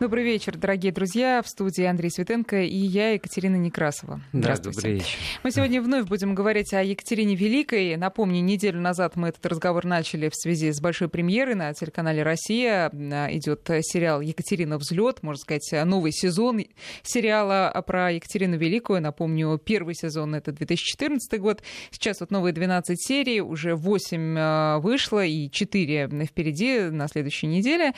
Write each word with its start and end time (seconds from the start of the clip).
Добрый 0.00 0.22
вечер, 0.22 0.56
дорогие 0.56 0.92
друзья. 0.92 1.42
В 1.42 1.48
студии 1.48 1.82
Андрей 1.82 2.08
Светенко 2.12 2.62
и 2.62 2.76
я, 2.76 3.14
Екатерина 3.14 3.56
Некрасова. 3.56 4.20
Да, 4.32 4.56
добрый 4.56 4.92
вечер. 4.92 5.18
Мы 5.42 5.50
сегодня 5.50 5.82
вновь 5.82 6.06
будем 6.06 6.36
говорить 6.36 6.72
о 6.72 6.84
Екатерине 6.84 7.34
Великой. 7.34 7.96
Напомню, 7.96 8.40
неделю 8.40 8.80
назад 8.80 9.16
мы 9.16 9.30
этот 9.30 9.44
разговор 9.44 9.84
начали 9.86 10.28
в 10.28 10.36
связи 10.36 10.70
с 10.70 10.80
большой 10.80 11.08
премьерой 11.08 11.56
на 11.56 11.74
телеканале 11.74 12.22
«Россия». 12.22 12.90
Идет 12.92 13.68
сериал 13.82 14.20
«Екатерина. 14.20 14.78
Взлет», 14.78 15.24
можно 15.24 15.40
сказать, 15.40 15.68
новый 15.84 16.12
сезон 16.12 16.60
сериала 17.02 17.82
про 17.84 18.12
Екатерину 18.12 18.56
Великую. 18.56 19.02
Напомню, 19.02 19.58
первый 19.58 19.96
сезон— 19.96 20.32
это 20.36 20.52
2014 20.52 21.40
год. 21.40 21.64
Сейчас 21.90 22.20
вот 22.20 22.30
новые 22.30 22.52
12 22.52 22.96
серий, 23.04 23.40
уже 23.40 23.74
8 23.74 24.36
а, 24.38 24.78
вышло 24.78 25.24
и 25.24 25.50
4 25.50 26.24
впереди 26.24 26.82
на 26.82 27.08
следующей 27.08 27.48
неделе. 27.48 27.94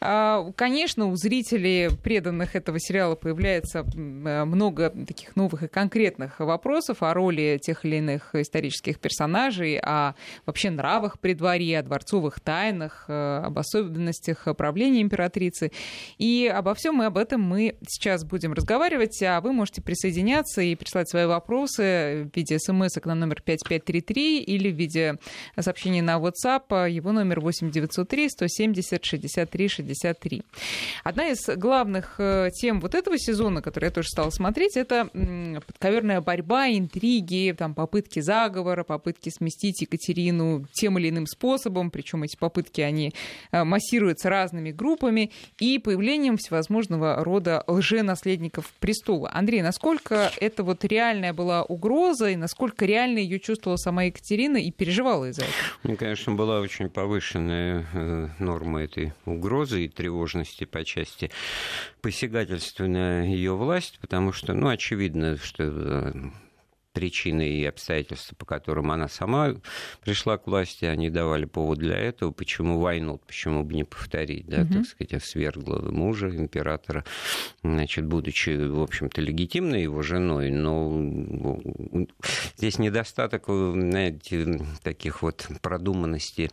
А, 0.00 0.50
конечно, 0.56 1.06
у 1.06 1.14
зрителей 1.14 1.43
зрителей, 1.44 1.90
преданных 2.02 2.56
этого 2.56 2.78
сериала, 2.80 3.14
появляется 3.14 3.80
э, 3.80 4.44
много 4.44 4.90
таких 4.90 5.36
новых 5.36 5.62
и 5.62 5.68
конкретных 5.68 6.40
вопросов 6.40 7.02
о 7.02 7.12
роли 7.14 7.58
тех 7.62 7.84
или 7.84 7.96
иных 7.96 8.34
исторических 8.34 8.98
персонажей, 8.98 9.78
о 9.78 10.14
вообще 10.46 10.70
нравах 10.70 11.18
при 11.18 11.34
дворе, 11.34 11.78
о 11.78 11.82
дворцовых 11.82 12.40
тайнах, 12.40 13.04
э, 13.08 13.42
об 13.44 13.58
особенностях 13.58 14.46
правления 14.56 15.02
императрицы. 15.02 15.70
И 16.18 16.50
обо 16.52 16.74
всем 16.74 17.02
и 17.02 17.06
об 17.06 17.18
этом 17.18 17.42
мы 17.42 17.76
сейчас 17.86 18.24
будем 18.24 18.52
разговаривать, 18.52 19.22
а 19.22 19.40
вы 19.40 19.52
можете 19.52 19.82
присоединяться 19.82 20.62
и 20.62 20.74
прислать 20.74 21.08
свои 21.08 21.26
вопросы 21.26 22.28
в 22.32 22.36
виде 22.36 22.58
смс 22.58 22.96
на 23.04 23.14
номер 23.14 23.42
5533 23.42 24.42
или 24.42 24.70
в 24.70 24.76
виде 24.76 25.18
сообщения 25.58 26.02
на 26.02 26.18
WhatsApp. 26.18 26.90
Его 26.90 27.12
номер 27.12 27.40
8903 27.40 28.30
170 28.30 29.04
63 29.04 29.68
63. 29.68 30.42
Одна 31.02 31.28
из 31.28 31.33
из 31.34 31.58
главных 31.58 32.14
э, 32.18 32.50
тем 32.54 32.80
вот 32.80 32.94
этого 32.94 33.18
сезона, 33.18 33.62
который 33.62 33.86
я 33.86 33.90
тоже 33.90 34.08
стала 34.08 34.30
смотреть, 34.30 34.76
это 34.76 35.08
подковерная 35.66 36.20
борьба, 36.20 36.68
интриги, 36.68 37.54
там, 37.56 37.74
попытки 37.74 38.20
заговора, 38.20 38.84
попытки 38.84 39.30
сместить 39.30 39.82
Екатерину 39.82 40.66
тем 40.72 40.98
или 40.98 41.10
иным 41.10 41.26
способом, 41.26 41.90
причем 41.90 42.22
эти 42.22 42.36
попытки, 42.36 42.80
они 42.80 43.12
э, 43.52 43.64
массируются 43.64 44.30
разными 44.30 44.70
группами, 44.70 45.30
и 45.58 45.78
появлением 45.78 46.36
всевозможного 46.36 47.22
рода 47.22 47.64
лженаследников 47.66 48.72
престола. 48.80 49.30
Андрей, 49.32 49.62
насколько 49.62 50.30
это 50.40 50.62
вот 50.62 50.84
реальная 50.84 51.32
была 51.32 51.62
угроза, 51.62 52.30
и 52.30 52.36
насколько 52.36 52.86
реально 52.86 53.18
ее 53.18 53.40
чувствовала 53.40 53.76
сама 53.76 54.04
Екатерина 54.04 54.56
и 54.56 54.70
переживала 54.70 55.30
из-за 55.30 55.42
этого? 55.42 55.54
Мне, 55.82 55.96
конечно, 55.96 56.34
была 56.34 56.60
очень 56.60 56.88
повышенная 56.88 57.86
э, 57.92 58.28
норма 58.38 58.82
этой 58.82 59.12
угрозы 59.26 59.84
и 59.84 59.88
тревожности 59.88 60.64
по 60.64 60.84
части 60.84 61.23
части 61.24 61.30
посягательства 62.00 62.86
на 62.86 63.22
ее 63.24 63.54
власть, 63.56 63.98
потому 64.00 64.32
что, 64.32 64.52
ну, 64.52 64.68
очевидно, 64.68 65.36
что 65.36 65.64
э, 65.64 66.12
причины 66.94 67.48
и 67.48 67.64
обстоятельства, 67.64 68.34
по 68.36 68.46
которым 68.46 68.90
она 68.90 69.08
сама 69.08 69.56
пришла 70.02 70.38
к 70.38 70.46
власти, 70.46 70.86
они 70.86 71.10
давали 71.10 71.44
повод 71.44 71.78
для 71.78 71.96
этого. 71.98 72.30
Почему 72.30 72.78
войну, 72.78 73.20
почему 73.26 73.64
бы 73.64 73.74
не 73.74 73.84
повторить, 73.84 74.46
да, 74.46 74.62
mm-hmm. 74.62 74.72
так 74.72 74.86
сказать, 74.86 75.24
свергла 75.24 75.80
мужа, 75.90 76.28
императора, 76.28 77.04
значит, 77.62 78.06
будучи, 78.06 78.50
в 78.50 78.80
общем-то, 78.80 79.20
легитимной 79.20 79.82
его 79.82 80.02
женой, 80.02 80.50
но 80.50 81.60
здесь 82.56 82.78
недостаток, 82.78 83.44
знаете, 83.46 84.60
таких 84.82 85.22
вот 85.22 85.48
продуманности 85.60 86.50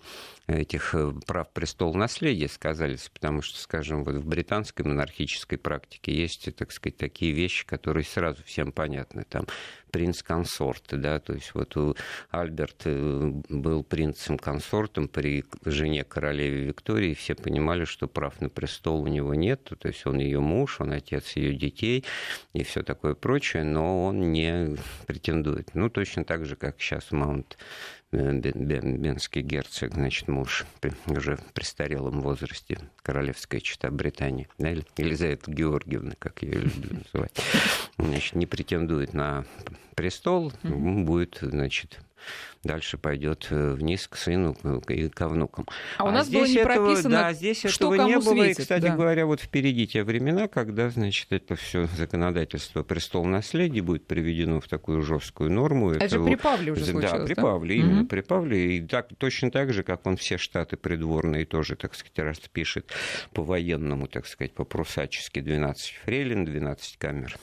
этих 0.48 0.96
э, 0.96 1.14
прав 1.26 1.50
престол 1.52 1.94
наследия 1.94 2.48
сказались, 2.48 3.10
потому 3.14 3.42
что, 3.42 3.60
скажем, 3.60 4.04
вот 4.04 4.16
в 4.16 4.26
британской 4.26 4.86
монархической 4.86 5.58
практике 5.58 6.14
есть, 6.14 6.54
так 6.56 6.72
сказать, 6.72 6.98
такие 6.98 7.32
вещи, 7.32 7.66
которые 7.66 8.04
сразу 8.04 8.44
всем 8.44 8.72
понятны. 8.72 9.24
Там 9.30 9.48
принц-консорт, 9.92 10.84
да, 10.92 11.20
то 11.20 11.34
есть 11.34 11.54
вот 11.54 11.76
Альберт 12.30 12.82
э, 12.86 13.32
был 13.50 13.84
принцем-консортом 13.84 15.08
при 15.08 15.46
жене 15.66 16.04
королеве 16.04 16.66
Виктории, 16.66 17.14
все 17.14 17.36
понимали, 17.36 17.86
что 17.86 18.08
прав 18.08 18.40
на 18.42 18.50
престол 18.50 19.04
у 19.04 19.08
него 19.08 19.36
нет, 19.36 19.64
то 19.64 19.88
есть 19.88 20.06
он 20.06 20.20
ее 20.20 20.40
муж, 20.40 20.80
он 20.80 20.92
отец 20.92 21.36
ее 21.36 21.54
детей 21.54 22.06
и 22.54 22.64
все 22.64 22.84
такое 22.84 23.16
прочее, 23.16 23.64
но 23.64 24.06
он 24.06 24.32
не 24.32 24.78
претендует. 25.08 25.74
Ну, 25.74 25.90
точно 25.90 26.24
так 26.24 26.46
же, 26.46 26.56
как 26.56 26.80
сейчас 26.80 27.12
Маунт 27.12 27.58
бенский 28.12 29.42
герцог, 29.42 29.94
значит, 29.94 30.28
муж 30.28 30.66
уже 31.08 31.38
в 31.38 31.54
престарелом 31.54 32.22
возрасте, 32.22 32.78
королевская 33.04 33.62
чита 33.62 33.90
Британии, 33.90 34.48
да, 34.58 34.70
Елизавета 34.70 35.50
Георгиевна, 35.52 36.14
как 36.20 36.44
ее 36.44 36.60
люблю 36.60 37.00
называть, 37.14 37.38
значит, 37.98 38.36
не 38.36 38.46
претендует 38.46 39.14
на 39.14 39.46
престол, 39.96 40.52
будет, 40.64 41.40
значит, 41.42 42.00
дальше 42.64 42.98
пойдет 42.98 43.48
э, 43.50 43.74
вниз 43.74 44.08
к 44.08 44.18
сыну 44.18 44.56
и 44.88 45.10
ко 45.10 45.28
внукам. 45.28 45.66
А, 45.98 46.04
а 46.04 46.08
у 46.08 46.12
нас 46.12 46.30
было 46.30 46.46
не 46.46 46.56
этого, 46.56 46.86
прописано, 46.86 47.10
да, 47.10 47.34
здесь 47.34 47.66
что 47.68 47.94
этого 47.94 48.08
не 48.08 48.16
было. 48.20 48.34
Светит, 48.34 48.60
и, 48.60 48.62
кстати 48.62 48.84
да. 48.84 48.96
говоря, 48.96 49.26
вот 49.26 49.42
впереди 49.42 49.88
те 49.88 50.04
времена, 50.04 50.48
когда, 50.48 50.90
значит, 50.90 51.32
это 51.32 51.56
все 51.56 51.88
законодательство 51.98 52.84
престол 52.84 53.26
наследия 53.26 53.82
будет 53.82 54.06
приведено 54.06 54.60
в 54.60 54.68
такую 54.68 55.02
жесткую 55.02 55.52
норму. 55.52 55.92
Это, 55.92 56.06
это 56.06 56.20
же 56.20 56.24
при 56.24 56.36
Павле 56.36 56.72
уже 56.72 56.86
случилось, 56.86 57.12
Да, 57.12 57.26
при 57.26 57.34
да? 57.34 57.42
Павле, 57.42 57.76
именно 57.78 58.02
угу. 58.02 58.08
при 58.08 58.22
Павле. 58.22 58.78
И 58.78 58.82
так, 58.82 59.10
точно 59.18 59.52
так 59.52 59.74
же, 59.74 59.84
как 59.84 60.06
он 60.06 60.18
все 60.18 60.38
штаты 60.38 60.78
придворные 60.78 61.46
тоже, 61.46 61.76
так 61.76 61.96
сказать, 61.96 62.20
распишет 62.20 62.92
по-военному, 63.34 64.08
так 64.08 64.28
сказать, 64.28 64.54
по-прусачески 64.54 65.40
12 65.40 66.00
фрейлин, 66.04 66.46
12 66.46 66.98
камер 66.98 67.38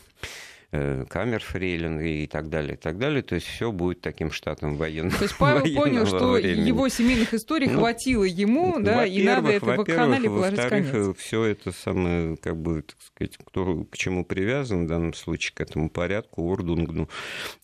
камер 0.71 1.43
фрейлин 1.43 2.01
и 2.01 2.27
так 2.27 2.51
далее, 2.51 2.75
и 2.75 2.77
так 2.77 2.99
далее. 2.99 3.23
То 3.23 3.35
есть 3.37 3.47
все 3.47 3.73
будет 3.73 4.03
таким 4.03 4.31
штатом 4.31 4.77
военного 4.77 5.17
То 5.17 5.25
есть 5.25 5.39
Павел 5.39 5.75
понял, 5.75 6.07
что 6.07 6.33
времени. 6.33 6.67
его 6.67 6.89
семейных 6.89 7.33
историй 7.33 7.69
ну, 7.69 7.79
хватило 7.79 8.25
ему, 8.25 8.79
да, 8.79 9.07
и 9.07 9.23
надо 9.23 9.51
это 9.51 9.65
в 9.65 9.85
канале 9.85 10.29
положить 10.29 10.69
конец. 10.69 11.17
все 11.17 11.45
это 11.45 11.73
самое, 11.73 12.37
как 12.37 12.57
бы, 12.57 12.83
так 12.83 12.97
сказать, 13.01 13.39
кто 13.39 13.85
к 13.85 13.97
чему 13.97 14.25
привязан, 14.25 14.85
в 14.85 14.89
данном 14.89 15.15
случае 15.15 15.55
к 15.55 15.61
этому 15.61 15.89
порядку, 15.89 16.43
Урдунгну, 16.43 17.09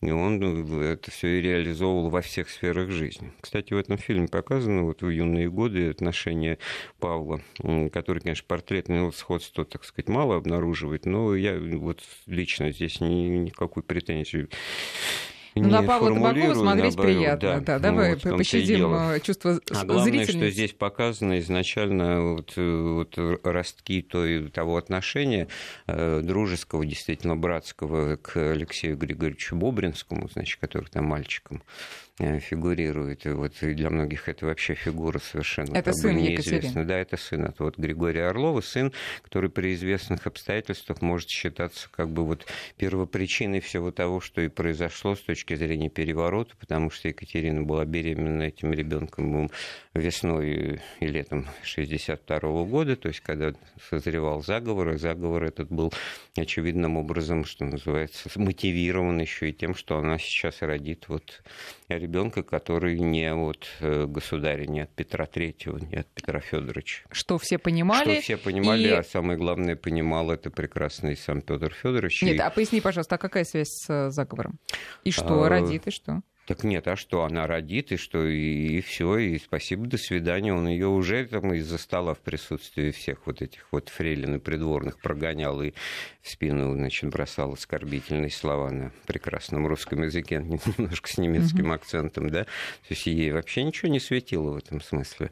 и 0.01 0.11
он 0.11 0.39
ну, 0.39 0.81
это 0.81 1.11
все 1.11 1.39
и 1.39 1.43
реализовывал 1.43 2.09
во 2.09 2.23
всех 2.23 2.49
сферах 2.49 2.91
жизни. 2.91 3.33
Кстати, 3.41 3.75
в 3.75 3.77
этом 3.77 3.99
фильме 3.99 4.29
показано 4.29 4.85
вот 4.85 5.03
в 5.03 5.09
юные 5.11 5.51
годы 5.51 5.91
отношения 5.91 6.59
Павла, 6.99 7.43
который, 7.93 8.21
конечно, 8.21 8.45
портретное 8.49 9.11
сходство, 9.11 9.65
так 9.65 9.85
сказать, 9.85 10.09
мало 10.09 10.37
обнаруживает, 10.37 11.05
но 11.05 11.35
я 11.35 11.59
вот 11.59 12.03
лично 12.27 12.73
здесь 12.73 12.94
здесь 12.95 13.01
ни, 13.01 13.39
никакой 13.39 13.83
претензии 13.83 14.49
ну, 15.57 15.69
на 15.69 15.85
Павла 15.85 16.13
Табакова 16.13 16.55
смотреть 16.55 16.97
наоборот, 16.97 17.15
приятно. 17.15 17.49
Да, 17.49 17.61
да, 17.61 17.79
давай 17.79 18.19
ну, 18.25 18.37
пощадим 18.37 18.93
э, 18.93 19.21
чувство 19.21 19.61
а 19.71 19.85
главное, 19.85 20.27
что 20.27 20.51
здесь 20.51 20.73
показано 20.73 21.39
изначально 21.39 22.23
вот, 22.23 22.57
вот 22.57 23.15
ростки 23.45 24.03
той, 24.03 24.49
того 24.49 24.77
отношения 24.77 25.47
э, 25.87 26.23
дружеского, 26.25 26.85
действительно 26.85 27.37
братского 27.37 28.17
к 28.17 28.37
Алексею 28.37 28.97
Григорьевичу 28.97 29.55
Бобринскому, 29.55 30.29
значит, 30.29 30.59
который 30.61 30.89
там 30.89 31.05
мальчиком 31.05 31.63
Э, 31.63 32.04
фигурирует. 32.19 33.27
И 33.27 33.31
вот 33.31 33.55
для 33.61 33.91
многих 33.91 34.29
это 34.29 34.47
вообще 34.47 34.75
фигура 34.75 35.19
совершенно 35.19 35.77
это 35.77 35.93
сын 35.93 36.17
неизвестна. 36.17 36.85
Да, 36.85 36.97
это 36.97 37.17
сын 37.17 37.45
от 37.45 37.59
вот 37.59 37.77
Григория 37.77 38.27
Орлова, 38.27 38.61
сын, 38.61 38.93
который 39.23 39.51
при 39.51 39.75
известных 39.75 40.27
обстоятельствах 40.27 41.03
может 41.03 41.29
считаться 41.29 41.89
как 41.91 42.11
бы 42.11 42.25
вот 42.25 42.47
первопричиной 42.77 43.61
всего 43.61 43.91
того, 43.91 44.21
что 44.21 44.41
и 44.41 44.49
произошло 44.49 45.17
с 45.17 45.21
точки 45.21 45.55
зрения 45.55 45.91
переворота, 45.91 46.55
потому 46.57 46.91
что 46.91 47.09
Екатерина 47.09 47.63
была 47.63 47.85
беременна 47.85 48.45
этим 48.45 48.73
ребенком 48.73 49.51
весной 49.95 50.81
и 51.01 51.07
летом 51.07 51.47
62 51.63 52.39
года, 52.65 52.97
то 52.97 53.09
есть 53.09 53.21
когда 53.21 53.53
созревал 53.91 54.43
заговор, 54.43 54.91
и 54.91 54.99
заговор 54.99 55.45
этот 55.45 55.69
был 55.69 55.93
очевидным 56.37 56.97
образом, 56.97 57.45
что 57.45 57.65
называется, 57.65 58.31
мотивирован 58.37 59.21
еще 59.21 59.51
и 59.51 59.53
тем, 59.53 59.75
что 59.75 59.99
она 59.99 60.19
сейчас 60.19 60.63
родит 60.63 61.07
вот 61.09 61.43
ребенка, 62.05 62.43
который 62.43 62.99
не 62.99 63.33
от 63.35 63.67
э, 63.81 64.07
государя, 64.07 64.67
не 64.67 64.81
от 64.81 64.91
Петра 64.91 65.27
Третьего, 65.27 65.79
не 65.79 65.97
от 65.97 66.07
Петра 66.09 66.41
Федоровича. 66.41 67.03
Что 67.11 67.39
все 67.39 67.59
понимали. 67.59 68.13
Что 68.13 68.21
все 68.23 68.37
понимали, 68.37 68.89
и... 68.89 68.91
а 68.91 69.03
самое 69.03 69.39
главное, 69.39 69.75
понимал 69.77 70.31
это 70.31 70.51
прекрасный 70.51 71.17
сам 71.17 71.41
Петр 71.41 71.73
Федорович. 71.73 72.23
Нет, 72.23 72.37
и... 72.37 72.39
а 72.39 72.51
поясни, 72.51 72.81
пожалуйста, 72.81 73.15
а 73.17 73.19
какая 73.19 73.45
связь 73.45 73.71
с 73.71 73.91
э, 73.91 74.11
заговором? 74.11 74.59
И 75.05 75.11
что, 75.11 75.43
а... 75.43 75.49
родит, 75.49 75.87
и 75.87 75.91
что? 75.91 76.21
Так 76.47 76.63
нет, 76.63 76.87
а 76.89 76.97
что, 76.97 77.25
она 77.25 77.47
родит, 77.47 77.91
и 77.93 77.97
что, 77.97 78.27
и, 78.27 78.79
и 78.79 78.81
все, 78.83 79.17
и 79.17 79.39
спасибо, 79.39 79.87
до 79.87 79.97
свидания. 79.97 80.53
Он 80.53 80.69
ее 80.69 80.89
уже 80.89 81.25
там 81.25 81.55
из-за 81.55 81.79
стола 81.79 82.13
в 82.13 82.21
присутствии 82.21 82.91
всех 82.91 83.27
вот 83.27 83.41
этих 83.41 83.67
вот 83.73 83.89
фрейлин 83.89 84.37
и 84.37 84.39
придворных 84.39 85.01
прогонял 85.01 85.63
и 85.63 85.73
в 86.21 86.29
спину, 86.29 86.75
значит, 86.75 87.09
бросал 87.11 87.55
оскорбительные 87.55 88.31
слова 88.31 88.71
на 88.71 88.93
прекрасном 89.07 89.67
русском 89.67 90.03
языке, 90.03 90.37
немножко 90.79 91.09
с 91.09 91.17
немецким 91.17 91.73
акцентом, 91.73 92.29
да. 92.29 92.45
То 92.45 92.91
есть 92.91 93.07
ей 93.07 93.33
вообще 93.33 93.65
ничего 93.65 93.91
не 93.91 94.01
светило 94.01 94.51
в 94.51 94.57
этом 94.59 94.83
смысле. 94.83 95.31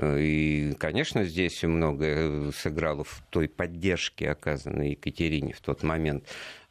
И, 0.00 0.74
конечно, 0.78 1.24
здесь 1.24 1.62
многое 1.62 2.50
сыграло 2.52 3.04
в 3.04 3.22
той 3.30 3.48
поддержке, 3.48 4.30
оказанной 4.30 4.90
Екатерине 4.90 5.52
в 5.52 5.60
тот 5.60 5.82
момент 5.82 6.24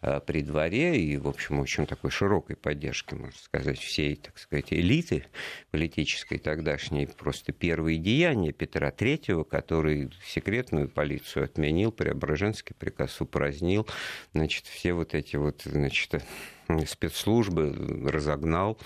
Э, 0.04 0.20
при 0.20 0.42
дворе 0.42 1.00
и, 1.00 1.18
в 1.18 1.28
общем, 1.28 1.60
очень 1.60 1.86
такой 1.86 2.10
широкой 2.10 2.56
поддержки, 2.56 3.14
можно 3.14 3.38
сказать, 3.38 3.78
всей, 3.78 4.16
так 4.16 4.38
сказать, 4.40 4.74
элиты 4.74 5.26
политической 5.70 6.40
тогдашней. 6.40 7.06
Просто 7.06 7.52
первые 7.52 8.00
деяния 8.00 8.52
Петра 8.52 8.90
III, 8.90 9.46
который 9.46 10.12
секретную 10.26 10.90
полицию 10.90 11.46
отменил, 11.46 11.92
Преображенский 11.92 12.76
приказ 12.76 13.22
упразднил, 13.22 13.88
значит, 14.34 14.66
все 14.66 14.94
вот 14.94 15.14
эти 15.14 15.36
вот, 15.36 15.62
значит, 15.66 16.24
спецслужбы 16.88 17.76
разогнал, 18.10 18.78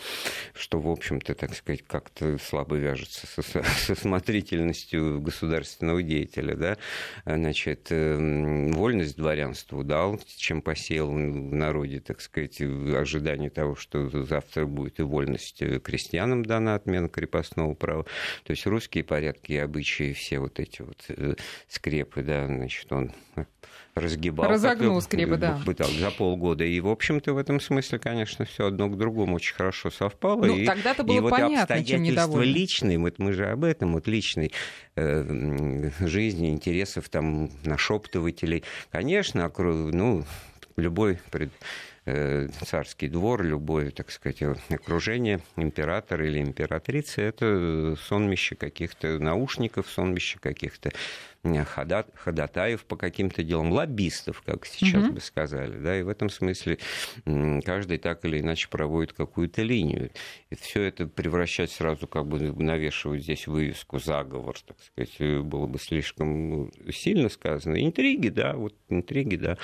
что, 0.53 0.79
в 0.79 0.89
общем-то, 0.89 1.33
так 1.35 1.55
сказать, 1.55 1.83
как-то 1.85 2.37
слабо 2.37 2.75
вяжется 2.75 3.27
со, 3.27 3.63
со 3.63 3.95
смотрительностью 3.95 5.21
государственного 5.21 6.01
деятеля, 6.01 6.55
да, 6.55 6.77
значит, 7.25 7.87
эм, 7.91 8.71
вольность 8.71 9.17
дворянству 9.17 9.83
дал, 9.83 10.19
чем 10.37 10.61
посеял 10.61 11.09
в 11.09 11.15
народе, 11.15 11.99
так 11.99 12.21
сказать, 12.21 12.59
в 12.59 12.95
ожидании 12.95 13.49
того, 13.49 13.75
что 13.75 14.09
завтра 14.23 14.65
будет 14.65 14.99
и 14.99 15.03
вольность 15.03 15.61
крестьянам 15.83 16.45
дана 16.45 16.75
отмена 16.75 17.09
крепостного 17.09 17.73
права. 17.73 18.05
То 18.43 18.51
есть 18.51 18.65
русские 18.65 19.03
порядки 19.03 19.53
и 19.53 19.57
обычаи, 19.57 20.13
все 20.13 20.39
вот 20.39 20.59
эти 20.59 20.81
вот 20.81 21.05
э, 21.09 21.35
скрепы, 21.67 22.21
да, 22.21 22.47
значит, 22.47 22.91
он 22.91 23.11
разгибал. 23.95 24.49
Разогнул 24.49 25.01
скрепы, 25.01 25.37
да. 25.37 25.59
Пытал 25.65 25.89
за 25.89 26.11
полгода. 26.11 26.65
И, 26.65 26.79
в 26.79 26.87
общем-то, 26.87 27.33
в 27.33 27.37
этом 27.37 27.59
смысле, 27.59 27.97
конечно, 27.97 28.45
все 28.45 28.67
одно 28.67 28.89
к 28.89 28.97
другому 28.97 29.35
очень 29.35 29.55
хорошо 29.55 29.89
совпало. 29.89 30.45
Ну, 30.45 30.65
тогда-то 30.65 31.03
было 31.03 31.17
и 31.17 31.19
вот 31.21 31.29
понятно, 31.31 31.83
чем 31.83 32.03
недовольны. 32.03 32.51
личные, 32.51 32.99
вот 32.99 33.19
мы 33.19 33.33
же 33.33 33.45
об 33.47 33.63
этом, 33.63 33.93
вот 33.93 34.07
личной 34.07 34.51
э, 34.95 35.89
жизни, 36.01 36.51
интересов 36.51 37.09
там 37.09 37.49
нашептывателей. 37.63 38.63
Конечно, 38.91 39.51
ну, 39.57 40.25
любой 40.75 41.19
пред 41.31 41.51
царский 42.05 43.07
двор, 43.07 43.43
любое, 43.43 43.89
так 43.89 44.11
сказать, 44.11 44.43
окружение 44.69 45.39
императора 45.55 46.27
или 46.27 46.39
императрицы, 46.39 47.21
это 47.21 47.95
сонмище 47.99 48.55
каких-то 48.55 49.17
наушников, 49.17 49.89
сонмище 49.89 50.37
каких-то 50.39 50.91
ходатаев 52.15 52.85
по 52.85 52.95
каким-то 52.95 53.43
делам, 53.43 53.71
лоббистов, 53.71 54.41
как 54.41 54.65
сейчас 54.65 55.03
mm-hmm. 55.03 55.11
бы 55.11 55.19
сказали, 55.19 55.77
да, 55.77 55.99
и 55.99 56.03
в 56.03 56.09
этом 56.09 56.29
смысле 56.29 56.79
каждый 57.63 57.97
так 57.97 58.25
или 58.25 58.39
иначе 58.39 58.67
проводит 58.69 59.13
какую-то 59.13 59.61
линию. 59.61 60.11
И 60.49 60.55
все 60.55 60.83
это 60.83 61.07
превращать 61.07 61.71
сразу, 61.71 62.07
как 62.07 62.25
бы 62.25 62.39
навешивать 62.39 63.23
здесь 63.23 63.47
вывеску 63.47 63.99
заговор, 63.99 64.57
так 64.65 64.77
сказать, 64.81 65.43
было 65.43 65.67
бы 65.67 65.79
слишком 65.79 66.49
ну, 66.49 66.71
сильно 66.91 67.29
сказано. 67.29 67.83
Интриги, 67.83 68.29
да, 68.29 68.55
вот 68.55 68.75
интриги, 68.89 69.35
да. 69.35 69.57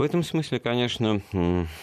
В 0.00 0.02
этом 0.02 0.22
смысле, 0.22 0.60
конечно, 0.60 1.20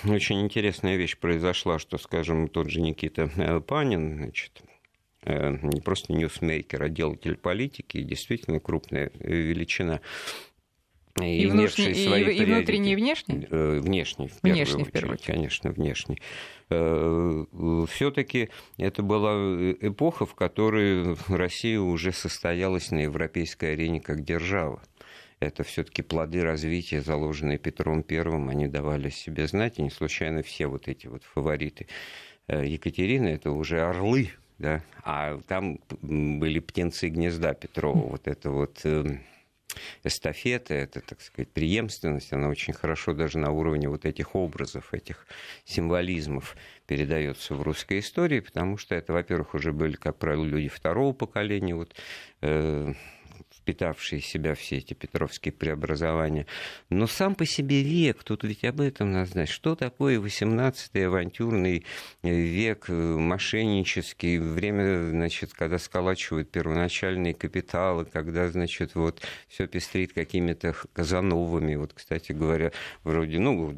очень 0.03 0.41
интересная 0.41 0.95
вещь 0.95 1.19
произошла, 1.19 1.77
что, 1.77 1.99
скажем, 1.99 2.47
тот 2.47 2.67
же 2.67 2.81
Никита 2.81 3.29
э, 3.37 3.59
Панин, 3.59 4.15
значит, 4.15 4.63
э, 5.21 5.55
не 5.61 5.81
просто 5.81 6.13
ньюсмейкер, 6.13 6.81
а 6.81 6.89
делатель 6.89 7.35
политики, 7.35 8.01
действительно 8.01 8.59
крупная 8.59 9.11
э, 9.19 9.31
величина. 9.31 10.01
И, 11.21 11.43
и, 11.43 11.45
внешне, 11.45 11.91
и, 11.91 12.07
свои 12.07 12.23
и, 12.23 12.41
и 12.41 12.45
внутренний, 12.45 12.93
и 12.93 12.95
внешний? 12.95 13.47
Внешний, 13.51 14.29
в 14.29 14.41
первую 14.41 14.65
внешний, 14.65 14.81
очередь, 14.81 14.87
в 14.87 14.91
первую 14.91 15.13
очередь. 15.13 15.35
конечно, 15.35 15.71
внешний. 15.71 16.17
Все-таки 17.91 18.49
это 18.79 19.03
была 19.03 19.35
эпоха, 19.79 20.25
в 20.25 20.33
которой 20.33 21.15
Россия 21.27 21.79
уже 21.79 22.11
состоялась 22.11 22.89
на 22.89 23.03
европейской 23.03 23.73
арене 23.73 24.01
как 24.01 24.23
держава 24.23 24.81
это 25.39 25.63
все-таки 25.63 26.01
плоды 26.01 26.43
развития, 26.43 27.01
заложенные 27.01 27.57
Петром 27.57 28.03
Первым, 28.03 28.49
они 28.49 28.67
давали 28.67 29.09
себе 29.09 29.47
знать, 29.47 29.79
и 29.79 29.83
не 29.83 29.89
случайно 29.89 30.41
все 30.41 30.67
вот 30.67 30.87
эти 30.87 31.07
вот 31.07 31.23
фавориты 31.23 31.87
э, 32.47 32.65
Екатерины, 32.65 33.27
это 33.27 33.51
уже 33.51 33.81
орлы, 33.81 34.31
да, 34.57 34.83
а 35.03 35.39
там 35.47 35.79
были 36.01 36.59
птенцы 36.59 37.09
гнезда 37.09 37.53
Петрова, 37.53 38.07
вот 38.09 38.27
это 38.27 38.49
вот 38.49 38.81
э, 38.83 39.19
эстафета, 40.03 40.73
это, 40.73 41.01
так 41.01 41.21
сказать, 41.21 41.49
преемственность, 41.49 42.33
она 42.33 42.49
очень 42.49 42.73
хорошо 42.73 43.13
даже 43.13 43.37
на 43.37 43.51
уровне 43.51 43.89
вот 43.89 44.05
этих 44.05 44.35
образов, 44.35 44.93
этих 44.93 45.27
символизмов 45.65 46.55
передается 46.87 47.53
в 47.55 47.61
русской 47.61 47.99
истории, 47.99 48.39
потому 48.39 48.77
что 48.77 48.95
это, 48.95 49.13
во-первых, 49.13 49.53
уже 49.53 49.71
были, 49.71 49.95
как 49.95 50.17
правило, 50.17 50.45
люди 50.45 50.69
второго 50.69 51.13
поколения, 51.13 51.75
вот, 51.75 51.93
э, 52.41 52.93
впитавшие 53.67 54.21
в 54.21 54.25
себя 54.25 54.55
все 54.55 54.77
эти 54.77 54.93
петровские 54.93 55.51
преобразования. 55.51 56.45
Но 56.89 57.05
сам 57.05 57.35
по 57.35 57.45
себе 57.45 57.83
век, 57.83 58.23
тут 58.23 58.45
ведь 58.45 58.63
об 58.63 58.79
этом 58.79 59.11
надо 59.11 59.31
знать, 59.31 59.49
что 59.49 59.75
такое 59.75 60.19
18-й 60.19 61.05
авантюрный 61.05 61.85
век, 62.23 62.85
э, 62.87 62.93
мошеннический, 62.93 64.37
время, 64.37 65.09
значит, 65.09 65.53
когда 65.53 65.79
сколачивают 65.79 66.49
первоначальные 66.49 67.33
капиталы, 67.33 68.05
когда, 68.05 68.47
значит, 68.47 68.95
вот 68.95 69.21
все 69.49 69.67
пестрит 69.67 70.13
какими-то 70.13 70.73
казановыми, 70.93 71.75
вот, 71.75 71.91
кстати 71.93 72.31
говоря, 72.31 72.71
вроде, 73.03 73.39
ну, 73.39 73.75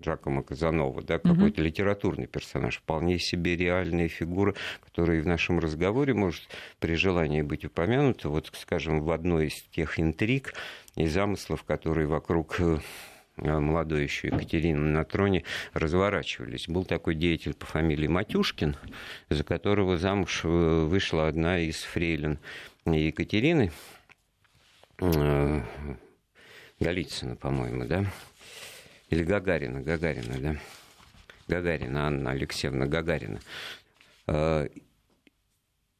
Джакомо 0.00 0.42
Казанова, 0.42 1.02
да, 1.02 1.18
какой-то 1.18 1.60
угу. 1.60 1.66
литературный 1.66 2.26
персонаж, 2.26 2.78
вполне 2.78 3.18
себе 3.18 3.56
реальная 3.56 4.08
фигура, 4.08 4.54
которая 4.84 5.20
в 5.22 5.26
нашем 5.26 5.58
разговоре 5.58 6.14
может 6.14 6.42
при 6.78 6.94
желании 6.94 7.42
быть 7.42 7.64
упомянута, 7.64 8.28
вот, 8.28 8.50
скажем, 8.54 9.00
в 9.00 9.10
одной 9.10 9.48
из 9.48 9.62
тех 9.74 9.98
интриг 9.98 10.54
и 10.96 11.06
замыслов, 11.06 11.64
которые 11.64 12.06
вокруг 12.06 12.60
э, 12.60 12.78
молодой 13.36 14.02
еще 14.02 14.28
Екатерины 14.28 14.80
на 14.80 15.04
троне 15.04 15.44
разворачивались. 15.72 16.68
Был 16.68 16.84
такой 16.84 17.14
деятель 17.14 17.54
по 17.54 17.66
фамилии 17.66 18.06
Матюшкин, 18.06 18.76
за 19.28 19.44
которого 19.44 19.96
замуж 19.96 20.42
э, 20.44 20.48
вышла 20.48 21.28
одна 21.28 21.58
из 21.58 21.82
фрейлин 21.82 22.38
Екатерины, 22.86 23.70
э, 25.00 25.62
Голицына, 26.80 27.34
по-моему, 27.34 27.86
да, 27.86 28.04
или 29.10 29.22
Гагарина, 29.22 29.80
Гагарина, 29.80 30.38
да, 30.38 30.56
Гагарина, 31.48 32.06
Анна 32.06 32.30
Алексеевна 32.30 32.86
Гагарина. 32.86 33.40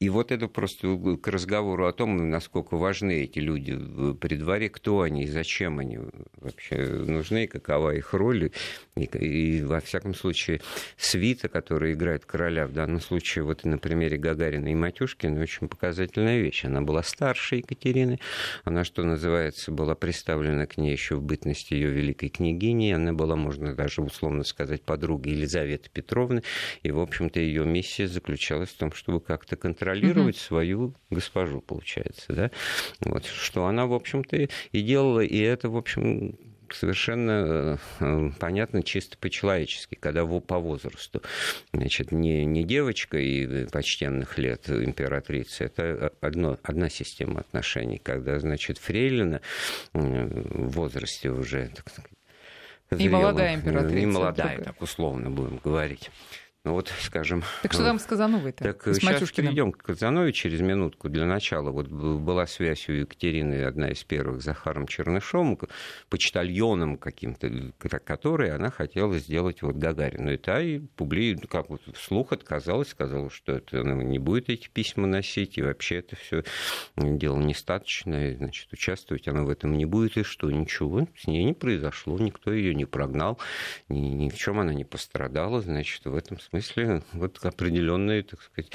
И 0.01 0.11
вот 0.11 0.31
это 0.31 0.47
просто 0.47 0.97
к 1.21 1.27
разговору 1.27 1.89
о 1.89 1.93
том, 1.93 2.31
насколько 2.31 2.77
важны 2.77 3.25
эти 3.25 3.41
люди 3.41 3.77
при 4.15 4.37
дворе, 4.37 4.69
кто 4.69 5.01
они 5.01 5.25
и 5.25 5.27
зачем 5.27 5.81
они 5.81 5.99
вообще 6.37 6.77
нужны, 6.77 7.49
какова 7.49 7.97
их 7.97 8.15
роль. 8.15 8.53
И, 8.97 9.05
и 9.05 9.63
во 9.63 9.81
всяком 9.81 10.15
случае, 10.15 10.61
свита, 10.97 11.49
которая 11.49 11.95
играет 11.95 12.25
короля, 12.27 12.69
в 12.69 12.73
данном 12.73 13.01
случае, 13.01 13.43
вот 13.43 13.65
на 13.65 13.77
примере 13.77 14.19
Гагарина 14.19 14.69
и 14.69 14.75
Матюшкина, 14.77 15.41
очень 15.41 15.69
показательная 15.69 16.39
вещь. 16.39 16.65
Она 16.65 16.81
была 16.81 17.03
старше 17.03 17.57
Екатерины, 17.57 18.21
она, 18.63 18.85
что 18.85 19.03
называется, 19.03 19.73
была 19.73 19.97
представлена 19.97 20.67
к 20.67 20.77
ней 20.77 20.93
еще 20.93 21.17
в 21.17 21.23
бытности 21.23 21.75
ее 21.75 21.91
великой 21.91 22.29
княгини, 22.29 22.93
она 22.93 23.13
была, 23.13 23.35
можно 23.35 23.75
даже 23.75 24.03
условно 24.03 24.45
сказать, 24.45 24.83
подругой 24.83 25.33
Елизаветы 25.33 25.91
Петровны, 25.93 26.45
и, 26.85 26.93
в 26.93 27.01
общем-то, 27.01 27.41
ее 27.41 27.65
миссия 27.65 28.07
заключалась 28.07 28.71
в 28.71 28.77
том, 28.77 28.93
чтобы 28.93 29.21
как-то 29.21 29.57
контролировать 29.57 29.88
контролировать 29.89 30.37
угу. 30.37 30.43
свою 30.43 30.95
госпожу, 31.11 31.61
получается, 31.61 32.33
да, 32.33 32.51
вот, 33.01 33.25
что 33.25 33.67
она, 33.67 33.87
в 33.87 33.93
общем-то, 33.93 34.37
и 34.37 34.83
делала, 34.83 35.21
и 35.21 35.39
это, 35.39 35.69
в 35.69 35.77
общем, 35.77 36.37
совершенно 36.71 37.79
э, 38.01 38.31
понятно 38.39 38.83
чисто 38.83 39.17
по-человечески, 39.17 39.95
когда 39.95 40.27
по 40.27 40.59
возрасту. 40.59 41.23
Значит, 41.73 42.13
не, 42.13 42.45
не 42.45 42.63
девочка 42.65 43.19
и 43.19 43.65
почтенных 43.67 44.37
лет 44.39 44.69
императрицы, 44.69 45.65
это 45.65 46.13
одно, 46.21 46.59
одна 46.63 46.91
система 46.91 47.41
отношений, 47.41 47.99
когда, 47.99 48.39
значит, 48.39 48.79
фрейлина 48.79 49.41
в 49.95 50.69
возрасте 50.69 51.31
уже, 51.31 51.71
так 51.75 51.89
сказать, 51.89 52.11
зрелым, 52.91 53.07
и 53.07 53.09
молодая 53.09 53.55
императрица. 53.55 53.97
Не 53.97 54.07
молодая, 54.07 54.63
так 54.63 54.83
условно 54.83 55.31
будем 55.31 55.59
говорить. 55.65 56.11
Ну 56.65 56.73
вот, 56.73 56.93
скажем... 57.01 57.43
Так 57.63 57.73
что 57.73 57.85
там 57.85 57.99
с 57.99 58.05
Казановой-то? 58.05 58.63
Так 58.63 58.87
с 58.87 58.99
сейчас 58.99 59.31
перейдем 59.31 59.73
к 59.73 59.79
Казановой 59.79 60.33
через 60.33 60.61
минутку. 60.61 61.09
Для 61.09 61.25
начала 61.25 61.71
вот 61.71 61.89
была 61.89 62.47
связь 62.47 62.89
у 62.89 62.93
Екатерины, 62.93 63.63
одна 63.65 63.91
из 63.91 64.03
первых, 64.05 64.43
с 64.43 64.45
Захаром 64.45 64.87
Чернышом, 64.87 65.59
почтальоном 66.11 66.99
каким-то, 66.99 67.73
который 68.05 68.53
она 68.53 68.71
хотела 68.71 69.19
сделать 69.19 69.63
вот 69.63 69.77
Гагарину. 69.77 70.33
И 70.33 70.37
та 70.37 70.61
и 70.61 70.81
публи, 70.81 71.37
как 71.37 71.71
вот 71.71 71.81
вслух 71.95 72.33
отказалась, 72.33 72.89
сказала, 72.89 73.31
что 73.31 73.53
это 73.53 73.81
она 73.81 73.95
не 73.95 74.19
будет 74.19 74.51
эти 74.51 74.69
письма 74.69 75.07
носить, 75.07 75.59
и 75.59 75.63
вообще 75.63 75.97
это 75.97 76.17
все 76.17 76.45
дело 76.97 77.39
нестаточное, 77.39 78.37
значит, 78.37 78.73
участвовать 78.73 79.29
она 79.29 79.43
в 79.45 79.49
этом 79.49 79.77
не 79.77 79.85
будет, 79.85 80.17
и 80.17 80.23
что, 80.23 80.51
ничего 80.51 81.07
с 81.17 81.27
ней 81.27 81.45
не 81.45 81.55
произошло, 81.55 82.19
никто 82.19 82.53
ее 82.53 82.75
не 82.75 82.85
прогнал, 82.85 83.39
ни, 83.89 84.01
ни 84.01 84.29
в 84.29 84.37
чем 84.37 84.61
она 84.61 84.75
не 84.75 84.85
пострадала, 84.85 85.63
значит, 85.63 86.05
в 86.05 86.15
этом 86.15 86.39
смысле 86.39 86.58
смысле 86.63 87.03
вот 87.13 87.39
определенные, 87.45 88.23
так 88.23 88.43
сказать, 88.43 88.73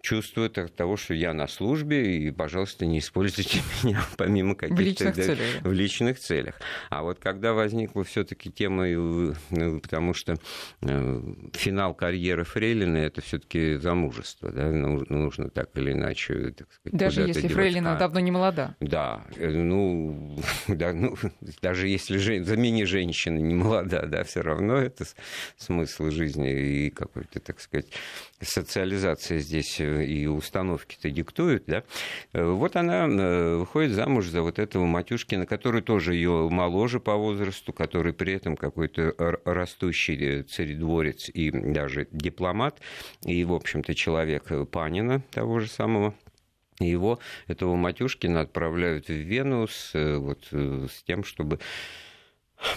чувствуют 0.00 0.58
от 0.58 0.74
того, 0.74 0.96
что 0.96 1.14
я 1.14 1.34
на 1.34 1.46
службе, 1.46 2.16
и, 2.16 2.30
пожалуйста, 2.30 2.86
не 2.86 2.98
используйте 2.98 3.60
меня 3.82 4.02
помимо 4.16 4.54
каких-то... 4.54 4.82
В 4.82 4.84
личных 4.84 5.16
да, 5.16 5.22
целях. 5.22 5.62
В 5.62 5.72
личных 5.72 6.18
целях. 6.18 6.60
А 6.88 7.02
вот 7.02 7.18
когда 7.18 7.52
возникла 7.52 8.04
все 8.04 8.24
таки 8.24 8.50
тема, 8.50 8.88
ну, 8.88 9.80
потому 9.80 10.14
что 10.14 10.36
э, 10.82 11.22
финал 11.52 11.94
карьеры 11.94 12.44
Фрейлина– 12.44 12.96
это 12.98 13.20
все 13.20 13.38
таки 13.38 13.76
замужество, 13.76 14.50
да, 14.50 14.70
нужно 14.70 15.50
так 15.50 15.70
или 15.76 15.92
иначе, 15.92 16.54
так 16.56 16.68
сказать, 16.72 16.98
Даже 16.98 17.22
если 17.22 17.48
Фрейлина 17.48 17.96
давно 17.96 18.20
не 18.20 18.30
молода. 18.30 18.76
Да, 18.80 19.24
э, 19.36 19.50
ну, 19.50 20.38
да, 20.68 20.92
ну 20.92 21.16
даже 21.60 21.88
если 21.88 22.16
же, 22.18 22.42
замени 22.42 22.84
женщины 22.84 23.38
не 23.38 23.54
молода, 23.54 24.06
да, 24.06 24.24
все 24.24 24.40
равно 24.40 24.76
это 24.76 25.04
смысл 25.56 26.10
жизни 26.10 26.86
и 26.86 26.90
какой-то, 27.10 27.40
так 27.40 27.60
сказать, 27.60 27.86
социализация 28.40 29.38
здесь 29.38 29.80
э, 29.80 30.04
и 30.04 30.26
установки-то 30.26 31.10
диктуют, 31.10 31.64
да, 31.66 31.82
э, 32.32 32.44
вот 32.44 32.76
она 32.76 33.06
э, 33.06 33.56
выходит 33.56 33.92
замуж 33.92 34.26
за 34.26 34.42
вот 34.42 34.58
этого 34.58 34.86
Матюшкина, 34.86 35.46
который 35.46 35.82
тоже 35.82 36.14
ее 36.14 36.48
моложе 36.50 37.00
по 37.00 37.16
возрасту, 37.16 37.72
который 37.72 38.12
при 38.12 38.34
этом 38.34 38.56
какой-то 38.56 39.14
растущий 39.44 40.42
царедворец 40.42 41.28
и 41.28 41.50
даже 41.50 42.06
дипломат, 42.10 42.80
и, 43.24 43.44
в 43.44 43.52
общем-то, 43.52 43.94
человек 43.94 44.50
Панина 44.70 45.22
того 45.30 45.60
же 45.60 45.68
самого. 45.68 46.14
Его, 46.78 47.18
этого 47.46 47.76
Матюшкина, 47.76 48.40
отправляют 48.40 49.08
в 49.08 49.12
Вену 49.12 49.66
с, 49.68 49.92
вот, 49.92 50.46
с 50.50 51.02
тем, 51.02 51.24
чтобы 51.24 51.58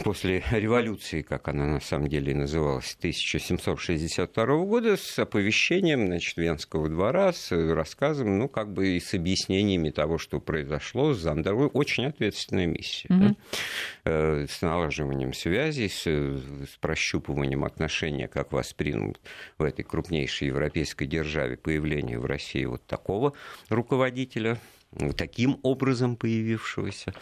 после 0.04 0.44
революции, 0.52 1.22
как 1.22 1.48
она 1.48 1.66
на 1.66 1.80
самом 1.80 2.08
деле 2.08 2.34
называлась, 2.34 2.96
1762 2.98 4.46
года, 4.66 4.98
с 4.98 5.20
оповещением 5.20 6.08
значит, 6.08 6.38
Венского 6.38 6.90
двора, 6.90 7.34
с 7.34 7.52
рассказом, 7.52 8.40
ну, 8.40 8.48
как 8.48 8.72
бы 8.74 8.96
и 8.96 9.00
с 9.00 9.14
объяснениями 9.14 9.90
того, 9.90 10.18
что 10.18 10.40
произошло 10.40 11.14
с 11.14 11.20
Зандерой. 11.20 11.68
Очень 11.68 12.06
ответственная 12.06 12.66
миссия. 12.66 13.10
Mm-hmm. 13.10 13.20
Да? 13.20 13.36
Э, 14.06 14.48
с 14.50 14.62
налаживанием 14.62 15.34
связей, 15.34 15.90
с, 15.90 16.04
с 16.06 16.78
прощупыванием 16.80 17.64
отношения, 17.64 18.28
как 18.28 18.52
воспринут 18.52 19.20
в 19.58 19.64
этой 19.64 19.84
крупнейшей 19.84 20.48
европейской 20.48 21.06
державе 21.06 21.58
появление 21.58 22.20
в 22.20 22.26
России 22.26 22.66
вот 22.66 22.86
такого 22.86 23.34
руководителя, 23.70 24.60
таким 25.16 25.60
образом 25.64 26.16
появившегося. 26.16 27.14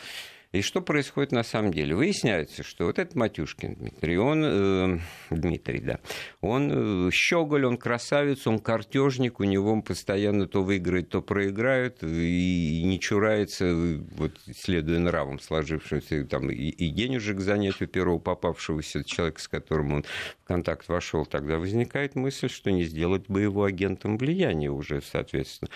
И 0.51 0.61
что 0.61 0.81
происходит 0.81 1.31
на 1.31 1.43
самом 1.43 1.73
деле? 1.73 1.95
Выясняется, 1.95 2.61
что 2.61 2.85
вот 2.85 2.99
этот 2.99 3.15
Матюшкин 3.15 3.75
Дмитрий, 3.75 4.17
он, 4.17 4.43
э, 4.43 4.99
Дмитрий, 5.29 5.79
да, 5.79 5.99
он 6.41 7.07
э, 7.07 7.11
щеголь, 7.13 7.65
он 7.65 7.77
красавец, 7.77 8.45
он 8.47 8.59
картежник, 8.59 9.39
у 9.39 9.45
него 9.45 9.81
постоянно 9.81 10.47
то 10.47 10.61
выиграет, 10.61 11.07
то 11.07 11.21
проиграет, 11.21 12.03
и 12.03 12.83
не 12.83 12.99
чурается, 12.99 13.73
вот, 14.17 14.33
следуя 14.53 14.99
нравам 14.99 15.39
сложившимся, 15.39 16.25
там, 16.25 16.51
и, 16.51 16.67
и 16.67 16.89
денежек 16.89 17.39
занять 17.39 17.81
у 17.81 17.87
первого 17.87 18.19
попавшегося 18.19 19.05
человека, 19.05 19.39
с 19.39 19.47
которым 19.47 19.93
он 19.93 20.03
в 20.43 20.47
контакт 20.47 20.89
вошел, 20.89 21.25
тогда 21.25 21.59
возникает 21.59 22.15
мысль, 22.15 22.49
что 22.49 22.71
не 22.71 22.83
сделать 22.83 23.29
бы 23.29 23.39
его 23.39 23.63
агентом 23.63 24.17
влияния 24.17 24.69
уже, 24.69 25.01
соответственно, 25.01 25.71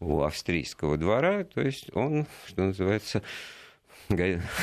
у 0.00 0.22
австрийского 0.22 0.96
двора, 0.96 1.44
то 1.44 1.60
есть 1.60 1.94
он, 1.94 2.26
что 2.48 2.64
называется, 2.64 3.22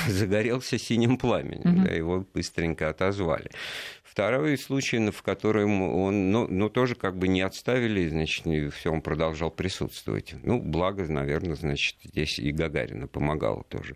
загорелся 0.07 0.77
синим 0.77 1.17
пламенем, 1.17 1.81
mm-hmm. 1.81 1.85
да, 1.85 1.91
его 1.93 2.25
быстренько 2.33 2.89
отозвали. 2.89 3.51
Второй 4.03 4.59
случай, 4.59 5.09
в 5.09 5.23
котором 5.23 5.81
он, 5.81 6.31
ну, 6.31 6.47
ну, 6.47 6.69
тоже 6.69 6.93
как 6.93 7.17
бы 7.17 7.27
не 7.27 7.41
отставили, 7.41 8.07
значит, 8.07 8.45
все, 8.75 8.91
он 8.91 9.01
продолжал 9.01 9.49
присутствовать. 9.49 10.35
Ну, 10.43 10.61
благо, 10.61 11.03
наверное, 11.05 11.55
значит, 11.55 11.95
здесь 12.03 12.37
и 12.37 12.51
Гагарина 12.51 13.07
помогала 13.07 13.63
тоже. 13.63 13.95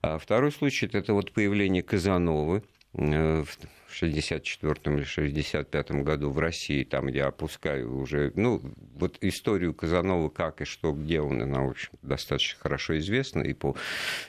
А 0.00 0.16
второй 0.16 0.52
случай, 0.52 0.88
это 0.90 1.12
вот 1.12 1.32
появление 1.32 1.82
Казановы, 1.82 2.62
э, 2.94 3.44
в 3.88 3.94
64 3.94 4.96
или 4.96 5.04
65 5.04 5.90
году 6.02 6.30
в 6.30 6.38
России, 6.38 6.84
там 6.84 7.08
я 7.08 7.26
опускаю 7.26 7.98
уже, 7.98 8.32
ну, 8.36 8.62
вот 8.94 9.18
историю 9.22 9.74
Казанова, 9.74 10.28
как 10.28 10.60
и 10.60 10.64
что, 10.64 10.92
где 10.92 11.20
он, 11.20 11.42
она, 11.42 11.62
в 11.62 11.70
общем, 11.70 11.90
достаточно 12.02 12.60
хорошо 12.60 12.98
известна 12.98 13.42
и 13.42 13.54
по 13.54 13.76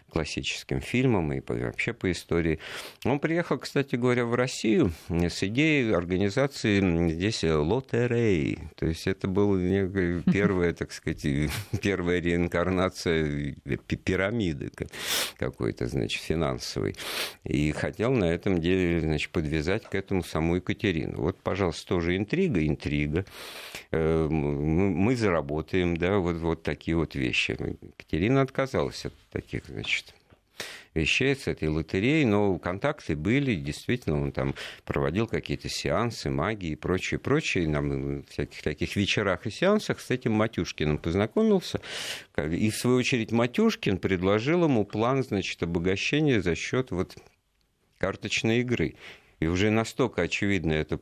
классическим 0.10 0.82
фильмам, 0.82 1.32
и 1.34 1.42
вообще 1.42 1.94
по 1.94 2.12
истории. 2.12 2.60
Он 3.06 3.20
приехал, 3.20 3.58
кстати 3.58 3.96
говоря, 3.96 4.26
в 4.26 4.36
Россию 4.36 4.92
с 5.10 5.44
идеей 5.44 5.94
организации 5.94 7.10
здесь 7.10 7.44
лотерей. 7.44 8.60
То 8.76 8.86
есть 8.86 9.08
это 9.08 9.28
была 9.28 9.58
первая, 10.32 10.74
так 10.74 10.92
сказать, 10.92 11.26
первая 11.82 12.20
реинкарнация 12.20 13.56
пирамиды 14.04 14.72
какой-то, 15.38 15.88
значит, 15.88 16.22
финансовой. 16.22 16.96
И 17.44 17.72
хотел 17.72 18.12
на 18.12 18.26
этом 18.26 18.60
деле, 18.60 19.02
значит, 19.02 19.32
подвязать 19.32 19.84
к 19.84 19.96
этому 19.96 20.24
саму 20.24 20.56
Екатерину. 20.56 21.22
Вот, 21.22 21.40
пожалуйста, 21.42 21.88
тоже 21.88 22.18
интрига, 22.18 22.66
интрига. 22.66 23.26
Э, 23.92 24.28
мы 24.30 25.16
заработаем, 25.16 25.98
да, 25.98 26.18
вот, 26.18 26.38
вот 26.38 26.64
такие 26.64 26.96
вот 26.96 27.16
вещи. 27.16 27.52
Екатерина 27.52 28.42
отказалась 28.42 29.06
от 29.06 29.14
таких, 29.32 29.66
значит, 29.68 30.09
вещей 30.94 31.36
с 31.36 31.48
этой 31.48 31.68
лотереей, 31.68 32.26
но 32.26 32.58
контакты 32.58 33.16
были, 33.16 33.56
действительно, 33.56 34.22
он 34.22 34.32
там 34.32 34.56
проводил 34.86 35.28
какие-то 35.28 35.70
сеансы, 35.70 36.30
магии 36.30 36.72
и 36.72 36.76
прочее, 36.76 37.20
прочее, 37.20 37.68
на 37.68 38.24
всяких 38.30 38.62
таких 38.64 38.96
вечерах 38.96 39.46
и 39.46 39.52
сеансах 39.52 40.00
с 40.00 40.10
этим 40.10 40.34
Матюшкиным 40.34 40.98
познакомился, 40.98 41.82
и, 42.38 42.70
в 42.70 42.76
свою 42.76 42.98
очередь, 42.98 43.32
Матюшкин 43.32 43.98
предложил 43.98 44.64
ему 44.64 44.86
план, 44.86 45.24
значит, 45.24 45.62
обогащения 45.64 46.42
за 46.42 46.56
счет 46.56 46.92
вот 46.92 47.16
карточной 47.98 48.62
игры. 48.62 48.96
И 49.40 49.48
уже 49.48 49.70
настолько 49.70 50.24
очевидно 50.24 50.74
это 50.74 51.00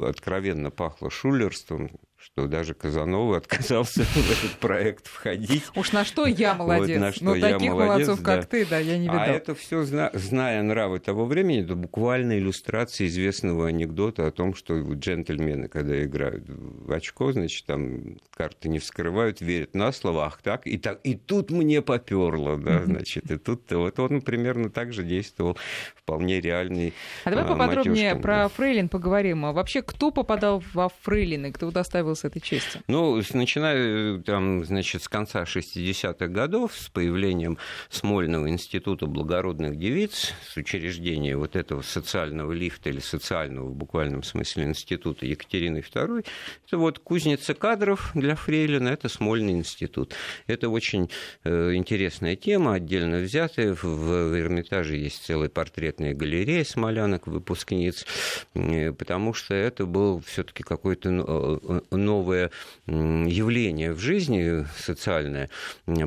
откровенно 0.00 0.70
пахло 0.70 1.10
шулерством, 1.10 1.90
что 2.20 2.46
даже 2.46 2.74
Казанова 2.74 3.36
отказался 3.38 4.04
в 4.04 4.30
этот 4.30 4.58
проект 4.58 5.06
входить. 5.06 5.64
Уж 5.74 5.92
на 5.92 6.04
что 6.04 6.26
я 6.26 6.54
молодец. 6.54 6.98
Вот, 6.98 7.06
на 7.06 7.12
что 7.12 7.24
Но 7.24 7.34
я 7.34 7.52
таких 7.52 7.70
молодец, 7.72 7.88
молодцов, 7.88 8.20
да. 8.20 8.36
как 8.36 8.46
ты, 8.46 8.66
да, 8.66 8.78
я 8.78 8.98
не 8.98 9.08
а 9.08 9.12
видал. 9.12 9.26
А 9.26 9.28
это 9.28 9.54
все, 9.54 9.82
зная 9.82 10.62
нравы 10.62 10.98
того 10.98 11.24
времени, 11.24 11.62
это 11.62 11.74
буквально 11.74 12.38
иллюстрация 12.38 13.06
известного 13.06 13.68
анекдота 13.68 14.26
о 14.26 14.30
том, 14.30 14.54
что 14.54 14.78
джентльмены, 14.80 15.68
когда 15.68 16.04
играют 16.04 16.44
в 16.46 16.92
очко, 16.92 17.32
значит, 17.32 17.64
там 17.64 18.18
карты 18.34 18.68
не 18.68 18.78
вскрывают, 18.78 19.40
верят 19.40 19.74
на 19.74 19.90
слово, 19.92 20.26
ах 20.26 20.42
так, 20.42 20.66
и, 20.66 20.76
так, 20.76 21.00
и 21.04 21.14
тут 21.14 21.50
мне 21.50 21.80
поперло, 21.80 22.58
да, 22.58 22.84
значит, 22.84 23.30
и 23.30 23.38
тут 23.38 23.70
вот 23.70 23.98
он 23.98 24.20
примерно 24.20 24.68
так 24.68 24.92
же 24.92 25.04
действовал, 25.04 25.56
вполне 25.94 26.40
реальный 26.40 26.92
А 27.24 27.30
давай 27.30 27.46
поподробнее 27.46 28.14
Матюшкин, 28.14 28.22
про 28.22 28.36
да. 28.36 28.48
Фрейлин 28.48 28.88
поговорим. 28.88 29.46
А 29.46 29.52
вообще, 29.52 29.80
кто 29.82 30.10
попадал 30.10 30.62
во 30.74 30.88
Фрейлины, 31.02 31.52
кто 31.52 31.68
удостаивал 31.68 32.09
удостоился 32.10 32.26
этой 32.28 32.40
чести? 32.40 32.82
Ну, 32.88 33.20
начиная 33.34 34.20
там, 34.20 34.64
значит, 34.64 35.02
с 35.02 35.08
конца 35.08 35.42
60-х 35.42 36.26
годов, 36.28 36.74
с 36.76 36.88
появлением 36.88 37.58
Смольного 37.88 38.48
института 38.48 39.06
благородных 39.06 39.78
девиц, 39.78 40.32
с 40.48 40.56
учреждения 40.56 41.36
вот 41.36 41.56
этого 41.56 41.82
социального 41.82 42.52
лифта 42.52 42.90
или 42.90 43.00
социального 43.00 43.66
в 43.66 43.74
буквальном 43.74 44.22
смысле 44.22 44.64
института 44.64 45.26
Екатерины 45.26 45.78
II, 45.78 46.26
это 46.66 46.78
вот 46.78 46.98
кузница 46.98 47.54
кадров 47.54 48.10
для 48.14 48.36
Фрейлина, 48.36 48.88
это 48.88 49.08
Смольный 49.08 49.54
институт. 49.54 50.14
Это 50.46 50.68
очень 50.68 51.10
э, 51.44 51.74
интересная 51.74 52.36
тема, 52.36 52.74
отдельно 52.74 53.18
взятая. 53.18 53.74
В, 53.74 53.82
в 53.82 54.38
Эрмитаже 54.38 54.96
есть 54.96 55.24
целая 55.24 55.48
портретная 55.48 56.14
галерея 56.14 56.64
смолянок, 56.64 57.26
выпускниц, 57.26 58.06
э, 58.54 58.92
потому 58.92 59.34
что 59.34 59.54
это 59.54 59.86
был 59.86 60.20
все-таки 60.20 60.62
какой-то 60.62 61.10
э, 61.10 61.58
э, 61.90 61.96
новое 62.00 62.50
явление 62.86 63.92
в 63.92 63.98
жизни 63.98 64.66
социальное, 64.76 65.48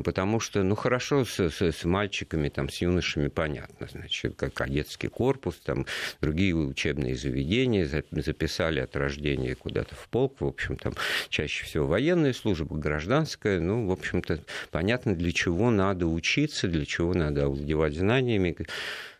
потому 0.04 0.40
что, 0.40 0.62
ну, 0.62 0.74
хорошо 0.74 1.24
с, 1.24 1.38
с, 1.38 1.62
с 1.62 1.84
мальчиками, 1.84 2.48
там, 2.48 2.68
с 2.68 2.82
юношами 2.82 3.28
понятно, 3.28 3.88
значит, 3.90 4.34
как 4.36 4.52
кадетский 4.54 5.08
корпус, 5.08 5.56
там, 5.64 5.86
другие 6.20 6.54
учебные 6.54 7.16
заведения 7.16 7.86
записали 7.86 8.80
от 8.80 8.96
рождения 8.96 9.54
куда-то 9.54 9.94
в 9.94 10.08
полк, 10.08 10.40
в 10.40 10.46
общем, 10.46 10.76
там, 10.76 10.94
чаще 11.28 11.64
всего 11.64 11.86
военная 11.86 12.32
служба, 12.32 12.76
гражданская, 12.76 13.60
ну, 13.60 13.86
в 13.86 13.92
общем-то, 13.92 14.40
понятно, 14.70 15.14
для 15.14 15.32
чего 15.32 15.70
надо 15.70 16.06
учиться, 16.06 16.68
для 16.68 16.84
чего 16.84 17.14
надо 17.14 17.44
овладевать 17.44 17.94
знаниями, 17.94 18.56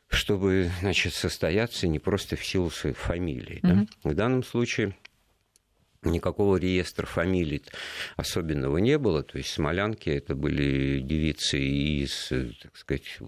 чтобы, 0.09 0.71
значит, 0.81 1.15
состояться 1.15 1.87
не 1.89 1.99
просто 1.99 2.37
в 2.37 2.45
силу 2.45 2.71
своей 2.71 2.95
фамилии. 2.95 3.61
Mm-hmm. 3.63 3.89
Да? 4.03 4.11
В 4.11 4.15
данном 4.15 4.45
случае 4.45 4.95
Никакого 6.05 6.57
реестра 6.57 7.07
фамилий 7.07 7.63
особенного 8.17 8.79
не 8.79 8.99
было. 8.99 9.23
То 9.23 9.39
есть 9.39 9.51
смолянки 9.51 10.11
это 10.11 10.35
были 10.35 11.01
девицы 11.01 11.59
из, 11.59 12.29
так 12.63 12.77
сказать, 12.77 13.19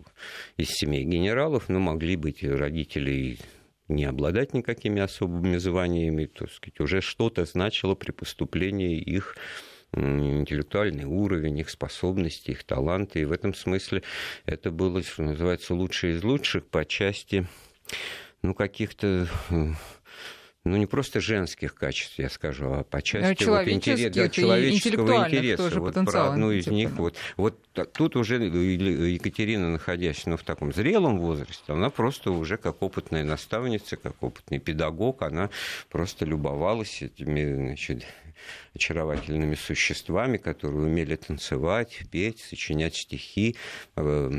из 0.57 0.69
семей 0.71 1.05
генералов, 1.05 1.69
но 1.69 1.79
могли 1.79 2.17
быть 2.17 2.45
родители 2.45 3.39
не 3.89 4.05
обладать 4.05 4.53
никакими 4.53 5.01
особыми 5.01 5.57
званиями, 5.59 6.27
то 6.27 6.47
сказать, 6.49 6.81
уже 6.81 7.01
что-то 7.01 7.45
значило 7.45 7.95
при 7.95 8.11
поступлении 8.11 8.99
их 8.99 9.37
интеллектуальный 9.93 11.05
уровень, 11.05 11.59
их 11.59 11.71
способности, 11.71 12.51
их 12.51 12.65
таланты. 12.65 13.21
И 13.21 13.25
в 13.25 13.33
этом 13.33 13.55
смысле 13.55 14.03
это 14.45 14.71
было, 14.71 15.03
что 15.03 15.23
называется, 15.23 15.75
лучшее 15.75 16.15
из 16.15 16.25
лучших 16.25 16.67
по 16.67 16.85
части 16.85 17.47
ну, 18.43 18.55
каких-то 18.55 19.29
ну, 20.67 20.77
не 20.77 20.87
просто 20.87 21.21
женских 21.21 21.75
качеств, 21.75 22.19
я 22.19 22.29
скажу, 22.29 22.73
а 22.73 22.85
по 22.85 23.01
части 23.01 23.45
вот, 23.45 23.69
интерес, 23.69 24.15
да, 24.15 24.29
человеческого 24.29 25.27
интереса. 25.27 25.81
Вот 25.81 25.95
про 25.95 26.33
одну 26.33 26.51
из 26.51 26.67
них. 26.67 26.91
Вот, 26.93 27.17
вот 27.37 27.59
тут 27.93 28.17
уже 28.17 28.37
Екатерина, 28.37 29.71
находясь 29.71 30.27
ну, 30.27 30.37
в 30.37 30.43
таком 30.43 30.73
зрелом 30.73 31.19
возрасте, 31.19 31.73
она 31.73 31.91
просто 31.91 32.31
уже 32.31 32.57
как 32.57 32.83
опытная 32.83 33.25
наставница, 33.25 33.97
как 33.97 34.23
опытный 34.23 34.59
педагог, 34.59 35.23
она 35.23 35.51
просто 35.91 36.25
любовалась 36.25 37.03
этими 37.03 37.55
значит, 37.55 38.05
очаровательными 38.77 39.55
существами, 39.55 40.37
которые 40.37 40.85
умели 40.85 41.17
танцевать, 41.17 42.03
петь, 42.11 42.41
сочинять 42.41 42.95
стихи, 42.95 43.57
э, 43.97 44.31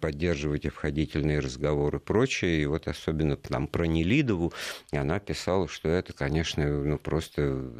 поддерживать 0.00 0.66
обходительные 0.66 1.38
разговоры 1.38 1.98
и 1.98 2.00
прочее. 2.00 2.62
И 2.62 2.66
вот 2.66 2.88
особенно 2.88 3.36
там 3.36 3.66
про 3.68 3.86
Нелидову 3.86 4.52
она 4.92 5.20
писала, 5.20 5.68
что 5.68 5.88
это, 5.88 6.12
конечно, 6.12 6.66
ну, 6.66 6.98
просто 6.98 7.70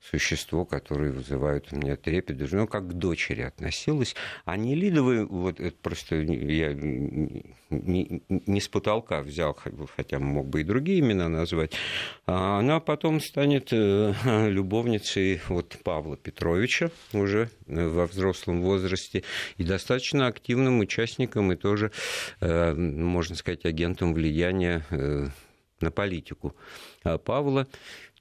существо, 0.00 0.64
которое 0.64 1.12
вызывает 1.12 1.72
у 1.72 1.76
меня 1.76 1.96
трепет, 1.96 2.52
ну, 2.52 2.66
как 2.66 2.88
к 2.88 2.92
дочери 2.92 3.42
относилась. 3.42 4.14
А 4.44 4.56
Нелидовы, 4.56 5.26
вот 5.26 5.60
это 5.60 5.76
просто 5.80 6.16
я 6.16 6.74
не, 6.74 8.22
не 8.28 8.60
с 8.60 8.68
потолка 8.68 9.22
взял, 9.22 9.56
хотя 9.96 10.18
мог 10.18 10.48
бы 10.48 10.60
и 10.60 10.64
другие 10.64 11.00
имена 11.00 11.28
назвать, 11.28 11.72
а 12.26 12.58
она 12.58 12.80
потом 12.80 13.20
станет 13.20 13.72
э, 13.72 14.12
любовницей 14.48 15.40
вот 15.54 15.76
Павла 15.82 16.16
Петровича 16.16 16.90
уже 17.12 17.50
э, 17.66 17.86
во 17.88 18.06
взрослом 18.06 18.62
возрасте 18.62 19.24
и 19.56 19.64
достаточно 19.64 20.26
активным 20.26 20.80
участником 20.80 21.52
и 21.52 21.56
тоже, 21.56 21.92
э, 22.40 22.74
можно 22.74 23.36
сказать, 23.36 23.64
агентом 23.64 24.14
влияния 24.14 24.84
на 25.80 25.90
политику 25.90 26.56
Павла. 27.24 27.66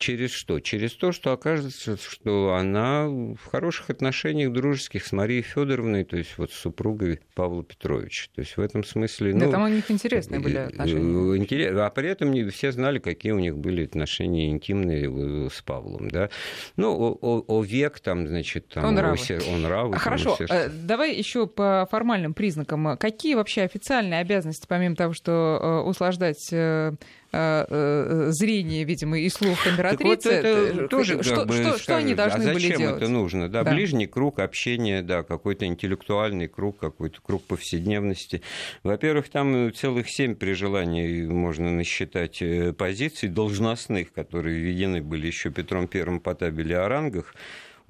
Через 0.01 0.31
что? 0.31 0.59
Через 0.59 0.93
то, 0.93 1.11
что 1.11 1.31
окажется, 1.31 1.95
что 1.95 2.55
она 2.55 3.07
в 3.07 3.45
хороших 3.51 3.91
отношениях 3.91 4.51
дружеских 4.51 5.05
с 5.05 5.11
Марией 5.11 5.43
Федоровной, 5.43 6.05
то 6.05 6.17
есть 6.17 6.39
вот 6.39 6.51
с 6.51 6.55
супругой 6.55 7.19
Павла 7.35 7.63
Петровича. 7.63 8.27
То 8.33 8.41
есть 8.41 8.57
в 8.57 8.61
этом 8.61 8.83
смысле... 8.83 9.33
Да, 9.33 9.45
ну, 9.45 9.51
там 9.51 9.63
у 9.65 9.67
них 9.67 9.91
интересные 9.91 10.39
были 10.39 10.57
э, 10.57 10.65
отношения. 10.65 11.38
Интерес, 11.38 11.77
а 11.77 11.88
при 11.91 12.09
этом 12.09 12.31
не 12.31 12.50
все 12.50 12.71
знали, 12.71 12.97
какие 12.97 13.31
у 13.31 13.38
них 13.38 13.55
были 13.59 13.85
отношения 13.85 14.50
интимные 14.50 15.45
э, 15.45 15.50
с 15.53 15.61
Павлом. 15.61 16.09
Да? 16.09 16.31
Ну, 16.77 16.97
о, 17.00 17.15
о, 17.21 17.43
о 17.47 17.61
век 17.63 18.00
там, 18.00 18.27
значит, 18.27 18.69
там... 18.69 18.85
Он 18.85 18.95
нравы. 18.95 19.17
О, 19.29 19.53
он 19.53 19.61
нравы 19.61 19.95
а 19.97 20.00
Хорошо, 20.00 20.33
все... 20.33 20.45
Э, 20.50 20.67
давай 20.67 21.13
еще 21.13 21.45
по 21.45 21.88
формальным 21.91 22.33
признакам. 22.33 22.97
Какие 22.97 23.35
вообще 23.35 23.61
официальные 23.61 24.21
обязанности, 24.21 24.65
помимо 24.67 24.95
того, 24.95 25.13
что 25.13 25.83
услаждать 25.85 26.51
зрение, 27.31 28.70
видимо, 28.83 29.19
и 29.19 29.29
слух 29.29 29.67
императрицы. 29.67 30.29
Так 30.29 30.43
вот 30.43 30.51
это 30.51 30.87
тоже 30.87 31.23
что, 31.23 31.45
бы, 31.45 31.53
что, 31.53 31.63
скажешь, 31.63 31.81
что 31.81 31.97
они 31.97 32.15
должны 32.15 32.43
а 32.49 32.53
были 32.53 32.67
зачем 32.67 32.77
делать? 32.79 33.01
это 33.01 33.11
нужно? 33.11 33.49
Да, 33.49 33.63
да, 33.63 33.71
ближний 33.71 34.07
круг 34.07 34.39
общения, 34.39 35.01
да, 35.01 35.23
какой-то 35.23 35.65
интеллектуальный 35.65 36.47
круг, 36.47 36.79
какой-то 36.79 37.21
круг 37.21 37.43
повседневности. 37.43 38.41
Во-первых, 38.83 39.29
там 39.29 39.73
целых 39.73 40.09
семь 40.09 40.35
при 40.35 40.53
желании 40.53 41.23
можно 41.23 41.71
насчитать 41.71 42.41
э, 42.41 42.73
позиций 42.73 43.29
должностных, 43.29 44.13
которые 44.13 44.59
введены 44.59 45.01
были 45.01 45.27
еще 45.27 45.51
Петром 45.51 45.87
Первым 45.87 46.19
по 46.19 46.35
табели 46.35 46.73
о 46.73 46.87
рангах 46.87 47.35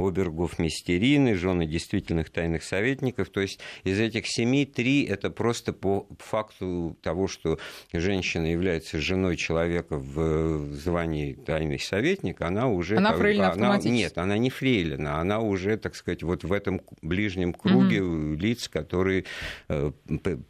обергов 0.07 0.59
Мистерины, 0.59 1.35
жены 1.35 1.65
действительных 1.65 2.29
тайных 2.29 2.63
советников. 2.63 3.29
То 3.29 3.41
есть 3.41 3.59
из 3.83 3.99
этих 3.99 4.27
семи 4.27 4.65
три 4.65 5.03
это 5.03 5.29
просто 5.29 5.73
по 5.73 6.07
факту 6.19 6.97
того, 7.01 7.27
что 7.27 7.59
женщина 7.93 8.45
является 8.45 8.99
женой 8.99 9.37
человека 9.37 9.97
в 9.97 10.73
звании 10.73 11.33
тайный 11.33 11.79
советник, 11.79 12.41
она 12.41 12.67
уже... 12.67 12.97
Она 12.97 13.13
фрейлина 13.13 13.51
она, 13.51 13.77
Нет, 13.77 14.17
она 14.17 14.37
не 14.37 14.49
фрейлина, 14.49 15.19
она 15.19 15.39
уже, 15.39 15.77
так 15.77 15.95
сказать, 15.95 16.23
вот 16.23 16.43
в 16.43 16.53
этом 16.53 16.81
ближнем 17.01 17.53
круге 17.53 18.01
угу. 18.01 18.35
лиц, 18.35 18.67
которые 18.67 19.25
э, 19.69 19.91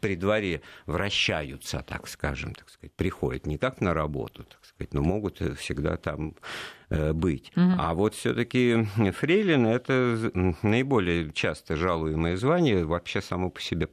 при 0.00 0.16
дворе 0.16 0.62
вращаются, 0.86 1.84
так 1.86 2.08
скажем, 2.08 2.54
так 2.54 2.68
сказать, 2.70 2.92
приходят 2.92 3.46
не 3.46 3.58
как 3.58 3.80
на 3.80 3.94
работу, 3.94 4.44
так 4.44 4.64
сказать, 4.64 4.94
но 4.94 5.02
могут 5.02 5.40
всегда 5.58 5.96
там 5.96 6.34
Э, 6.81 6.81
быть. 7.12 7.50
Угу. 7.56 7.72
А 7.78 7.94
вот 7.94 8.14
все-таки 8.14 8.84
фрейлин 9.12 9.66
это 9.66 10.30
наиболее 10.62 11.32
часто 11.32 11.76
жалуемое 11.76 12.36
звание, 12.36 12.84
вообще 12.84 13.20
само 13.20 13.50
по 13.50 13.60
себе 13.60 13.88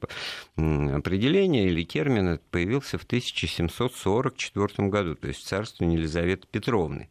определение 0.55 1.67
или 1.67 1.83
термин 1.83 2.39
появился 2.51 2.97
в 2.97 3.03
1744 3.03 4.89
году, 4.89 5.15
то 5.15 5.27
есть 5.27 5.41
в 5.41 5.47
царстве 5.47 5.91
Елизаветы 5.91 6.47
Петровны. 6.51 7.09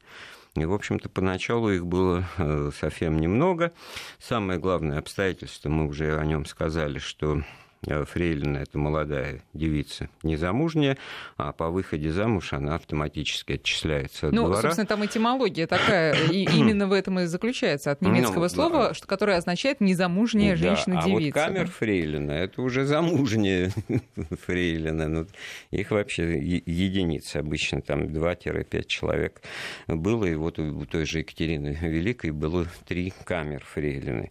И, 0.54 0.64
в 0.64 0.72
общем-то, 0.72 1.08
поначалу 1.08 1.70
их 1.70 1.86
было 1.86 2.24
э, 2.36 2.70
совсем 2.78 3.20
немного. 3.20 3.72
Самое 4.18 4.58
главное 4.58 4.98
обстоятельство, 4.98 5.68
мы 5.68 5.86
уже 5.86 6.18
о 6.18 6.24
нем 6.24 6.46
сказали, 6.46 6.98
что 6.98 7.42
Э, 7.42 7.42
фрейлина– 7.84 8.58
это 8.58 8.78
молодая 8.78 9.42
девица, 9.54 10.08
незамужняя, 10.22 10.98
а 11.36 11.52
по 11.52 11.70
выходе 11.70 12.10
замуж 12.10 12.52
она 12.52 12.74
автоматически 12.74 13.52
отчисляется 13.52 14.28
от 14.28 14.32
ну, 14.34 14.46
двора. 14.46 14.62
собственно, 14.62 14.86
там 14.86 15.04
этимология 15.04 15.66
такая, 15.66 16.14
и 16.30 16.44
именно 16.44 16.86
в 16.86 16.92
этом 16.92 17.20
и 17.20 17.26
заключается, 17.26 17.90
от 17.90 18.02
немецкого 18.02 18.44
ну, 18.44 18.48
слова, 18.48 18.88
да. 18.88 19.06
которое 19.06 19.36
означает 19.36 19.80
«незамужняя 19.80 20.56
женщина-девица». 20.56 21.38
А 21.38 21.42
вот 21.42 21.52
камер 21.52 21.66
да? 21.66 21.72
фрейлина– 21.72 22.32
это 22.32 22.62
уже 22.62 22.84
замужняя 22.84 23.70
фрейлина. 24.46 25.08
Ну, 25.08 25.26
их 25.70 25.90
вообще 25.90 26.38
единицы, 26.38 27.36
обычно 27.36 27.80
там 27.80 28.04
2-5 28.04 28.86
человек 28.86 29.42
было, 29.86 30.24
и 30.24 30.34
вот 30.34 30.58
у 30.58 30.84
той 30.86 31.04
же 31.04 31.20
Екатерины 31.20 31.78
Великой 31.80 32.30
было 32.30 32.66
три 32.86 33.12
камер 33.24 33.64
фрейлины. 33.64 34.30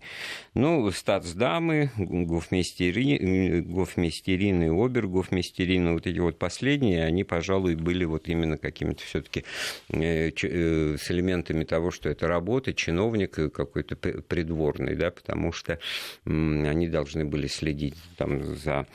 Ну, 0.53 0.91
статсдамы, 0.91 1.91
гофмейстери, 1.97 3.17
гофмейстерин 3.61 4.63
и 4.63 4.67
обергофмейстерин, 4.67 5.93
вот 5.93 6.07
эти 6.07 6.19
вот 6.19 6.37
последние, 6.37 7.03
они, 7.05 7.23
пожалуй, 7.23 7.75
были 7.75 8.05
вот 8.05 8.27
именно 8.27 8.57
какими-то 8.57 9.03
все-таки 9.03 9.43
э, 9.89 10.29
э, 10.29 10.97
с 10.99 11.11
элементами 11.11 11.63
того, 11.63 11.91
что 11.91 12.09
это 12.09 12.27
работа, 12.27 12.73
чиновник 12.73 13.33
какой-то 13.51 13.95
придворный, 13.95 14.95
да, 14.95 15.11
потому 15.11 15.51
что 15.51 15.79
они 16.25 16.87
должны 16.87 17.25
были 17.25 17.47
следить 17.47 17.95
там 18.17 18.55
за 18.55 18.87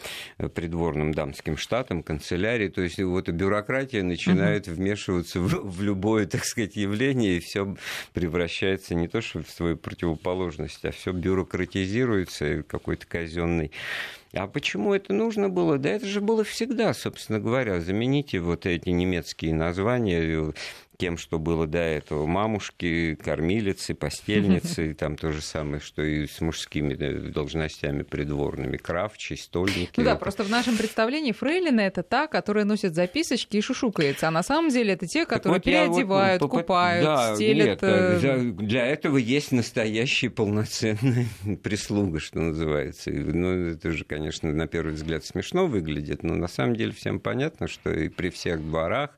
придворным 0.55 1.13
дамским 1.13 1.57
штатом, 1.57 2.03
канцелярией, 2.03 2.71
то 2.71 2.83
есть 2.83 2.99
вот 3.01 3.29
бюрократия 3.29 4.03
начинает 4.03 4.69
угу. 4.69 4.77
вмешиваться 4.77 5.41
в, 5.41 5.49
в 5.49 5.83
любое, 5.83 6.27
так 6.27 6.45
сказать, 6.45 6.77
явление, 6.77 7.37
и 7.37 7.41
все 7.41 7.77
превращается 8.13 8.95
не 8.95 9.09
то 9.09 9.21
что 9.21 9.43
в 9.43 9.51
свою 9.51 9.77
противоположность, 9.77 10.85
а 10.85 10.91
все 10.91 11.13
бюрократизируется, 11.13 12.63
какой-то 12.63 13.07
казенный 13.07 13.71
а 14.35 14.47
почему 14.47 14.95
это 14.95 15.13
нужно 15.13 15.49
было? 15.49 15.79
Да 15.79 15.91
это 15.91 16.07
же 16.07 16.21
было 16.21 16.45
всегда, 16.45 16.95
собственно 16.95 17.39
говоря. 17.39 17.81
Замените 17.81 18.41
вот 18.41 18.67
эти 18.67 18.89
немецкие 18.89 19.55
названия 19.55 20.53
тем, 20.99 21.17
что 21.17 21.39
было 21.39 21.67
до 21.67 21.79
этого. 21.79 22.27
Мамушки, 22.27 23.17
кормилицы, 23.17 23.95
постельницы, 23.95 24.95
там 24.99 25.17
то 25.17 25.33
же 25.33 25.41
самое, 25.41 25.81
что 25.81 26.03
и 26.03 26.27
с 26.27 26.41
мужскими 26.41 26.95
должностями 27.31 28.03
придворными, 28.03 28.77
кравчи, 28.77 29.35
стольники. 29.35 29.93
Ну 29.97 30.05
да, 30.05 30.17
просто 30.17 30.45
в 30.45 30.51
нашем 30.51 30.77
представлении 30.77 31.33
фрейлина 31.33 31.81
это 31.81 32.03
та, 32.03 32.27
которая 32.27 32.65
носит 32.65 32.95
записочки 32.95 33.57
и 33.57 33.61
шушукается, 33.61 34.29
а 34.29 34.31
на 34.31 34.43
самом 34.43 34.71
деле 34.71 34.93
это 34.93 35.07
те, 35.07 35.27
которые 35.27 35.55
вот 35.55 35.65
переодевают, 35.65 36.43
вот, 36.43 36.51
купают, 36.51 37.05
да, 37.05 37.35
стелят. 37.35 37.67
Нет, 37.67 37.79
э, 37.83 38.53
для 38.53 38.87
этого 38.87 39.17
есть 39.17 39.53
настоящая 39.53 40.31
полноценная 40.31 41.27
прислуга, 41.63 42.21
что 42.21 42.39
называется. 42.39 43.11
Ну, 43.11 43.71
это 43.71 43.91
же, 43.91 44.05
конечно, 44.05 44.53
на 44.53 44.67
первый 44.67 44.95
взгляд 44.95 45.25
смешно 45.25 45.67
выглядит, 45.67 46.23
но 46.23 46.35
на 46.35 46.49
самом 46.49 46.77
деле 46.77 46.93
всем 46.93 47.19
понятно, 47.19 47.67
что 47.67 47.91
и 47.91 48.09
при 48.09 48.31
всех 48.31 48.65
дворах, 48.65 49.11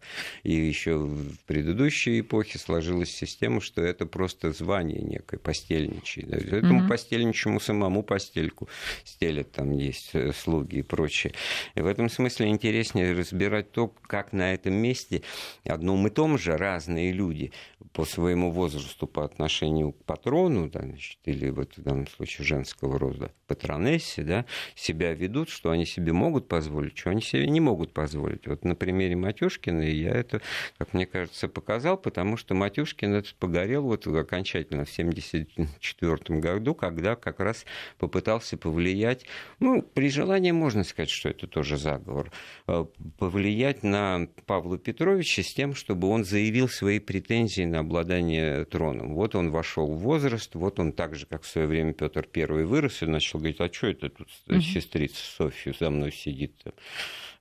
и 0.45 0.53
еще 0.53 0.97
в 0.97 1.39
предыдущих 1.47 1.64
предыдущей 1.65 2.21
эпохе 2.21 2.59
сложилась 2.59 3.11
система, 3.11 3.63
что 3.63 3.81
это 3.81 4.05
просто 4.05 4.53
звание 4.53 5.01
некое, 5.01 5.39
постельничий. 5.39 6.25
Да. 6.27 6.37
Этому 6.37 6.81
угу. 6.81 6.89
постельничему 6.89 7.59
самому 7.59 8.03
постельку 8.03 8.69
стелят, 9.03 9.51
там 9.53 9.71
есть 9.71 10.11
э, 10.13 10.33
слуги 10.33 10.81
и 10.81 10.83
прочее. 10.83 11.33
И 11.75 11.81
в 11.81 11.87
этом 11.87 12.11
смысле 12.11 12.49
интереснее 12.49 13.15
разбирать 13.15 13.73
то, 13.73 13.89
как 13.89 14.35
на 14.35 14.53
этом 14.53 14.75
месте 14.75 15.23
одном 15.65 16.07
и 16.07 16.11
том 16.11 16.37
же 16.37 16.55
разные 16.59 17.13
люди 17.13 17.51
по 17.95 18.05
своему 18.05 18.51
возрасту 18.51 19.07
по 19.07 19.25
отношению 19.25 19.93
к 19.93 20.05
патрону, 20.05 20.69
да, 20.69 20.81
значит, 20.81 21.19
или 21.27 21.49
вот 21.51 21.77
в 21.77 21.83
данном 21.83 22.09
случае 22.09 22.45
женского 22.45 22.99
рода 22.99 23.31
патронессе, 23.47 24.23
да, 24.25 24.47
себя 24.75 25.15
ведут, 25.15 25.49
что 25.49 25.71
они 25.71 25.87
себе 25.87 26.13
могут 26.13 26.49
позволить, 26.49 26.99
что 26.99 27.11
они 27.11 27.23
себе 27.23 27.47
не 27.49 27.61
могут 27.61 27.93
позволить. 27.93 28.49
Вот 28.49 28.65
на 28.65 28.75
примере 28.75 29.15
Матюшкина 29.15 29.83
я 29.83 30.11
это, 30.11 30.43
как 30.77 30.93
мне 30.93 31.07
кажется, 31.07 31.47
показал, 31.47 31.97
потому 31.97 32.37
что 32.37 32.55
Матюшкин 32.55 33.15
этот 33.15 33.37
погорел 33.37 33.85
вот 33.85 34.09
окончательно 34.09 34.85
в 34.85 34.91
1974 34.91 36.41
году, 36.41 36.75
когда 36.75 37.15
как 37.15 37.39
раз 37.39 37.65
попытался 37.99 38.57
повлиять, 38.57 39.25
ну, 39.61 39.83
при 39.83 40.11
желании 40.11 40.51
можно 40.51 40.83
сказать, 40.83 41.11
что 41.11 41.29
это 41.29 41.47
тоже 41.47 41.77
заговор, 41.77 42.33
э, 42.67 42.87
повлиять 43.19 43.85
на 43.85 44.27
Павла 44.47 44.79
Петровича 44.79 45.45
с 45.45 45.55
тем, 45.55 45.77
чтобы 45.77 46.09
он 46.09 46.25
заявил 46.25 46.69
свои 46.69 46.99
претензии 46.99 47.63
на 47.63 47.84
обладание 47.85 48.65
троном. 48.65 49.15
Вот 49.15 49.35
он 49.35 49.51
вошел 49.51 49.87
в 49.87 49.99
возраст, 49.99 50.55
вот 50.55 50.81
он 50.81 50.93
так 50.93 51.15
же, 51.15 51.27
как 51.27 51.43
в 51.43 51.47
свое 51.47 51.67
время 51.67 51.93
Петр 51.93 52.27
I 52.35 52.65
вырос 52.65 53.03
и 53.03 53.07
начал 53.07 53.39
говорить, 53.39 53.61
а 53.61 53.73
что 53.73 53.87
это 53.89 54.09
тут 54.09 54.29
угу. 54.49 54.61
сестрица 54.61 55.23
Софья 55.37 55.75
за 55.79 55.91
мной 55.91 56.13
сидит, 56.13 56.55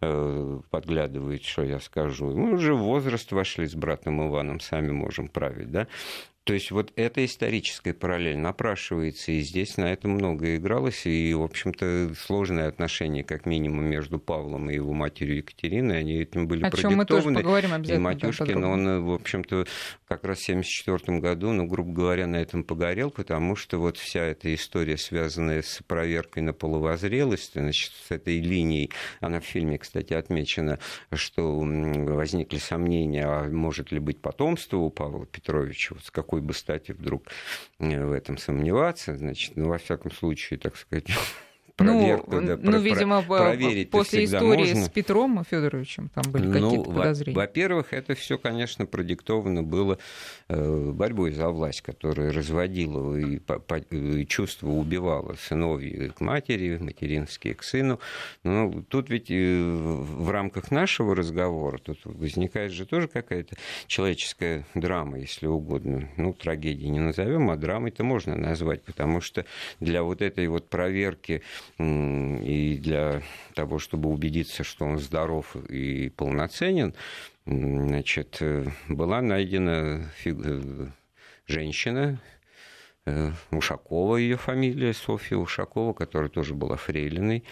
э, 0.01 0.61
подглядывает, 0.69 1.43
что 1.43 1.63
я 1.63 1.79
скажу. 1.79 2.35
Мы 2.35 2.53
уже 2.53 2.73
в 2.73 2.79
возраст 2.79 3.31
вошли 3.31 3.65
с 3.65 3.75
братом 3.75 4.27
Иваном, 4.27 4.59
сами 4.59 4.91
можем 4.91 5.27
править, 5.27 5.71
да. 5.71 5.87
То 6.45 6.53
есть 6.53 6.71
вот 6.71 6.91
эта 6.97 7.23
историческая 7.23 7.93
параллель 7.93 8.37
напрашивается, 8.37 9.31
и 9.31 9.39
здесь 9.39 9.77
на 9.77 9.93
этом 9.93 10.11
много 10.11 10.57
игралось, 10.57 11.05
и, 11.05 11.33
в 11.33 11.41
общем-то, 11.41 12.13
сложные 12.19 12.67
отношения, 12.67 13.23
как 13.23 13.45
минимум, 13.45 13.85
между 13.85 14.19
Павлом 14.19 14.69
и 14.69 14.75
его 14.75 14.91
матерью 14.91 15.37
Екатериной, 15.37 15.99
они 15.99 16.17
этим 16.17 16.47
были 16.47 16.65
О 16.65 16.69
продиктованы. 16.69 16.97
мы 16.97 17.05
тоже 17.05 17.33
поговорим 17.33 17.73
обязательно. 17.73 18.09
И 18.09 18.13
Матюшкин, 18.13 18.63
он, 18.63 19.05
в 19.05 19.13
общем-то, 19.13 19.65
как 20.05 20.25
раз 20.25 20.39
в 20.39 20.49
1974 20.49 21.19
году, 21.19 21.53
ну, 21.53 21.65
грубо 21.65 21.93
говоря, 21.93 22.27
на 22.27 22.37
этом 22.37 22.65
погорел, 22.65 23.09
потому 23.09 23.55
что 23.55 23.77
вот 23.77 23.97
вся 23.97 24.25
эта 24.25 24.53
история, 24.53 24.97
связанная 24.97 25.61
с 25.61 25.81
проверкой 25.87 26.43
на 26.43 26.51
половозрелость, 26.51 27.53
значит, 27.53 27.93
с 28.05 28.11
этой 28.11 28.41
линией, 28.41 28.91
она 29.21 29.39
в 29.39 29.45
фильме, 29.45 29.77
кстати, 29.77 30.11
отмечена, 30.13 30.79
что 31.13 31.59
возникли 31.59 32.57
сомнения, 32.57 33.25
а 33.25 33.49
может 33.49 33.93
ли 33.93 33.99
быть 33.99 34.19
потомство 34.19 34.77
у 34.77 34.89
Павла 34.89 35.25
Петровича, 35.25 35.95
вот 35.95 36.03
с 36.03 36.11
какой 36.11 36.32
какой 36.33 36.41
бы 36.41 36.53
стати 36.55 36.93
вдруг 36.93 37.27
э, 37.79 38.05
в 38.05 38.11
этом 38.11 38.39
сомневаться, 38.39 39.15
значит, 39.15 39.55
ну, 39.55 39.69
во 39.69 39.77
всяком 39.77 40.11
случае, 40.11 40.59
так 40.59 40.75
сказать, 40.75 41.05
проверку, 41.75 42.35
ну, 42.35 42.47
да, 42.47 42.57
ну 42.61 42.71
про, 42.71 42.77
видимо, 42.79 43.21
проверить 43.21 43.89
после 43.89 44.25
истории 44.25 44.73
можно. 44.73 44.85
с 44.85 44.89
Петром 44.89 45.43
Федоровичем 45.43 46.09
там 46.09 46.23
были 46.31 46.45
ну, 46.45 46.69
какие-то 46.69 46.91
подозрения. 46.91 47.35
Во-первых, 47.35 47.93
это 47.93 48.15
все, 48.15 48.37
конечно, 48.37 48.85
продиктовано 48.85 49.63
было 49.63 49.97
э, 50.49 50.91
борьбой 50.91 51.31
за 51.31 51.49
власть, 51.49 51.81
которая 51.81 52.31
разводила 52.31 53.15
и, 53.15 53.39
и 53.89 54.27
чувство 54.27 54.69
убивала 54.69 55.35
сыновей 55.35 56.09
к 56.09 56.21
матери, 56.21 56.77
материнские 56.77 57.55
к 57.55 57.63
сыну. 57.63 57.99
Но 58.43 58.69
ну, 58.69 58.83
тут 58.83 59.09
ведь 59.09 59.31
э, 59.31 59.61
в 59.63 60.29
рамках 60.29 60.69
нашего 60.69 61.15
разговора 61.15 61.79
тут 61.79 61.99
возникает 62.05 62.71
же 62.71 62.85
тоже 62.85 63.07
какая-то 63.07 63.55
человеческая 63.87 64.65
драма, 64.75 65.19
если 65.19 65.47
угодно. 65.47 66.09
Ну, 66.17 66.33
трагедии 66.33 66.85
не 66.85 66.99
назовем, 66.99 67.49
а 67.49 67.55
драмой-то 67.55 68.03
можно 68.03 68.35
назвать, 68.35 68.83
потому 68.83 69.21
что 69.21 69.45
для 69.79 70.03
вот 70.03 70.21
этой 70.21 70.47
вот 70.47 70.69
проверки 70.69 71.41
и 71.77 72.77
для 72.81 73.21
того, 73.55 73.79
чтобы 73.79 74.09
убедиться, 74.09 74.63
что 74.63 74.85
он 74.85 74.99
здоров 74.99 75.55
и 75.55 76.09
полноценен, 76.09 76.93
значит, 77.45 78.37
э, 78.41 78.65
была 78.89 79.21
найдена 79.21 80.09
фиг... 80.17 80.37
женщина, 81.47 82.19
э, 83.05 83.31
Ушакова 83.51 84.17
ее 84.17 84.37
фамилия, 84.37 84.93
Софья 84.93 85.37
Ушакова, 85.37 85.93
которая 85.93 86.29
тоже 86.29 86.53
была 86.53 86.77
фрейлиной, 86.77 87.43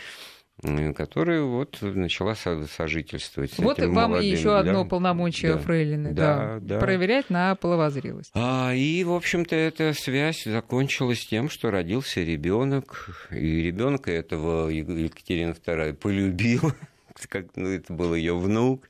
которая 0.96 1.42
вот 1.42 1.80
начала 1.82 2.36
сожительствовать 2.36 3.54
с 3.54 3.60
Вот 3.60 3.80
этим 3.80 3.94
вам 3.94 4.12
молодым, 4.12 4.32
еще 4.32 4.50
да? 4.50 4.60
одно 4.60 4.86
полномочие 4.86 5.54
да. 5.54 5.60
Фрейлины, 5.60 6.14
да, 6.14 6.36
да, 6.36 6.60
да. 6.62 6.80
проверять 6.80 7.30
на 7.30 7.56
половозрелость. 7.56 8.32
А, 8.34 8.74
и, 8.74 9.04
в 9.04 9.12
общем-то, 9.14 9.56
эта 9.56 9.94
связь 9.94 10.44
закончилась 10.44 11.26
тем, 11.26 11.50
что 11.50 11.72
родился 11.72 12.22
ребенок, 12.22 13.28
и 13.32 13.64
ребенка 13.64 14.12
этого 14.12 14.70
Екатерина 14.70 15.52
II 15.52 15.94
полюбила 15.94 16.76
как, 17.28 17.56
ну, 17.56 17.70
это 17.70 17.94
был 17.94 18.16
ее 18.16 18.38
внук, 18.38 18.88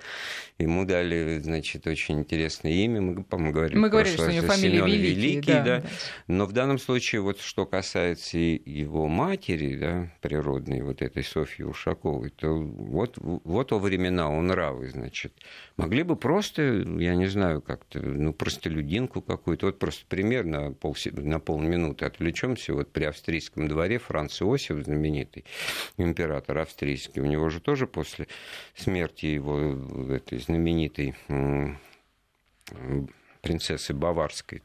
ему 0.58 0.86
дали, 0.86 1.39
значит, 1.39 1.88
очень 1.88 2.20
интересное 2.20 2.72
имя, 2.72 3.02
мы, 3.02 3.24
по-моему, 3.24 3.54
говорили, 3.54 3.78
мы 3.78 3.89
говорили 3.89 4.13
что 4.13 4.26
у 4.26 4.30
него 4.30 4.48
фамилия 4.48 4.82
Великий, 4.82 5.13
Великий 5.13 5.52
да, 5.52 5.63
да. 5.63 5.84
но 6.28 6.46
в 6.46 6.54
данном 6.54 6.80
случае, 6.80 7.22
вот 7.22 7.39
что 7.39 7.65
касается 7.65 8.38
его 8.38 9.08
матери, 9.08 9.76
да, 9.76 10.12
природной, 10.22 10.82
вот 10.82 11.02
этой 11.02 11.24
Софьи 11.24 11.65
Ушаковой, 11.65 12.30
то 12.30 12.54
вот, 12.56 13.17
вот 13.17 13.72
о 13.72 13.80
времена, 13.80 14.28
о 14.28 14.41
нравы, 14.41 14.89
значит, 14.89 15.34
могли 15.78 16.04
бы 16.04 16.15
просто, 16.15 16.62
я 16.62 17.15
не 17.15 17.28
знаю, 17.28 17.62
как-то, 17.62 18.00
ну, 18.00 18.34
простолюдинку 18.34 19.22
какую-то, 19.22 19.67
вот 19.67 19.80
просто 19.80 20.06
пример 20.08 20.46
на, 20.46 20.72
пол, 20.72 20.96
на 21.12 21.39
полминуты 21.39 22.06
отвлечемся, 22.06 22.74
вот 22.74 22.91
при 22.91 23.06
австрийском 23.06 23.67
дворе 23.67 23.98
Франц 23.98 24.41
Иосиф, 24.41 24.84
знаменитый 24.84 25.46
император 25.98 26.60
австрийский, 26.60 27.22
у 27.22 27.26
него 27.26 27.50
же 27.50 27.60
тоже 27.60 27.88
после 27.88 28.20
после 28.21 28.27
смерти 28.75 29.25
его 29.27 29.60
этой 30.13 30.39
знаменитой 30.39 31.15
принцессы 33.41 33.93
Баварской, 33.93 34.62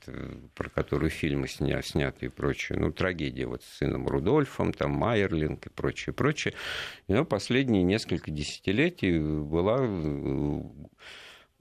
про 0.55 0.69
которую 0.69 1.11
фильмы 1.11 1.49
сня, 1.49 1.81
сняты 1.83 2.27
и 2.27 2.29
прочее. 2.29 2.79
Ну, 2.79 2.93
трагедия 2.93 3.47
вот 3.47 3.63
с 3.63 3.79
сыном 3.79 4.07
Рудольфом, 4.07 4.73
там 4.73 4.91
Майерлинг 4.93 5.67
и 5.67 5.71
прочее, 5.71 6.13
прочее. 6.13 6.53
Ну, 7.09 7.25
последние 7.25 7.83
несколько 7.83 8.31
десятилетий 8.31 9.19
была 9.19 9.79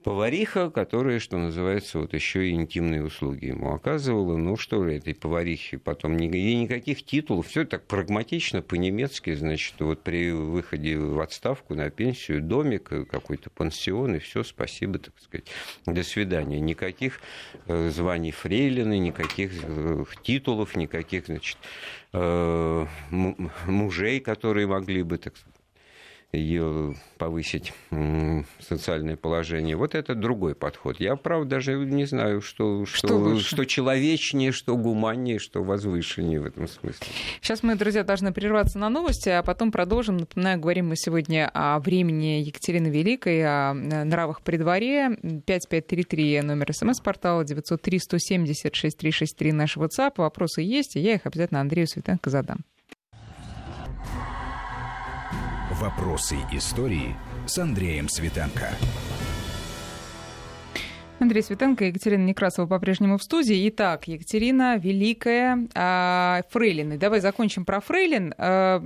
повариха, 0.05 0.69
которая, 0.69 1.17
что 1.17 1.39
называется, 1.39 1.97
вот 1.97 2.13
еще 2.13 2.47
и 2.47 2.51
интимные 2.51 3.03
услуги 3.03 3.47
ему 3.47 3.73
оказывала. 3.73 4.37
Ну 4.37 4.55
что 4.55 4.83
же, 4.83 4.93
этой 4.93 5.15
поварихе 5.15 5.79
потом 5.79 6.15
и 6.15 6.55
никаких 6.55 7.03
титулов, 7.03 7.47
все 7.47 7.65
так 7.65 7.87
прагматично, 7.87 8.61
по-немецки, 8.61 9.33
значит, 9.33 9.73
вот 9.79 10.03
при 10.03 10.29
выходе 10.29 10.95
в 10.95 11.19
отставку 11.19 11.73
на 11.73 11.89
пенсию, 11.89 12.43
домик, 12.43 12.91
какой-то 13.09 13.49
пансион, 13.49 14.17
и 14.17 14.19
все, 14.19 14.43
спасибо, 14.43 14.99
так 14.99 15.15
сказать, 15.19 15.47
до 15.87 16.03
свидания. 16.03 16.59
Никаких 16.59 17.19
э, 17.65 17.89
званий 17.89 18.31
фрейлины, 18.31 18.99
никаких 18.99 19.53
э, 19.63 20.03
титулов, 20.21 20.75
никаких, 20.75 21.25
значит, 21.25 21.57
э, 22.13 22.85
мужей, 23.09 24.19
которые 24.19 24.67
могли 24.67 25.01
бы, 25.01 25.17
так 25.17 25.35
сказать, 25.35 25.54
ее 26.35 26.95
повысить 27.17 27.73
социальное 28.59 29.15
положение. 29.15 29.75
Вот 29.75 29.95
это 29.95 30.13
другой 30.15 30.55
подход. 30.55 30.99
Я, 30.99 31.15
правда, 31.15 31.51
даже 31.51 31.75
не 31.75 32.05
знаю, 32.05 32.41
что, 32.41 32.85
что, 32.85 33.07
что, 33.07 33.39
что 33.39 33.65
человечнее, 33.65 34.51
что 34.51 34.75
гуманнее, 34.75 35.39
что 35.39 35.63
возвышеннее 35.63 36.41
в 36.41 36.45
этом 36.45 36.67
смысле. 36.67 37.07
Сейчас 37.41 37.63
мы, 37.63 37.75
друзья, 37.75 38.03
должны 38.03 38.33
прерваться 38.33 38.77
на 38.79 38.89
новости, 38.89 39.29
а 39.29 39.43
потом 39.43 39.71
продолжим. 39.71 40.17
Напоминаю, 40.17 40.59
говорим 40.59 40.89
мы 40.89 40.97
сегодня 40.97 41.49
о 41.53 41.79
времени 41.79 42.41
Екатерины 42.41 42.87
Великой, 42.87 43.43
о 43.43 43.73
нравах 43.73 44.41
при 44.41 44.57
дворе. 44.57 45.17
5533 45.21 46.41
номер 46.41 46.73
смс-портала, 46.73 47.43
903-170-6363 47.43 49.53
наш 49.53 49.77
WhatsApp. 49.77 50.13
Вопросы 50.17 50.61
есть, 50.61 50.95
и 50.95 50.99
я 50.99 51.15
их 51.15 51.25
обязательно 51.25 51.61
Андрею 51.61 51.87
Светенко 51.87 52.29
задам. 52.29 52.65
Вопросы 55.85 56.37
истории 56.51 57.15
с 57.45 57.59
Андреем 57.59 58.09
Светенко. 58.09 58.69
Андрей 61.19 61.43
Светенко 61.43 61.85
и 61.85 61.89
Екатерина 61.89 62.23
Некрасова 62.23 62.65
по-прежнему 62.65 63.19
в 63.19 63.23
студии. 63.23 63.69
Итак, 63.69 64.07
Екатерина 64.07 64.77
Великая, 64.77 65.67
э, 65.75 66.41
Фрейлины. 66.49 66.97
Давай 66.97 67.19
закончим 67.19 67.65
про 67.65 67.81
Фрейлин. 67.81 68.33
Э, 68.35 68.79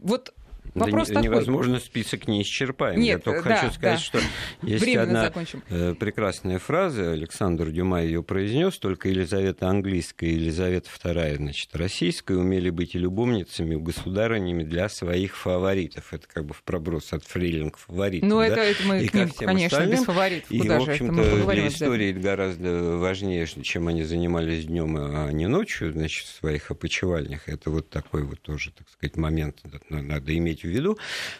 вот 0.00 0.34
Вопрос 0.74 1.08
да 1.08 1.14
такой. 1.14 1.28
невозможно 1.28 1.78
список 1.78 2.26
не 2.28 2.42
исчерпаем. 2.42 2.98
Нет, 3.00 3.18
Я 3.18 3.32
только 3.32 3.48
да, 3.48 3.56
хочу 3.56 3.74
сказать, 3.74 3.98
да. 3.98 4.04
что 4.04 4.20
есть 4.62 4.82
Временно 4.82 5.02
одна 5.02 5.24
закончим. 5.24 5.62
Э, 5.68 5.94
прекрасная 5.98 6.58
фраза, 6.58 7.12
Александр 7.12 7.70
Дюма 7.70 8.02
ее 8.02 8.22
произнес, 8.22 8.78
только 8.78 9.08
Елизавета 9.08 9.68
Английская 9.68 10.30
и 10.30 10.34
Елизавета 10.34 10.88
II, 11.04 11.36
значит, 11.36 11.76
российская, 11.76 12.36
умели 12.36 12.70
быть 12.70 12.94
и 12.94 12.98
любовницами, 12.98 13.74
и 13.74 13.78
государынями 13.78 14.62
для 14.62 14.88
своих 14.88 15.36
фаворитов. 15.36 16.12
Это 16.14 16.26
как 16.26 16.46
бы 16.46 16.54
в 16.54 16.62
проброс 16.62 17.12
от 17.12 17.24
фрейлинг 17.24 17.76
фаворитов. 17.76 18.28
Ну, 18.28 18.38
да? 18.38 18.46
это, 18.46 18.60
это 18.60 18.82
мы 18.84 19.02
и 19.02 19.08
к 19.08 19.14
ним, 19.14 19.28
конечно, 19.28 19.78
остальным. 19.78 19.98
без 19.98 20.04
фаворитов. 20.06 20.50
И, 20.50 20.60
в 20.60 20.72
общем-то, 20.72 21.52
для 21.52 21.68
истории 21.68 22.10
это 22.10 22.20
гораздо 22.20 22.96
важнее, 22.96 23.46
чем 23.46 23.88
они 23.88 24.04
занимались 24.04 24.64
днем, 24.66 24.96
а 24.98 25.30
не 25.30 25.46
ночью, 25.46 25.92
значит, 25.92 26.26
в 26.26 26.38
своих 26.38 26.70
опочивальнях. 26.70 27.48
Это 27.48 27.70
вот 27.70 27.90
такой 27.90 28.22
вот 28.22 28.40
тоже, 28.40 28.70
так 28.72 28.88
сказать, 28.88 29.16
момент 29.16 29.60
надо 29.90 30.36
иметь 30.36 30.61
в 30.62 30.70
виду. 30.70 30.98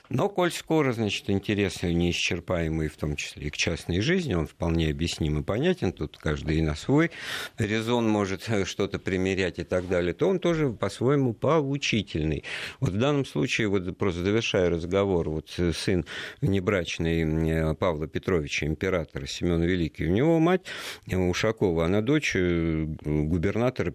Но 0.09 0.29
коль 0.29 0.53
скоро, 0.53 0.93
значит, 0.93 1.29
интерес 1.31 1.83
неисчерпаемый, 1.83 2.89
в 2.89 2.97
том 2.97 3.17
числе 3.17 3.47
и 3.47 3.51
к 3.51 3.57
частной 3.57 4.01
жизни, 4.01 4.35
он 4.35 4.47
вполне 4.47 4.91
объясним 4.91 5.41
и 5.41 5.43
понятен, 5.43 5.93
тут 5.93 6.19
каждый 6.19 6.61
на 6.63 6.75
свой 6.75 7.11
резон 7.59 8.09
может 8.09 8.49
что-то 8.65 8.99
примерять 8.99 9.59
и 9.59 9.65
так 9.65 9.89
далее, 9.89 10.15
то 10.15 10.29
он 10.29 10.39
тоже 10.39 10.71
по-своему 10.71 11.35
поучительный. 11.35 12.45
Вот 12.81 12.91
в 12.91 12.99
данном 12.99 13.25
случае, 13.25 13.69
вот 13.69 13.97
просто 13.99 14.23
завершая 14.23 14.71
разговор, 14.71 15.29
вот 15.29 15.51
сын 15.75 16.05
внебрачный 16.41 17.75
Павла 17.77 18.07
Петровича, 18.07 18.67
императора 18.67 19.27
Семена 19.27 19.65
Великий, 19.65 20.07
у 20.07 20.11
него 20.11 20.39
мать 20.39 20.63
Ушакова, 21.07 21.85
она 21.87 22.01
дочь 22.01 22.33
э, 22.35 22.85
губернатора 23.05 23.93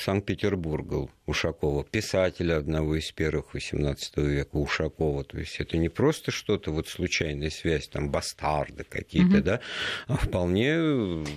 Санкт-Петербурга 0.00 1.08
Ушакова, 1.26 1.84
писателя 1.84 2.56
одного 2.58 2.94
из 2.94 3.10
первых 3.10 3.54
XVIII 3.54 3.96
века 4.16 4.56
Ушакова. 4.56 5.24
То 5.24 5.38
есть 5.38 5.56
это 5.58 5.76
не 5.76 5.88
просто 5.88 6.30
что-то, 6.30 6.70
вот 6.70 6.86
случайная 6.86 7.50
связь, 7.50 7.88
там, 7.88 8.10
бастарды 8.10 8.84
какие-то, 8.84 9.38
угу. 9.38 9.44
да, 9.44 9.60
а 10.06 10.16
вполне... 10.16 10.76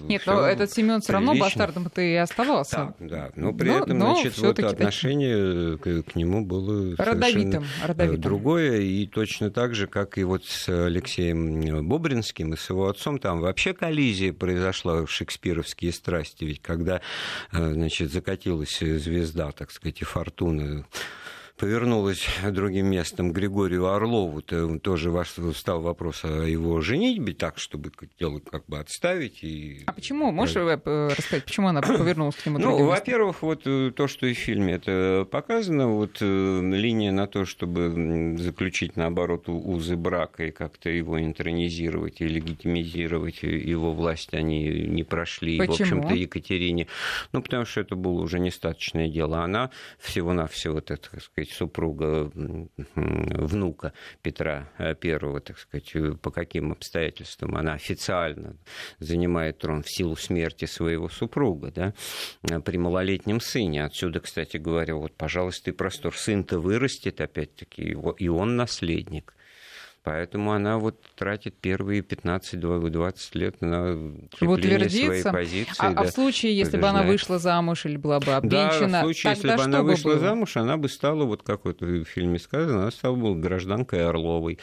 Нет, 0.03 0.21
но 0.27 0.45
этот 0.45 0.71
Семен 0.71 1.01
все 1.01 1.13
равно 1.13 1.33
бастардом-то 1.33 2.01
и 2.01 2.13
оставался. 2.13 2.93
Да, 2.99 3.07
да. 3.07 3.31
Но 3.35 3.51
при 3.51 3.69
но, 3.69 3.77
этом, 3.79 3.97
но 3.97 4.13
значит, 4.13 4.37
вот 4.37 4.59
отношение 4.59 5.77
к, 5.79 6.03
к 6.03 6.15
нему 6.15 6.45
было 6.45 6.95
родовитым, 6.95 7.65
родовитым. 7.83 8.21
другое, 8.21 8.81
и 8.81 9.07
точно 9.07 9.49
так 9.49 9.73
же, 9.73 9.87
как 9.87 10.19
и 10.19 10.23
вот 10.23 10.45
с 10.45 10.69
Алексеем 10.69 11.87
Бобринским 11.87 12.53
и 12.53 12.57
с 12.57 12.69
его 12.69 12.89
отцом, 12.89 13.17
там 13.17 13.39
вообще 13.39 13.73
коллизия 13.73 14.33
произошла 14.33 15.03
в 15.03 15.09
шекспировские 15.09 15.91
страсти, 15.93 16.45
ведь 16.45 16.61
когда, 16.61 17.01
э, 17.51 17.73
значит, 17.73 18.11
закатилась 18.11 18.77
звезда, 18.77 19.51
так 19.51 19.71
сказать, 19.71 19.78
и 19.83 20.05
фортуна 20.05 20.83
повернулась 21.59 22.25
другим 22.49 22.87
местом 22.87 23.33
Григорию 23.33 23.87
Орлову, 23.87 24.41
то 24.41 24.79
тоже 24.79 25.11
встал 25.53 25.81
вопрос 25.81 26.23
о 26.23 26.43
его 26.47 26.79
женитьбе, 26.81 27.33
так, 27.33 27.59
чтобы 27.59 27.91
дело 28.19 28.39
как 28.39 28.65
бы 28.67 28.79
отставить. 28.79 29.43
И... 29.43 29.83
А 29.85 29.93
почему? 29.93 30.31
Можешь 30.31 30.55
э, 30.55 31.09
рассказать, 31.09 31.43
почему 31.43 31.67
она 31.67 31.81
повернулась 31.81 32.35
к 32.35 32.45
нему 32.45 32.57
Ну, 32.59 32.85
во-первых, 32.85 33.41
вот 33.41 33.63
э, 33.65 33.91
то, 33.95 34.07
что 34.07 34.25
и 34.25 34.33
в 34.33 34.37
фильме 34.37 34.75
это 34.75 35.27
показано, 35.29 35.89
вот 35.89 36.17
э, 36.21 36.61
линия 36.61 37.11
на 37.11 37.27
то, 37.27 37.45
чтобы 37.45 38.37
заключить, 38.37 38.95
наоборот, 38.95 39.49
узы 39.49 39.97
брака 39.97 40.45
и 40.45 40.51
как-то 40.51 40.89
его 40.89 41.21
интронизировать 41.21 42.21
и 42.21 42.27
легитимизировать 42.27 43.43
его 43.43 43.91
власть, 43.91 44.33
они 44.33 44.69
не 44.87 45.03
прошли, 45.03 45.57
почему? 45.57 45.75
в 45.75 45.81
общем-то, 45.81 46.13
Екатерине. 46.13 46.87
Ну, 47.33 47.41
потому 47.41 47.65
что 47.65 47.81
это 47.81 47.95
было 47.95 48.21
уже 48.21 48.39
нестаточное 48.39 49.09
дело. 49.09 49.43
Она 49.43 49.71
всего-навсего, 49.99 50.79
так 50.79 51.21
сказать, 51.21 51.48
сказать, 51.49 51.57
супруга 51.57 52.31
внука 52.95 53.93
Петра 54.21 54.69
I, 54.77 54.95
так 55.41 55.57
сказать, 55.57 55.93
по 56.21 56.31
каким 56.31 56.71
обстоятельствам 56.71 57.55
она 57.55 57.73
официально 57.73 58.55
занимает 58.99 59.59
трон 59.59 59.83
в 59.83 59.89
силу 59.89 60.15
смерти 60.15 60.65
своего 60.65 61.09
супруга, 61.09 61.71
да, 61.71 61.93
при 62.61 62.77
малолетнем 62.77 63.39
сыне. 63.41 63.85
Отсюда, 63.85 64.19
кстати 64.19 64.57
говоря, 64.57 64.95
вот, 64.95 65.15
пожалуйста, 65.15 65.71
и 65.71 65.73
простор. 65.73 66.15
Сын-то 66.15 66.59
вырастет, 66.59 67.21
опять-таки, 67.21 67.95
и 68.17 68.27
он 68.27 68.55
наследник. 68.55 69.33
Поэтому 70.03 70.53
она 70.53 70.77
вот 70.77 71.01
тратит 71.15 71.55
первые 71.55 72.01
15-20 72.01 73.13
лет 73.33 73.61
на 73.61 74.13
укрепление 74.39 74.89
своей 74.89 75.23
позиции. 75.23 75.75
А, 75.77 75.91
да, 75.91 76.01
а 76.01 76.03
в 76.05 76.09
случае, 76.09 76.57
если 76.57 76.77
бы 76.77 76.87
она 76.87 77.03
вышла 77.03 77.37
замуж 77.37 77.85
или 77.85 77.97
была 77.97 78.19
бы 78.19 78.33
обвенчана, 78.33 78.91
Да, 78.91 78.99
в 79.01 79.03
случае, 79.03 79.33
если 79.33 79.55
бы 79.55 79.61
она 79.61 79.83
вышла 79.83 80.11
было? 80.11 80.19
замуж, 80.19 80.57
она 80.57 80.77
бы 80.77 80.87
стала, 80.87 81.25
вот 81.25 81.43
как 81.43 81.65
вот 81.65 81.81
в 81.81 82.05
фильме 82.05 82.39
сказано, 82.39 82.83
она 82.83 82.91
стала 82.91 83.15
бы 83.15 83.35
гражданкой 83.35 84.07
Орловой. 84.07 84.57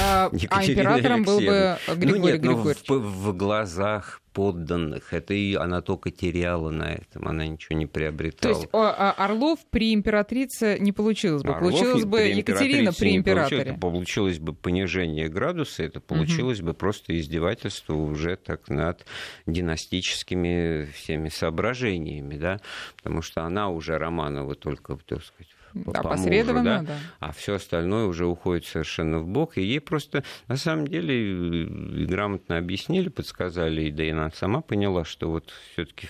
А, 0.00 0.30
а 0.50 0.64
императором 0.64 1.24
был 1.24 1.40
бы 1.40 1.78
Григорий 1.96 2.20
ну, 2.20 2.26
нет, 2.26 2.40
Григорьевич. 2.40 2.88
В, 2.88 2.98
в 2.98 3.36
глазах 3.36 4.20
подданных. 4.36 5.14
Это 5.14 5.32
и 5.32 5.54
она 5.54 5.80
только 5.80 6.10
теряла 6.10 6.68
на 6.68 6.92
этом, 6.92 7.26
она 7.26 7.46
ничего 7.46 7.78
не 7.78 7.86
приобретала. 7.86 8.54
То 8.54 8.60
есть 8.60 8.68
а, 8.74 9.12
Орлов 9.12 9.60
при 9.70 9.94
императрице 9.94 10.78
не 10.78 10.92
получилось 10.92 11.42
бы. 11.42 11.54
Орлов 11.54 11.72
получилось 11.72 12.04
бы 12.04 12.20
Екатерина 12.20 12.92
при 12.92 13.16
императоре. 13.16 13.72
Получилось, 13.72 13.80
получилось 13.80 14.38
бы 14.38 14.52
понижение 14.52 15.30
градуса, 15.30 15.84
это 15.84 16.00
получилось 16.00 16.58
угу. 16.58 16.66
бы 16.66 16.74
просто 16.74 17.18
издевательство 17.18 17.94
уже 17.94 18.36
так 18.36 18.68
над 18.68 19.06
династическими 19.46 20.84
всеми 20.92 21.30
соображениями, 21.30 22.36
да, 22.36 22.60
потому 22.98 23.22
что 23.22 23.42
она 23.42 23.70
уже 23.70 23.96
Романова 23.96 24.54
только, 24.54 24.98
так 25.06 25.24
сказать, 25.24 25.55
да, 25.84 26.02
по 26.02 26.16
мужу, 26.16 26.54
да? 26.64 26.82
да, 26.82 26.98
а 27.20 27.32
все 27.32 27.54
остальное 27.54 28.06
уже 28.06 28.26
уходит 28.26 28.64
совершенно 28.64 29.18
в 29.18 29.28
бок. 29.28 29.58
И 29.58 29.62
ей 29.62 29.80
просто, 29.80 30.24
на 30.48 30.56
самом 30.56 30.86
деле, 30.86 31.66
грамотно 32.06 32.58
объяснили, 32.58 33.08
подсказали, 33.08 33.82
и 33.82 33.90
да 33.90 34.04
и 34.04 34.10
она 34.10 34.30
сама 34.30 34.60
поняла, 34.60 35.04
что 35.04 35.30
вот 35.30 35.52
все-таки 35.72 36.08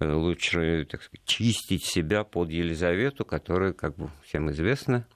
лучше 0.00 0.86
так 0.90 1.02
сказать, 1.02 1.24
чистить 1.24 1.84
себя 1.84 2.24
под 2.24 2.50
Елизавету, 2.50 3.24
которая, 3.24 3.72
как 3.72 3.96
бы 3.96 4.10
всем 4.24 4.50
известно, 4.50 5.06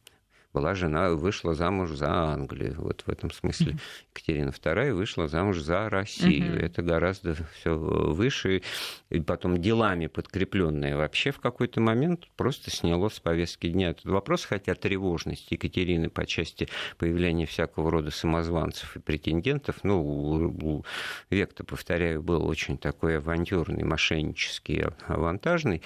была 0.57 0.75
жена, 0.75 1.11
вышла 1.11 1.55
замуж 1.55 1.91
за 1.91 2.11
Англию. 2.11 2.77
Вот 2.79 3.03
в 3.07 3.11
этом 3.11 3.31
смысле 3.31 3.77
Екатерина 4.15 4.49
II 4.49 4.95
вышла 4.95 5.29
замуж 5.29 5.59
за 5.59 5.91
Россию. 5.91 6.55
Mm-hmm. 6.55 6.65
Это 6.65 6.83
гораздо 6.83 7.37
все 7.61 7.77
выше. 7.77 8.63
И 9.11 9.21
потом 9.21 9.61
делами 9.61 10.07
подкрепленное 10.07 10.97
вообще 10.97 11.31
в 11.31 11.41
какой-то 11.41 11.83
момент 11.83 12.27
просто 12.37 12.71
сняло 12.71 13.11
с 13.11 13.21
повестки 13.21 13.69
дня 13.69 13.91
этот 13.91 14.07
вопрос, 14.07 14.47
хотя 14.47 14.75
тревожность 14.75 15.53
Екатерины 15.53 16.09
по 16.09 16.25
части 16.25 16.69
появления 16.97 17.45
всякого 17.45 17.91
рода 17.91 18.11
самозванцев 18.11 18.97
и 18.97 18.99
претендентов, 18.99 19.77
ну, 19.83 20.83
век-то, 21.29 21.65
повторяю, 21.65 22.23
был 22.23 22.47
очень 22.47 22.79
такой 22.79 23.19
авантюрный, 23.19 23.85
мошеннический, 23.85 24.85
авантажный. 25.07 25.83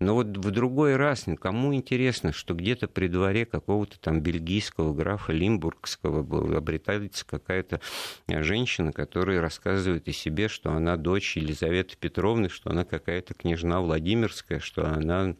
Но 0.00 0.14
вот 0.14 0.36
в 0.36 0.50
другой 0.50 0.96
раз 0.96 1.26
кому 1.40 1.72
интересно, 1.72 2.32
что 2.32 2.54
где-то 2.54 2.88
при 2.88 3.06
дворе 3.06 3.46
какого-то 3.46 3.98
там 4.00 4.20
бельгийского 4.20 4.92
графа 4.92 5.32
Лимбургского 5.32 6.22
был, 6.22 6.56
обретается 6.56 7.24
какая-то 7.24 7.80
женщина, 8.28 8.92
которая 8.92 9.40
рассказывает 9.40 10.08
о 10.08 10.12
себе, 10.12 10.48
что 10.48 10.72
она 10.72 10.96
дочь 10.96 11.36
Елизаветы 11.36 11.96
Петровны, 11.96 12.48
что 12.48 12.70
она 12.70 12.84
какая-то 12.84 13.34
княжна 13.34 13.80
Владимирская, 13.80 14.58
что 14.58 14.86
она 14.86 15.36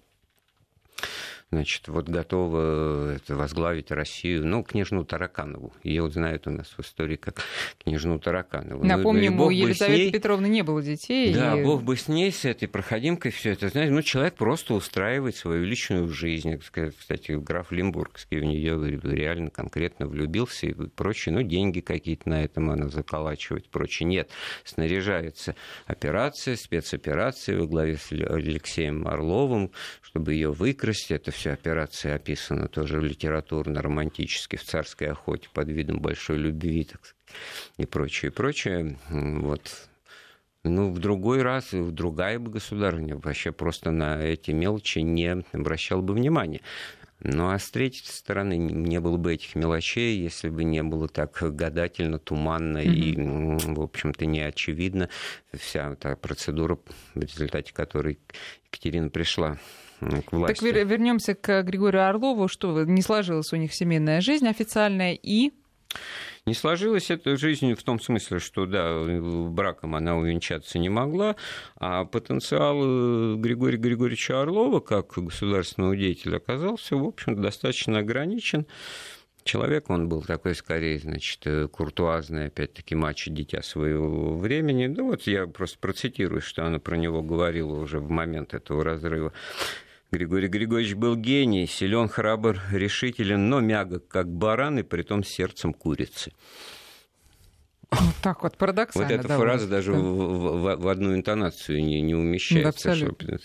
значит, 1.55 1.89
вот 1.89 2.09
готова 2.09 3.15
это, 3.15 3.35
возглавить 3.35 3.91
Россию, 3.91 4.47
ну, 4.47 4.63
княжну 4.63 5.05
Тараканову. 5.05 5.73
Ее 5.83 6.03
вот 6.03 6.13
знают 6.13 6.47
у 6.47 6.51
нас 6.51 6.75
в 6.77 6.81
истории 6.81 7.17
как 7.17 7.43
княжну 7.83 8.19
Тараканову. 8.19 8.85
Напомним, 8.85 9.37
ну, 9.37 9.47
у 9.47 9.51
Елизаветы 9.51 10.03
ней... 10.03 10.13
Петровны 10.13 10.47
не 10.47 10.63
было 10.63 10.83
детей. 10.83 11.33
Да, 11.33 11.59
и... 11.59 11.63
бог 11.63 11.83
бы 11.83 11.97
с 11.97 12.09
ней, 12.09 12.33
с 12.33 12.45
этой 12.45 12.69
проходимкой 12.69 13.31
все 13.31 13.53
это, 13.53 13.69
знаете, 13.69 13.93
ну, 13.93 14.03
человек 14.03 14.35
просто 14.35 14.75
устраивает 14.75 15.37
свою 15.37 15.65
личную 15.65 16.09
жизнь. 16.09 16.59
Кстати, 16.59 17.33
граф 17.33 17.73
Лимбургский 17.73 18.39
в 18.39 18.45
нее 18.45 19.01
реально 19.03 19.51
конкретно 19.51 20.07
влюбился 20.07 20.67
и 20.67 20.73
прочее, 20.73 21.35
ну, 21.35 21.43
деньги 21.43 21.81
какие-то 21.81 22.29
на 22.29 22.45
этом 22.45 22.71
она 22.71 22.89
заколачивает, 22.89 23.69
прочее. 23.69 24.09
Нет, 24.09 24.31
снаряжается 24.65 25.55
операция, 25.87 26.57
спецоперация 26.57 27.59
во 27.59 27.67
главе 27.67 27.97
с 27.97 28.11
Алексеем 28.11 29.07
Орловым, 29.07 29.71
чтобы 30.03 30.35
ее 30.35 30.53
выкрасть. 30.53 31.11
Это 31.11 31.31
все 31.31 31.44
операция 31.53 32.15
описана 32.17 32.69
тоже 32.69 33.01
литературно-романтически 33.01 34.57
в 34.57 34.65
царской 34.65 35.09
охоте 35.09 35.49
под 35.53 35.69
видом 35.69 36.01
большой 36.01 36.39
любви 36.39 36.85
так 36.85 37.05
сказать, 37.05 37.39
и 37.77 37.87
прочее, 37.87 38.31
и 38.31 38.35
прочее. 38.35 38.99
Вот. 39.09 39.89
Ну, 40.65 40.91
в 40.91 40.99
другой 40.99 41.43
раз, 41.43 41.73
в 41.73 41.93
другая 41.93 42.39
бы 42.39 42.51
государыня 42.51 43.17
вообще 43.17 43.53
просто 43.53 43.91
на 43.91 44.23
эти 44.23 44.51
мелочи 44.51 45.01
не 45.01 45.45
обращала 45.53 46.01
бы 46.01 46.15
внимания. 46.15 46.63
Ну 47.21 47.49
а 47.49 47.59
с 47.59 47.71
третьей 47.71 48.07
стороны, 48.07 48.59
не 48.59 49.01
было 49.01 49.17
бы 49.17 49.33
этих 49.33 49.55
мелочей, 49.55 50.19
если 50.19 50.51
бы 50.51 50.63
не 50.63 50.83
было 50.83 51.09
так 51.09 51.39
гадательно, 51.41 52.19
туманно 52.19 52.79
mm-hmm. 52.79 53.65
и, 53.65 53.75
в 53.75 53.81
общем-то, 53.81 54.27
не 54.27 54.41
очевидно 54.41 55.09
вся 55.55 55.93
эта 55.93 56.17
процедура, 56.17 56.79
в 57.15 57.21
результате 57.21 57.73
которой 57.73 58.19
Екатерина 58.67 59.09
пришла 59.09 59.59
к 60.27 60.33
власти. 60.33 60.61
Так 60.61 60.63
вернемся 60.63 61.35
к 61.35 61.63
Григорию 61.63 62.09
Орлову. 62.09 62.49
Что 62.49 62.85
не 62.85 63.03
сложилась 63.03 63.53
у 63.53 63.57
них 63.57 63.75
семейная 63.75 64.21
жизнь 64.21 64.49
официальная 64.49 65.15
и 65.15 65.53
не 66.47 66.53
сложилась 66.53 67.11
эта 67.11 67.37
жизнь 67.39 67.75
в 67.75 67.83
том 67.83 67.99
смысле, 67.99 68.39
что, 68.39 68.67
да, 68.67 69.03
браком 69.49 69.95
она 69.95 70.17
увенчаться 70.17 70.79
не 70.79 70.91
могла, 70.91 71.37
а 71.77 72.05
потенциал 72.05 72.81
э, 72.83 73.37
Григория 73.37 73.79
Григорьевича 73.79 74.43
Орлова 74.43 74.81
как 74.81 75.15
государственного 75.17 75.97
деятеля 75.97 76.37
оказался, 76.37 76.97
в 76.97 77.05
общем, 77.05 77.41
достаточно 77.41 78.01
ограничен. 78.01 78.67
Человек 79.45 79.89
он 79.89 80.09
был 80.09 80.23
такой, 80.23 80.55
скорее, 80.55 80.99
значит, 80.99 81.41
э, 81.47 81.67
куртуазный, 81.69 82.49
опять-таки, 82.49 82.95
мачо 82.95 83.31
дитя 83.31 83.63
своего 83.63 84.37
времени. 84.37 84.87
Ну 84.87 85.07
вот 85.07 85.23
я 85.23 85.47
просто 85.47 85.79
процитирую, 85.79 86.43
что 86.43 86.67
она 86.67 86.79
про 86.79 86.97
него 86.97 87.23
говорила 87.23 87.73
уже 87.73 88.01
в 88.01 88.11
момент 88.11 88.53
этого 88.53 88.85
разрыва. 88.85 89.33
Григорий 90.15 90.47
Григорьевич 90.47 90.95
был 90.95 91.17
гений, 91.17 91.67
силен, 91.67 92.09
храбр, 92.09 92.61
решителен, 92.71 93.49
но 93.49 93.59
мягок, 93.59 94.07
как 94.07 94.29
баран, 94.29 94.79
и 94.79 94.83
притом 94.85 95.25
сердцем 95.25 95.75
курицы. 95.75 96.31
Вот 97.91 98.15
так 98.23 98.43
вот, 98.45 98.57
парадоксально. 98.57 99.09
Вот 99.09 99.19
эта 99.19 99.29
да, 99.29 99.39
фраза 99.39 99.67
даже 99.67 99.93
да. 99.93 99.99
в, 99.99 100.03
в, 100.03 100.77
в 100.77 100.89
одну 100.89 101.17
интонацию 101.17 101.85
не, 101.85 102.01
не 102.01 102.15
умещается. 102.15 102.93
абсолютно. 102.93 103.39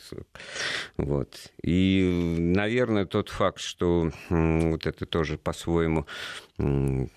Вот. 0.98 1.52
И, 1.64 2.38
наверное, 2.38 3.06
тот 3.06 3.30
факт, 3.30 3.60
что 3.60 4.12
вот 4.30 4.86
это 4.86 5.06
тоже 5.08 5.40
по-своему 5.40 6.06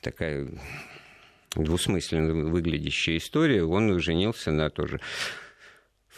такая 0.00 0.48
двусмысленно 1.54 2.50
выглядящая 2.50 3.18
история, 3.18 3.64
он 3.64 3.98
женился 4.00 4.50
на 4.50 4.70
тоже 4.70 5.00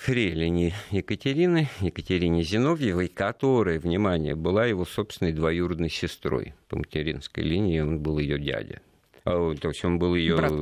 фрейлине 0.04 0.74
Екатерины, 0.90 1.68
Екатерине 1.80 2.42
Зиновьевой, 2.42 3.08
которая, 3.08 3.80
внимание, 3.80 4.34
была 4.34 4.66
его 4.66 4.84
собственной 4.84 5.32
двоюродной 5.32 5.88
сестрой 5.88 6.54
по 6.68 6.76
материнской 6.76 7.42
линии, 7.42 7.80
он 7.80 8.00
был 8.00 8.18
ее 8.18 8.38
дядя. 8.38 8.82
А, 9.24 9.54
то 9.54 9.68
есть 9.68 9.82
он 9.84 9.98
был 9.98 10.14
ее... 10.14 10.36
Брат. 10.36 10.52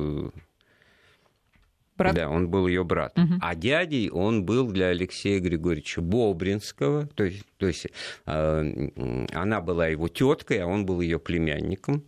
Брат? 1.95 2.15
Да, 2.15 2.29
он 2.29 2.47
был 2.49 2.67
ее 2.67 2.83
брат. 2.83 3.17
Угу. 3.19 3.33
А 3.41 3.53
дядей 3.53 4.09
он 4.09 4.45
был 4.45 4.71
для 4.71 4.87
Алексея 4.87 5.39
Григорьевича 5.39 6.01
Бобринского. 6.01 7.05
То 7.07 7.25
есть, 7.25 7.43
то 7.57 7.67
есть 7.67 7.85
э, 8.25 8.89
она 9.31 9.61
была 9.61 9.87
его 9.87 10.07
теткой, 10.07 10.59
а 10.59 10.65
он 10.65 10.87
был 10.87 11.01
ее 11.01 11.19
племянником. 11.19 12.03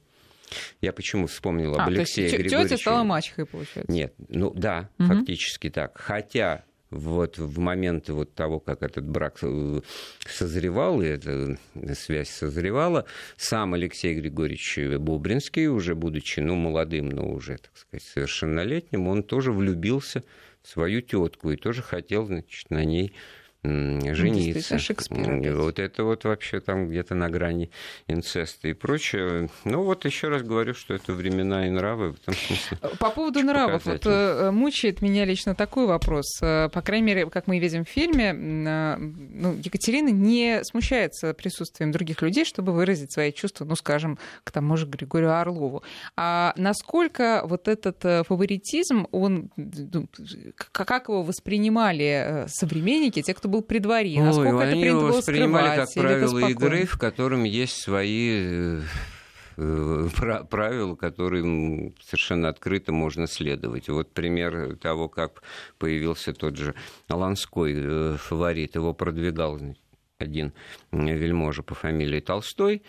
Я 0.81 0.91
почему 0.91 1.27
вспомнил 1.27 1.75
об 1.75 1.81
а, 1.81 1.85
Алексее 1.85 2.29
то 2.29 2.35
есть 2.35 2.47
Григорьевиче. 2.47 2.75
Тетя 2.77 2.81
стала 2.81 3.03
мачехой, 3.03 3.45
получается. 3.45 3.91
Нет, 3.91 4.13
ну 4.29 4.51
да, 4.55 4.89
угу. 4.97 5.07
фактически 5.09 5.69
так. 5.69 5.97
Хотя 5.99 6.63
вот 6.95 7.37
в 7.37 7.59
момент 7.59 8.09
вот 8.09 8.33
того, 8.33 8.59
как 8.59 8.83
этот 8.83 9.07
брак 9.07 9.39
э, 9.41 9.81
созревал, 10.27 11.01
и 11.01 11.07
эта 11.07 11.57
связь 11.93 12.29
созревала, 12.29 13.05
сам 13.37 13.73
Алексей 13.73 14.15
Григорьевич 14.15 14.79
Бобринский, 14.99 15.67
уже 15.67 15.95
будучи 15.95 16.39
ну, 16.39 16.55
молодым, 16.55 17.09
но 17.09 17.29
уже, 17.29 17.57
так 17.57 17.75
сказать, 17.75 18.03
совершеннолетним, 18.03 19.07
он 19.07 19.23
тоже 19.23 19.51
влюбился 19.51 20.23
в 20.61 20.67
свою 20.67 21.01
тетку 21.01 21.51
и 21.51 21.57
тоже 21.57 21.81
хотел 21.81 22.25
значит, 22.25 22.69
на 22.69 22.83
ней 22.83 23.13
жениться. 24.13 24.79
Шекспир. 24.79 25.55
Вот 25.55 25.79
это 25.79 26.03
вот 26.03 26.23
вообще 26.23 26.59
там 26.59 26.87
где-то 26.87 27.15
на 27.15 27.29
грани 27.29 27.69
инцеста 28.07 28.67
и 28.67 28.73
прочее. 28.73 29.49
Ну 29.63 29.83
вот 29.83 30.05
еще 30.05 30.29
раз 30.29 30.43
говорю, 30.43 30.73
что 30.73 30.93
это 30.93 31.13
времена 31.13 31.67
и 31.67 31.69
нравы. 31.69 32.13
В 32.13 32.21
этом 32.21 32.33
смысле 32.33 32.77
По 32.99 33.09
поводу 33.09 33.41
нравов. 33.41 33.85
Вот, 33.85 34.05
э, 34.05 34.51
мучает 34.51 35.01
меня 35.01 35.25
лично 35.25 35.55
такой 35.55 35.85
вопрос. 35.85 36.39
Э, 36.41 36.69
по 36.69 36.81
крайней 36.81 37.05
мере, 37.05 37.29
как 37.29 37.47
мы 37.47 37.59
видим 37.59 37.85
в 37.85 37.89
фильме, 37.89 38.33
э, 38.33 38.97
ну, 38.97 39.53
Екатерина 39.55 40.09
не 40.09 40.63
смущается 40.63 41.33
присутствием 41.33 41.91
других 41.91 42.21
людей, 42.21 42.45
чтобы 42.45 42.71
выразить 42.71 43.11
свои 43.11 43.31
чувства, 43.31 43.65
ну, 43.65 43.75
скажем, 43.75 44.17
к 44.43 44.51
тому 44.51 44.77
же 44.77 44.85
Григорию 44.85 45.39
Орлову. 45.39 45.83
А 46.15 46.53
насколько 46.57 47.43
вот 47.45 47.67
этот 47.67 48.01
фаворитизм, 48.27 49.07
он, 49.11 49.49
ну, 49.55 50.07
как 50.71 51.09
его 51.09 51.23
воспринимали 51.23 52.45
современники, 52.47 53.21
те, 53.21 53.33
кто 53.33 53.49
был 53.49 53.54
при 53.61 53.79
дворе? 53.79 54.21
Насколько 54.21 54.55
Ой, 54.55 54.63
это 54.63 54.71
они 54.71 54.81
его 54.85 55.01
воспринимали 55.07 55.77
как 55.77 55.93
правило 55.93 56.39
игры, 56.49 56.85
в 56.85 56.97
котором 56.97 57.43
есть 57.43 57.77
свои 57.81 58.79
э, 59.57 60.07
правила, 60.49 60.95
которым 60.95 61.95
совершенно 62.01 62.49
открыто 62.49 62.91
можно 62.91 63.27
следовать. 63.27 63.89
Вот 63.89 64.11
пример 64.11 64.77
того, 64.77 65.09
как 65.09 65.43
появился 65.77 66.33
тот 66.33 66.57
же 66.57 66.75
Ланской 67.09 67.73
э, 67.75 68.17
фаворит. 68.17 68.75
Его 68.75 68.93
продвигал 68.93 69.59
один 70.17 70.53
вельможа 70.91 71.63
по 71.63 71.75
фамилии 71.75 72.19
Толстой 72.19 72.83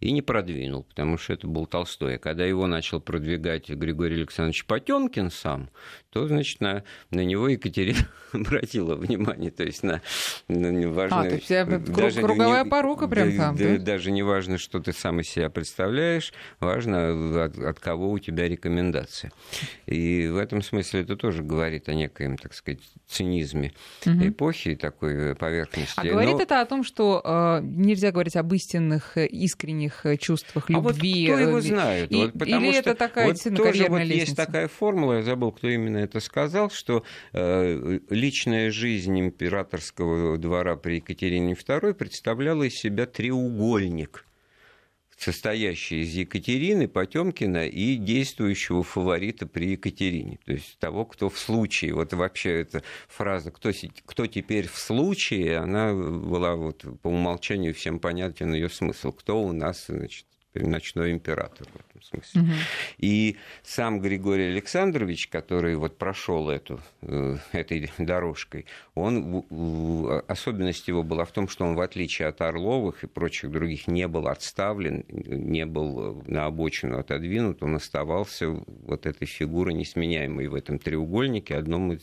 и 0.00 0.10
не 0.10 0.20
продвинул, 0.20 0.82
потому 0.82 1.16
что 1.16 1.32
это 1.32 1.46
был 1.46 1.66
Толстой. 1.66 2.16
А 2.16 2.18
когда 2.18 2.44
его 2.44 2.66
начал 2.66 3.00
продвигать 3.00 3.68
Григорий 3.70 4.16
Александрович 4.16 4.64
Потемкин 4.66 5.30
сам, 5.30 5.70
то, 6.12 6.28
значит, 6.28 6.60
на, 6.60 6.84
на 7.10 7.24
него 7.24 7.48
Екатерина 7.48 8.06
обратила 8.32 8.94
внимание. 8.96 9.50
То 9.50 9.64
есть 9.64 9.82
на, 9.82 10.02
на 10.46 10.88
важно... 10.90 11.20
А, 11.20 11.24
то 11.24 11.34
есть 11.34 11.90
даже 11.90 12.20
круговая 12.20 12.64
не, 12.64 12.70
порука 12.70 13.08
прям 13.08 13.34
там, 13.36 13.56
да? 13.56 13.78
Даже 13.78 14.10
не 14.10 14.22
важно, 14.22 14.58
что 14.58 14.78
ты 14.78 14.92
сам 14.92 15.20
из 15.20 15.28
себя 15.30 15.48
представляешь, 15.48 16.34
важно, 16.60 17.44
от, 17.44 17.58
от 17.58 17.80
кого 17.80 18.10
у 18.10 18.18
тебя 18.18 18.46
рекомендация. 18.46 19.32
И 19.86 20.28
в 20.28 20.36
этом 20.36 20.60
смысле 20.60 21.00
это 21.00 21.16
тоже 21.16 21.42
говорит 21.42 21.88
о 21.88 21.94
некоем, 21.94 22.36
так 22.36 22.52
сказать, 22.52 22.80
цинизме 23.08 23.72
угу. 24.04 24.28
эпохи 24.28 24.74
такой 24.74 25.34
поверхности. 25.34 25.94
А 25.96 26.04
говорит 26.04 26.34
Но... 26.34 26.42
это 26.42 26.60
о 26.60 26.66
том, 26.66 26.84
что 26.84 27.22
э, 27.24 27.60
нельзя 27.62 28.12
говорить 28.12 28.36
об 28.36 28.52
истинных, 28.52 29.16
искренних 29.16 30.04
чувствах 30.20 30.68
любви? 30.68 31.26
А 31.26 31.30
вот 31.30 31.36
кто 31.36 31.48
его 31.48 31.60
знает? 31.62 32.12
И, 32.12 32.16
вот, 32.16 32.32
потому 32.34 32.66
или 32.66 32.80
что 32.80 32.90
это 32.90 32.94
такая 32.94 33.28
вот 33.28 33.56
тоже 33.56 33.86
вот 33.88 33.98
лестница? 34.00 34.20
есть 34.20 34.36
такая 34.36 34.68
формула, 34.68 35.14
я 35.14 35.22
забыл, 35.22 35.52
кто 35.52 35.68
именно 35.68 36.01
это 36.02 36.20
сказал, 36.20 36.70
что 36.70 37.04
э, 37.32 37.98
личная 38.10 38.70
жизнь 38.70 39.18
императорского 39.18 40.38
двора 40.38 40.76
при 40.76 40.96
Екатерине 40.96 41.54
II 41.54 41.94
представляла 41.94 42.64
из 42.64 42.74
себя 42.74 43.06
треугольник 43.06 44.26
состоящий 45.22 46.02
из 46.02 46.14
Екатерины, 46.14 46.88
Потемкина 46.88 47.66
и 47.66 47.96
действующего 47.96 48.82
фаворита 48.82 49.46
при 49.46 49.72
Екатерине. 49.72 50.38
То 50.44 50.52
есть 50.52 50.78
того, 50.78 51.04
кто 51.04 51.30
в 51.30 51.38
случае, 51.38 51.94
вот 51.94 52.12
вообще 52.12 52.62
эта 52.62 52.82
фраза 53.08 53.50
«кто, 53.50 53.70
кто 54.04 54.26
теперь 54.26 54.68
в 54.68 54.78
случае», 54.78 55.58
она 55.58 55.94
была 55.94 56.56
вот 56.56 56.84
по 57.02 57.08
умолчанию 57.08 57.74
всем 57.74 58.00
понятен 58.00 58.52
ее 58.52 58.68
смысл. 58.68 59.12
Кто 59.12 59.40
у 59.42 59.52
нас, 59.52 59.86
значит, 59.88 60.26
ночной 60.54 61.12
император 61.12 61.68
в 61.68 61.91
этом 62.02 62.22
смысле. 62.22 62.42
Угу. 62.42 62.50
И 62.98 63.36
сам 63.62 64.00
Григорий 64.00 64.50
Александрович, 64.50 65.28
который 65.28 65.76
вот 65.76 65.96
прошел 65.96 66.50
эту, 66.50 66.80
э, 67.02 67.36
этой 67.52 67.90
дорожкой, 67.98 68.66
он, 68.94 69.44
особенность 70.28 70.88
его 70.88 71.02
была 71.02 71.24
в 71.24 71.32
том, 71.32 71.48
что 71.48 71.64
он, 71.64 71.74
в 71.74 71.80
отличие 71.80 72.28
от 72.28 72.40
Орловых 72.40 73.04
и 73.04 73.06
прочих 73.06 73.50
других, 73.50 73.86
не 73.86 74.08
был 74.08 74.28
отставлен, 74.28 75.04
не 75.08 75.66
был 75.66 76.22
на 76.26 76.46
обочину 76.46 76.98
отодвинут, 76.98 77.62
он 77.62 77.76
оставался 77.76 78.48
вот 78.48 79.06
этой 79.06 79.26
фигурой 79.26 79.74
несменяемой 79.74 80.48
в 80.48 80.54
этом 80.54 80.78
треугольнике, 80.78 81.56
одном 81.56 81.92
из, 81.92 82.02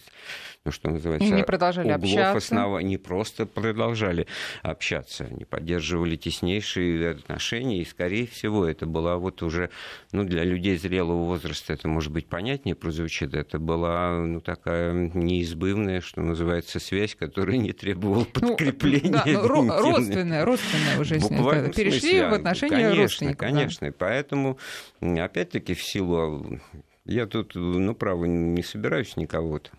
ну, 0.66 0.72
что 0.72 0.90
называется, 0.90 1.28
и 1.28 1.32
не 1.32 1.44
продолжали 1.44 1.92
углов 1.92 2.04
общаться. 2.04 2.38
основа, 2.38 2.80
не 2.80 2.98
просто 2.98 3.46
продолжали 3.46 4.28
общаться, 4.62 5.26
они 5.26 5.46
поддерживали 5.46 6.16
теснейшие 6.16 7.12
отношения, 7.12 7.82
и, 7.82 7.86
скорее 7.86 8.28
всего 8.28 8.66
это 8.66 8.86
была 8.86 9.18
вот 9.18 9.42
уже, 9.42 9.70
ну, 10.12 10.24
для 10.24 10.44
людей 10.44 10.78
зрелого 10.78 11.26
возраста 11.26 11.74
это, 11.74 11.88
может 11.88 12.12
быть, 12.12 12.28
понятнее 12.28 12.76
прозвучит, 12.76 13.34
это 13.34 13.60
была, 13.60 14.18
ну, 14.20 14.42
такая 14.42 14.94
неизбывная, 15.14 16.02
что 16.02 16.22
называется, 16.22 16.80
связь, 16.80 17.16
которая 17.16 17.58
не 17.58 17.74
требовала 17.74 18.20
ну, 18.20 18.26
подкрепления. 18.26 19.24
Ну, 19.26 19.42
да, 19.42 19.48
ну, 19.48 19.82
родственная, 19.82 20.46
родственная 20.46 21.00
уже. 21.00 21.20
Буквально 21.20 21.70
Перешли 21.70 22.00
смысле, 22.00 22.30
в 22.30 22.34
отношения 22.34 22.76
конечно, 22.76 23.02
родственников. 23.02 23.40
Конечно, 23.40 23.88
да. 23.88 23.96
поэтому, 23.98 24.60
опять-таки, 25.02 25.74
в 25.74 25.84
силу... 25.84 26.60
Я 27.06 27.26
тут, 27.26 27.56
ну, 27.56 27.96
право, 27.96 28.26
не 28.26 28.62
собираюсь 28.62 29.18
никого-то 29.18 29.72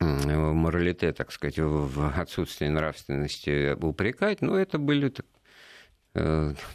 в 0.00 0.52
моралите, 0.52 1.12
так 1.12 1.32
сказать, 1.32 1.58
в 1.58 2.12
отсутствии 2.16 2.68
нравственности 2.68 3.72
упрекать, 3.84 4.42
но 4.42 4.56
это 4.56 4.78
были 4.78 5.12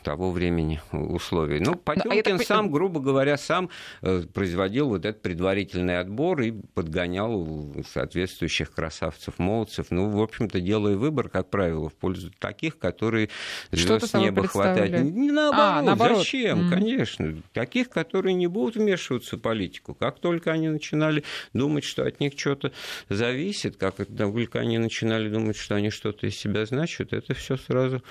того 0.04 0.32
времени 0.32 0.82
условий. 0.92 1.60
Ну, 1.60 1.76
Потемкин 1.76 2.36
а 2.36 2.44
сам, 2.44 2.72
грубо 2.72 3.00
говоря, 3.00 3.38
сам 3.38 3.70
э, 4.02 4.24
производил 4.34 4.90
вот 4.90 5.06
этот 5.06 5.22
предварительный 5.22 6.00
отбор 6.00 6.42
и 6.42 6.52
подгонял 6.52 7.74
соответствующих 7.88 8.72
красавцев-молодцев. 8.72 9.88
Ну, 9.90 10.10
в 10.10 10.22
общем-то, 10.22 10.60
делая 10.60 10.96
выбор, 10.96 11.30
как 11.30 11.50
правило, 11.50 11.90
в 11.90 11.94
пользу 11.94 12.32
таких, 12.40 12.78
которые 12.78 13.30
звезд 13.72 14.08
с 14.08 14.14
неба 14.14 14.48
хватать. 14.48 14.92
Не 14.92 15.32
наоборот, 15.32 15.64
а, 15.64 15.82
наоборот. 15.82 16.18
зачем, 16.20 16.68
mm. 16.68 16.70
конечно. 16.70 17.42
Таких, 17.54 17.90
которые 17.90 18.34
не 18.34 18.48
будут 18.48 18.76
вмешиваться 18.76 19.38
в 19.38 19.42
политику. 19.42 19.94
Как 19.94 20.20
только 20.20 20.52
они 20.52 20.70
начинали 20.70 21.24
думать, 21.54 21.84
что 21.84 22.04
от 22.04 22.20
них 22.20 22.34
что-то 22.38 22.72
зависит, 23.10 23.78
как 23.78 23.96
только 24.06 24.60
они 24.60 24.78
начинали 24.78 25.30
думать, 25.30 25.58
что 25.58 25.76
они 25.76 25.90
что-то 25.90 26.28
из 26.28 26.38
себя 26.38 26.66
значат, 26.66 27.14
это 27.14 27.34
все 27.34 27.58
сразу 27.58 28.04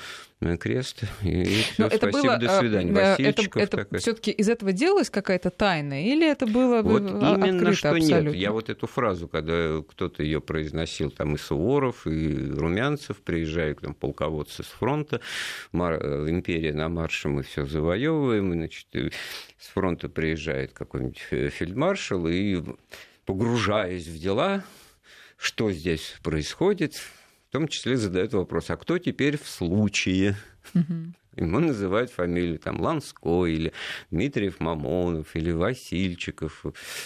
крест, 0.59 1.03
и 1.23 1.45
все, 1.45 1.87
это 1.87 1.97
спасибо, 1.97 2.23
было, 2.23 2.37
до 2.39 2.59
свидания. 2.59 2.93
Васильчиков 2.93 3.63
это, 3.63 3.81
это 3.81 3.99
все-таки 3.99 4.31
из 4.31 4.49
этого 4.49 4.73
делалась 4.73 5.11
какая-то 5.11 5.51
тайна, 5.51 6.05
или 6.05 6.29
это 6.29 6.47
было 6.47 6.83
вот 6.83 7.03
а, 7.03 7.37
именно 7.37 7.73
что 7.73 7.91
абсолютно? 7.91 8.29
нет. 8.29 8.35
Я 8.35 8.53
вот 8.53 8.71
эту 8.71 8.87
фразу, 8.87 9.29
когда 9.29 9.83
кто-то 9.89 10.23
ее 10.23 10.41
произносил, 10.41 11.11
там 11.11 11.35
и 11.35 11.39
Суворов, 11.39 12.07
и 12.07 12.51
Румянцев, 12.51 13.19
приезжают 13.19 13.81
там 13.81 13.95
полководцы 13.95 14.63
с 14.63 14.67
фронта, 14.67 15.21
Мар... 15.73 15.95
империя 16.29 16.73
на 16.73 16.89
марше, 16.89 17.29
мы 17.29 17.43
все 17.43 17.67
завоевываем, 17.67 18.53
значит, 18.53 18.87
с 19.59 19.69
фронта 19.69 20.09
приезжает 20.09 20.73
какой-нибудь 20.73 21.19
фельдмаршал 21.53 22.27
и 22.29 22.63
погружаясь 23.25 24.07
в 24.07 24.19
дела, 24.19 24.65
что 25.37 25.71
здесь 25.73 26.17
происходит, 26.23 27.01
том 27.53 27.69
числе 27.69 27.97
задают 27.97 28.33
вопрос, 28.33 28.71
а 28.71 28.77
кто 28.77 28.99
теперь 28.99 29.39
в 29.39 29.47
случае? 29.47 30.35
Ему 31.35 31.61
называют 31.61 32.11
фамилию 32.11 32.59
там 32.59 32.81
Ланской 32.81 33.55
или 33.55 33.73
Дмитриев 34.11 34.61
Мамонов 34.61 35.35
или 35.35 35.51
Васильчиков. 35.51 36.65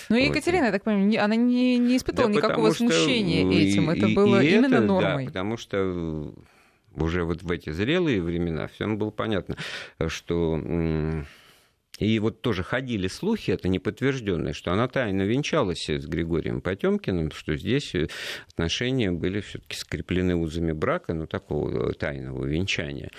Ну, 0.09 0.17
и 0.17 0.25
Екатерина, 0.25 0.65
я 0.65 0.73
так 0.73 0.83
понимаю, 0.83 1.25
она 1.25 1.37
не, 1.37 1.79
не 1.79 1.97
испытывала 1.97 2.33
да 2.33 2.37
никакого 2.37 2.71
смущения 2.73 3.49
этим. 3.49 3.89
Это 3.91 4.07
и, 4.07 4.15
было 4.15 4.43
и 4.43 4.55
именно 4.55 4.77
это, 4.77 4.85
нормой. 4.85 5.25
Да, 5.25 5.31
потому 5.31 5.57
что 5.57 6.35
уже 6.97 7.23
вот 7.23 7.43
в 7.43 7.51
эти 7.53 7.71
зрелые 7.71 8.21
времена 8.21 8.67
всем 8.67 8.99
было 8.99 9.11
понятно, 9.11 9.57
что 10.09 10.61
и 11.99 12.19
вот 12.19 12.43
тоже 12.43 12.63
ходили 12.63 13.09
слухи, 13.09 13.51
это 13.51 13.69
не 13.69 13.79
подтвержденные, 13.79 14.53
что 14.53 14.73
она 14.73 14.87
тайно 14.87 15.23
венчалась 15.23 15.89
с 15.89 16.07
Григорием 16.07 16.61
Потемкиным, 16.61 17.31
что 17.31 17.57
здесь 17.57 17.95
отношения 18.49 19.11
были 19.11 19.41
все-таки 19.41 19.77
скреплены 19.77 20.37
узами 20.37 20.73
брака, 20.73 21.15
ну 21.15 21.27
такого 21.27 21.95
тайного 21.95 22.45
венчания, 22.45 23.11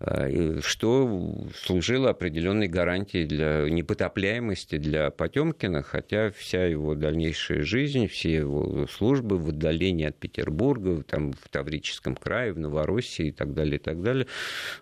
а, 0.00 0.58
что 0.62 1.48
служило 1.54 2.10
определенной 2.10 2.66
гарантией 2.66 3.26
для 3.26 3.68
непотопляемости 3.70 4.78
для 4.78 5.10
Потемкина, 5.10 5.82
хотя 5.82 6.30
вся 6.32 6.66
его 6.66 6.94
дальнейшая 6.94 7.62
жизнь, 7.62 8.08
все 8.08 8.32
его 8.32 8.86
службы 8.88 9.38
в 9.38 9.50
отдалении 9.50 10.06
от 10.06 10.18
Петербурга, 10.18 11.04
там 11.04 11.32
в 11.32 11.48
Таврическом 11.50 12.16
крае, 12.16 12.52
в 12.52 12.58
Новороссии 12.58 13.26
и 13.26 13.32
так 13.32 13.54
далее, 13.54 13.76
и 13.76 13.82
так 13.82 14.02
далее. 14.02 14.26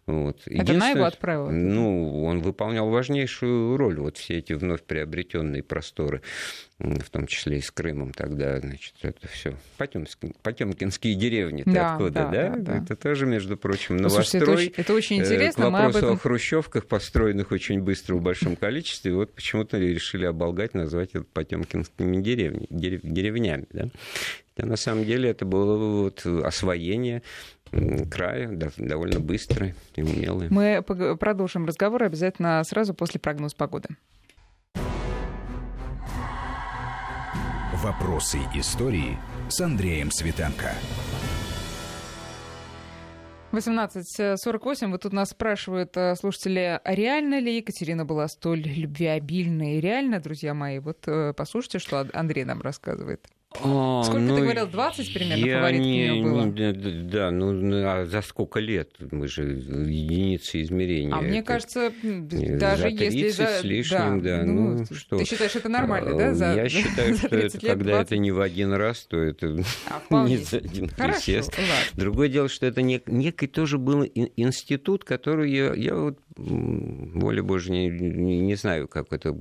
Вот. 0.06 0.40
Это 0.46 0.72
она 0.72 0.90
его 0.90 1.04
отправила? 1.04 1.50
Ну, 1.50 2.24
он 2.24 2.40
выполнял 2.40 2.88
важнейшую 2.88 3.41
большую 3.42 3.76
роль. 3.76 3.98
Вот 3.98 4.16
все 4.16 4.38
эти 4.38 4.52
вновь 4.52 4.82
приобретенные 4.82 5.62
просторы, 5.62 6.22
в 6.78 7.10
том 7.10 7.26
числе 7.26 7.58
и 7.58 7.60
с 7.60 7.70
Крымом 7.70 8.12
тогда, 8.12 8.58
значит, 8.60 8.94
это 9.02 9.28
все 9.28 9.56
Потемкинские, 9.76 10.34
Потемкинские 10.42 11.14
деревни, 11.14 11.62
да, 11.66 11.92
откуда, 11.92 12.10
да, 12.10 12.30
да? 12.30 12.56
да? 12.56 12.78
Это 12.78 12.96
тоже, 12.96 13.26
между 13.26 13.56
прочим, 13.56 13.96
новострой. 13.96 14.42
это, 14.42 14.50
очень, 14.52 14.72
это 14.76 14.94
очень 14.94 15.20
э, 15.20 15.24
интересно. 15.24 15.66
К 15.66 15.70
вопросу 15.70 15.98
этом... 15.98 16.14
о 16.14 16.18
хрущевках, 16.18 16.86
построенных 16.86 17.52
очень 17.52 17.80
быстро 17.80 18.16
в 18.16 18.22
большом 18.22 18.56
количестве, 18.56 19.14
вот 19.14 19.32
почему-то 19.34 19.78
решили 19.78 20.24
оболгать, 20.24 20.74
назвать 20.74 21.10
это 21.10 21.24
Потемкинскими 21.32 22.22
деревнями, 22.22 22.66
деревнями, 22.70 23.66
да? 23.70 23.88
Хотя 24.54 24.68
на 24.68 24.76
самом 24.76 25.04
деле 25.04 25.30
это 25.30 25.46
было 25.46 26.02
вот 26.02 26.26
освоение 26.26 27.22
края, 28.10 28.48
довольно 28.76 29.20
быстрые 29.20 29.74
и 29.96 30.02
умелые. 30.02 30.50
Мы 30.50 30.82
продолжим 30.82 31.66
разговор 31.66 32.02
обязательно 32.02 32.62
сразу 32.64 32.94
после 32.94 33.20
прогноза 33.20 33.56
погоды. 33.56 33.88
Вопросы 37.82 38.38
истории 38.54 39.18
с 39.48 39.60
Андреем 39.60 40.10
Светенко. 40.10 40.72
18.48. 43.52 44.90
Вот 44.90 45.02
тут 45.02 45.12
нас 45.12 45.30
спрашивают 45.30 45.96
э, 45.96 46.14
слушатели, 46.16 46.80
а 46.82 46.94
реально 46.94 47.38
ли 47.38 47.56
Екатерина 47.56 48.04
была 48.04 48.28
столь 48.28 48.62
любвеобильной? 48.62 49.74
И 49.74 49.80
реально, 49.80 50.20
друзья 50.20 50.54
мои, 50.54 50.78
вот 50.78 51.06
э, 51.06 51.34
послушайте, 51.36 51.78
что 51.78 52.06
Андрей 52.14 52.44
нам 52.44 52.62
рассказывает. 52.62 53.26
А, 53.60 54.02
Сколько 54.04 54.20
ну, 54.20 54.36
ты 54.36 54.42
говорил, 54.42 54.66
20 54.66 55.14
примерно 55.14 55.44
я 55.44 55.56
фавориток 55.56 55.86
не, 55.86 56.10
у 56.10 56.14
нее 56.14 56.24
было? 56.24 56.44
Не, 56.44 57.02
да, 57.04 57.30
ну, 57.30 57.52
ну 57.52 57.86
а 57.86 58.06
за 58.06 58.22
сколько 58.22 58.60
лет? 58.60 58.90
Мы 59.10 59.28
же 59.28 59.42
единицы 59.42 60.62
измерения. 60.62 61.14
А 61.14 61.18
это, 61.18 61.28
мне 61.28 61.42
кажется, 61.42 61.92
даже 62.02 62.82
за 62.82 62.96
30 62.96 63.14
если... 63.14 63.30
За, 63.30 63.46
с 63.46 63.64
лишним, 63.64 64.22
да. 64.22 64.38
да 64.38 64.44
ну, 64.44 64.78
ну, 64.78 64.86
что? 64.94 65.18
Ты 65.18 65.24
считаешь, 65.24 65.54
это 65.56 65.68
нормально, 65.68 66.16
да? 66.16 66.34
За, 66.34 66.54
я 66.54 66.68
считаю, 66.68 67.16
что 67.16 67.36
это, 67.36 67.58
когда 67.58 68.00
это 68.00 68.16
не 68.16 68.30
в 68.30 68.40
один 68.40 68.72
раз, 68.72 69.06
то 69.08 69.18
это 69.18 69.62
а, 70.08 70.24
не 70.28 70.38
за 70.38 70.58
один 70.58 70.88
присест. 70.88 71.54
Другое 71.94 72.28
дело, 72.28 72.48
что 72.48 72.66
это 72.66 72.82
нек, 72.82 73.06
некий 73.06 73.46
тоже 73.46 73.78
был 73.78 74.04
институт, 74.36 75.04
который 75.04 75.52
я, 75.52 75.74
я 75.74 75.94
вот 75.94 76.18
воля 76.36 77.42
Божья, 77.42 77.72
не, 77.72 77.88
не, 77.88 78.40
не 78.40 78.54
знаю, 78.54 78.88
как 78.88 79.12
это 79.12 79.32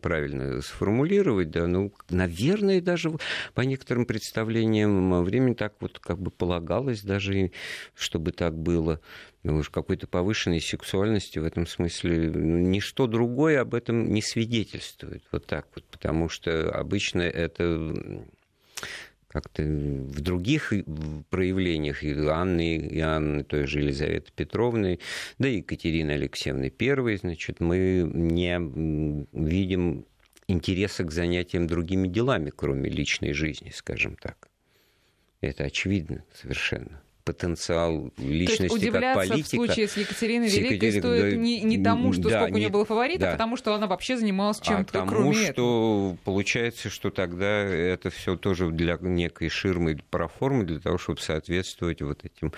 правильно 0.00 0.60
сформулировать, 0.62 1.50
да, 1.50 1.66
ну, 1.66 1.92
наверное, 2.08 2.80
даже 2.80 3.12
по 3.54 3.62
некоторым 3.62 4.04
представлениям 4.04 5.22
времени 5.22 5.54
так 5.54 5.74
вот 5.80 5.98
как 5.98 6.20
бы 6.20 6.30
полагалось 6.30 7.02
даже, 7.02 7.52
чтобы 7.94 8.32
так 8.32 8.56
было. 8.56 9.00
Ну, 9.42 9.56
уж 9.56 9.70
какой-то 9.70 10.06
повышенной 10.06 10.60
сексуальности 10.60 11.38
в 11.38 11.44
этом 11.44 11.66
смысле 11.66 12.30
ну, 12.30 12.58
ничто 12.58 13.06
другое 13.06 13.62
об 13.62 13.74
этом 13.74 14.12
не 14.12 14.20
свидетельствует. 14.20 15.22
Вот 15.32 15.46
так 15.46 15.66
вот, 15.74 15.84
потому 15.84 16.28
что 16.28 16.70
обычно 16.70 17.22
это 17.22 18.22
как-то 19.30 19.62
в 19.62 20.20
других 20.20 20.72
проявлениях 21.30 22.02
и 22.02 22.12
Анны, 22.12 22.76
и 22.76 22.98
Анны, 22.98 23.44
той 23.44 23.66
же 23.66 23.80
Елизаветы 23.80 24.32
Петровны, 24.34 24.98
да 25.38 25.48
и 25.48 25.58
Екатерины 25.58 26.12
Алексеевны 26.12 26.70
Первой, 26.70 27.16
значит, 27.16 27.60
мы 27.60 28.10
не 28.12 28.58
видим 29.32 30.04
интереса 30.48 31.04
к 31.04 31.12
занятиям 31.12 31.68
другими 31.68 32.08
делами, 32.08 32.50
кроме 32.50 32.90
личной 32.90 33.32
жизни, 33.32 33.70
скажем 33.70 34.16
так. 34.16 34.48
Это 35.40 35.64
очевидно 35.64 36.24
совершенно 36.34 37.00
потенциал 37.32 38.12
личности 38.18 38.68
То 38.68 38.74
есть 38.76 38.92
как 38.92 39.14
политика. 39.14 39.46
в 39.46 39.48
случае 39.48 39.88
с 39.88 39.96
Екатериной 39.96 40.48
Великой 40.48 40.74
Екатерина, 40.74 41.00
стоит 41.00 41.38
не, 41.38 41.60
не 41.60 41.82
тому, 41.82 42.12
что 42.12 42.28
да, 42.28 42.40
сколько 42.40 42.50
не, 42.50 42.56
у 42.56 42.58
нее 42.58 42.68
было 42.68 42.84
фаворитов, 42.84 43.22
да. 43.22 43.32
потому 43.32 43.56
что 43.56 43.74
она 43.74 43.86
вообще 43.86 44.16
занималась 44.16 44.58
а 44.60 44.64
чем-то, 44.64 44.90
а 44.90 45.00
тому, 45.00 45.10
кроме 45.10 45.34
что 45.34 45.50
этого. 45.50 46.16
получается, 46.24 46.90
что 46.90 47.10
тогда 47.10 47.46
это 47.46 48.10
все 48.10 48.36
тоже 48.36 48.70
для 48.70 48.98
некой 49.00 49.48
ширмы 49.48 49.98
проформы, 50.10 50.64
для 50.64 50.80
того, 50.80 50.98
чтобы 50.98 51.20
соответствовать 51.20 52.02
вот 52.02 52.24
этим 52.24 52.52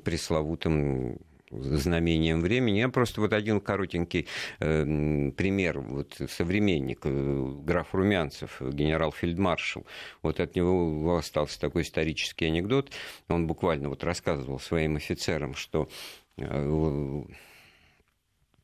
пресловутым 0.00 1.18
знамением 1.62 2.40
времени. 2.40 2.78
Я 2.78 2.88
просто 2.88 3.20
вот 3.20 3.32
один 3.32 3.60
коротенький 3.60 4.26
э, 4.60 5.30
пример. 5.36 5.80
Вот 5.80 6.20
современник, 6.28 7.00
э, 7.04 7.52
граф 7.64 7.94
Румянцев, 7.94 8.60
генерал-фельдмаршал. 8.60 9.86
Вот 10.22 10.40
от 10.40 10.56
него 10.56 11.16
остался 11.16 11.60
такой 11.60 11.82
исторический 11.82 12.46
анекдот. 12.46 12.90
Он 13.28 13.46
буквально 13.46 13.88
вот 13.88 14.04
рассказывал 14.04 14.58
своим 14.58 14.96
офицерам, 14.96 15.54
что 15.54 15.88
э, 16.36 17.24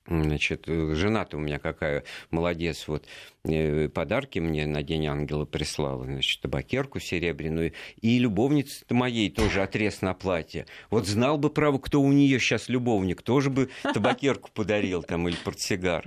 Значит, 0.07 0.65
жена-то 0.67 1.37
у 1.37 1.41
меня 1.41 1.59
какая 1.59 2.05
молодец, 2.31 2.89
вот 2.89 3.07
э, 3.45 3.89
подарки 3.89 4.39
мне 4.39 4.67
на 4.67 4.83
День 4.83 5.07
Ангела 5.07 5.45
прислала, 5.45 6.05
значит, 6.05 6.41
табакерку 6.41 6.99
серебряную, 6.99 7.75
и 8.01 8.19
любовница 8.19 8.85
моей 8.91 9.31
тоже 9.31 9.63
отрез 9.63 10.03
на 10.03 10.15
платье. 10.15 10.67
Вот 10.91 11.07
знал 11.07 11.39
бы, 11.39 11.51
право, 11.51 11.79
кто 11.79 12.01
у 12.01 12.11
нее 12.13 12.41
сейчас 12.41 12.69
любовник, 12.69 13.23
тоже 13.23 13.51
бы 13.51 13.69
табакерку 13.83 14.51
подарил 14.53 15.03
там 15.03 15.29
или 15.29 15.37
портсигар. 15.37 16.03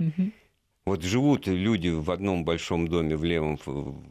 Вот 0.86 1.02
живут 1.02 1.46
люди 1.46 1.88
в 1.88 2.10
одном 2.10 2.44
большом 2.44 2.88
доме 2.88 3.16
в 3.16 3.24
левом 3.24 3.58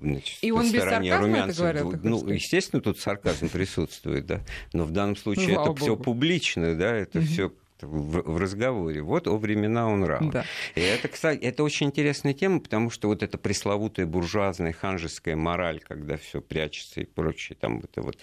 значит, 0.02 0.40
и 0.42 0.52
он 0.52 0.66
стороне 0.66 1.12
без 1.12 1.20
румянцев. 1.20 1.60
Говорят, 1.60 2.04
ну, 2.04 2.28
естественно, 2.28 2.82
тут 2.82 3.00
сарказм 3.00 3.50
присутствует, 3.50 4.26
да. 4.26 4.42
Но 4.74 4.86
в 4.86 4.92
данном 4.92 5.16
случае 5.16 5.56
ну, 5.56 5.62
это 5.62 5.76
все 5.76 5.96
публично, 5.96 6.74
да, 6.76 6.96
это 6.96 7.20
угу. 7.20 7.28
все 7.28 7.54
в, 7.86 8.22
в 8.22 8.38
разговоре. 8.38 9.02
Вот 9.02 9.28
о 9.28 9.38
времена 9.38 9.88
он 9.88 10.04
раб. 10.04 10.32
Да. 10.32 10.46
И 10.76 10.82
это, 10.82 11.08
кстати, 11.08 11.40
это 11.40 11.64
очень 11.64 11.88
интересная 11.88 12.34
тема, 12.34 12.60
потому 12.60 12.90
что 12.90 13.08
вот 13.08 13.24
эта 13.24 13.38
пресловутая 13.38 14.06
буржуазная 14.06 14.74
ханжеская 14.74 15.36
мораль, 15.36 15.80
когда 15.80 16.18
все 16.18 16.42
прячется 16.42 17.02
и 17.02 17.06
прочее, 17.06 17.58
там 17.60 17.80
это 17.80 18.02
вот 18.02 18.18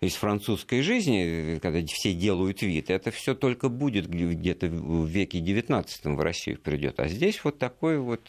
из 0.00 0.14
французской 0.14 0.82
жизни, 0.82 1.58
когда 1.62 1.84
все 1.86 2.12
делают 2.12 2.60
вид, 2.60 2.90
это 2.90 3.10
все 3.10 3.34
только 3.34 3.70
будет 3.70 4.06
где-то 4.08 4.66
в 4.66 5.06
веке 5.06 5.40
XIX 5.40 5.86
в 6.04 6.20
Россию 6.20 6.58
придет. 6.60 7.00
А 7.00 7.08
здесь 7.08 7.42
вот 7.44 7.58
такой 7.58 7.98
вот 7.98 8.20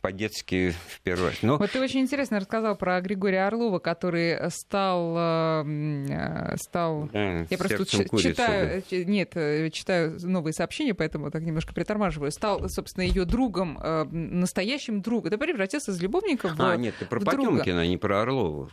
по-детски 0.00 0.74
в 0.88 1.00
первый 1.02 1.28
раз. 1.28 1.42
Но... 1.42 1.58
Вот 1.58 1.70
ты 1.70 1.80
очень 1.80 2.00
интересно 2.00 2.40
рассказал 2.40 2.76
про 2.76 3.00
Григория 3.00 3.46
Орлова, 3.46 3.78
который 3.78 4.50
стал... 4.50 5.14
Э, 5.16 6.56
стал... 6.56 7.08
Да, 7.12 7.46
Я 7.48 7.58
просто 7.58 7.76
курицы, 8.08 8.30
читаю... 8.30 8.82
Да. 8.90 8.96
Нет, 9.04 9.36
э, 9.36 9.70
читаю 9.70 10.18
новые 10.20 10.52
сообщения, 10.52 10.94
поэтому 10.94 11.30
так 11.30 11.42
немножко 11.42 11.72
притормаживаю. 11.72 12.32
Стал, 12.32 12.68
собственно, 12.68 13.04
ее 13.04 13.24
другом, 13.24 13.78
э, 13.80 14.04
настоящим 14.10 15.02
другом. 15.02 15.28
Это 15.28 15.38
превратился 15.38 15.92
из 15.92 16.02
любовника 16.02 16.48
в 16.48 16.60
А, 16.60 16.76
нет, 16.76 16.96
ты 16.98 17.04
про 17.04 17.20
Потемкина, 17.20 17.82
а 17.82 17.86
не 17.86 17.96
про 17.96 18.22
Орлова. 18.22 18.70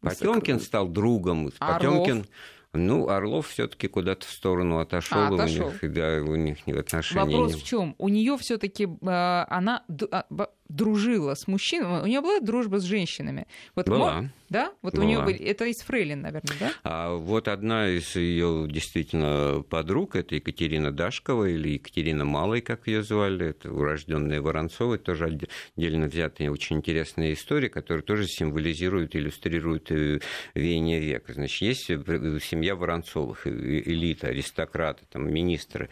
Потемкин 0.00 0.60
стал 0.60 0.88
другом. 0.88 1.50
Потемкин, 1.58 2.26
ну, 2.72 3.08
Орлов 3.08 3.48
все-таки 3.48 3.88
куда-то 3.88 4.26
в 4.26 4.30
сторону 4.30 4.78
отошел, 4.78 5.18
а, 5.18 5.28
отошел. 5.28 5.68
у 5.68 5.70
них, 5.70 5.92
да, 5.92 6.22
у 6.22 6.36
них 6.36 6.66
не 6.66 6.74
отношения. 6.74 7.24
Вопрос 7.24 7.54
в 7.54 7.64
чем? 7.64 7.94
У 7.98 8.08
нее 8.08 8.36
все-таки 8.36 8.84
э, 8.84 9.44
она, 9.48 9.84
а, 10.10 10.26
дружила 10.68 11.34
с 11.34 11.46
мужчинами, 11.46 12.02
у 12.02 12.06
нее 12.06 12.20
была 12.20 12.40
дружба 12.40 12.78
с 12.78 12.84
женщинами. 12.84 13.46
Вот 13.74 13.88
была. 13.88 14.30
Да? 14.48 14.72
Вот 14.82 14.94
Была. 14.94 15.04
у 15.04 15.08
нее 15.08 15.22
были... 15.22 15.38
Это 15.38 15.64
из 15.64 15.80
Фрейлин, 15.82 16.22
наверное, 16.22 16.56
да? 16.60 16.72
А 16.84 17.14
вот 17.16 17.48
одна 17.48 17.88
из 17.88 18.14
ее 18.14 18.66
действительно 18.70 19.64
подруг, 19.68 20.14
это 20.14 20.36
Екатерина 20.36 20.92
Дашкова 20.92 21.46
или 21.46 21.70
Екатерина 21.70 22.24
Малой, 22.24 22.60
как 22.60 22.86
ее 22.86 23.02
звали, 23.02 23.48
это 23.48 23.72
урожденная 23.72 24.40
Воронцова, 24.40 24.98
тоже 24.98 25.40
отдельно 25.76 26.06
взятая 26.06 26.50
очень 26.50 26.76
интересная 26.76 27.32
история, 27.32 27.68
которая 27.68 28.02
тоже 28.02 28.26
символизирует, 28.26 29.16
иллюстрирует 29.16 29.90
э, 29.90 30.20
веяние 30.54 31.00
века. 31.00 31.32
Значит, 31.32 31.62
есть 31.62 31.90
э, 31.90 31.98
семья 32.40 32.76
Воронцовых, 32.76 33.46
элита, 33.46 34.28
аристократы, 34.28 35.04
там, 35.10 35.32
министры. 35.32 35.88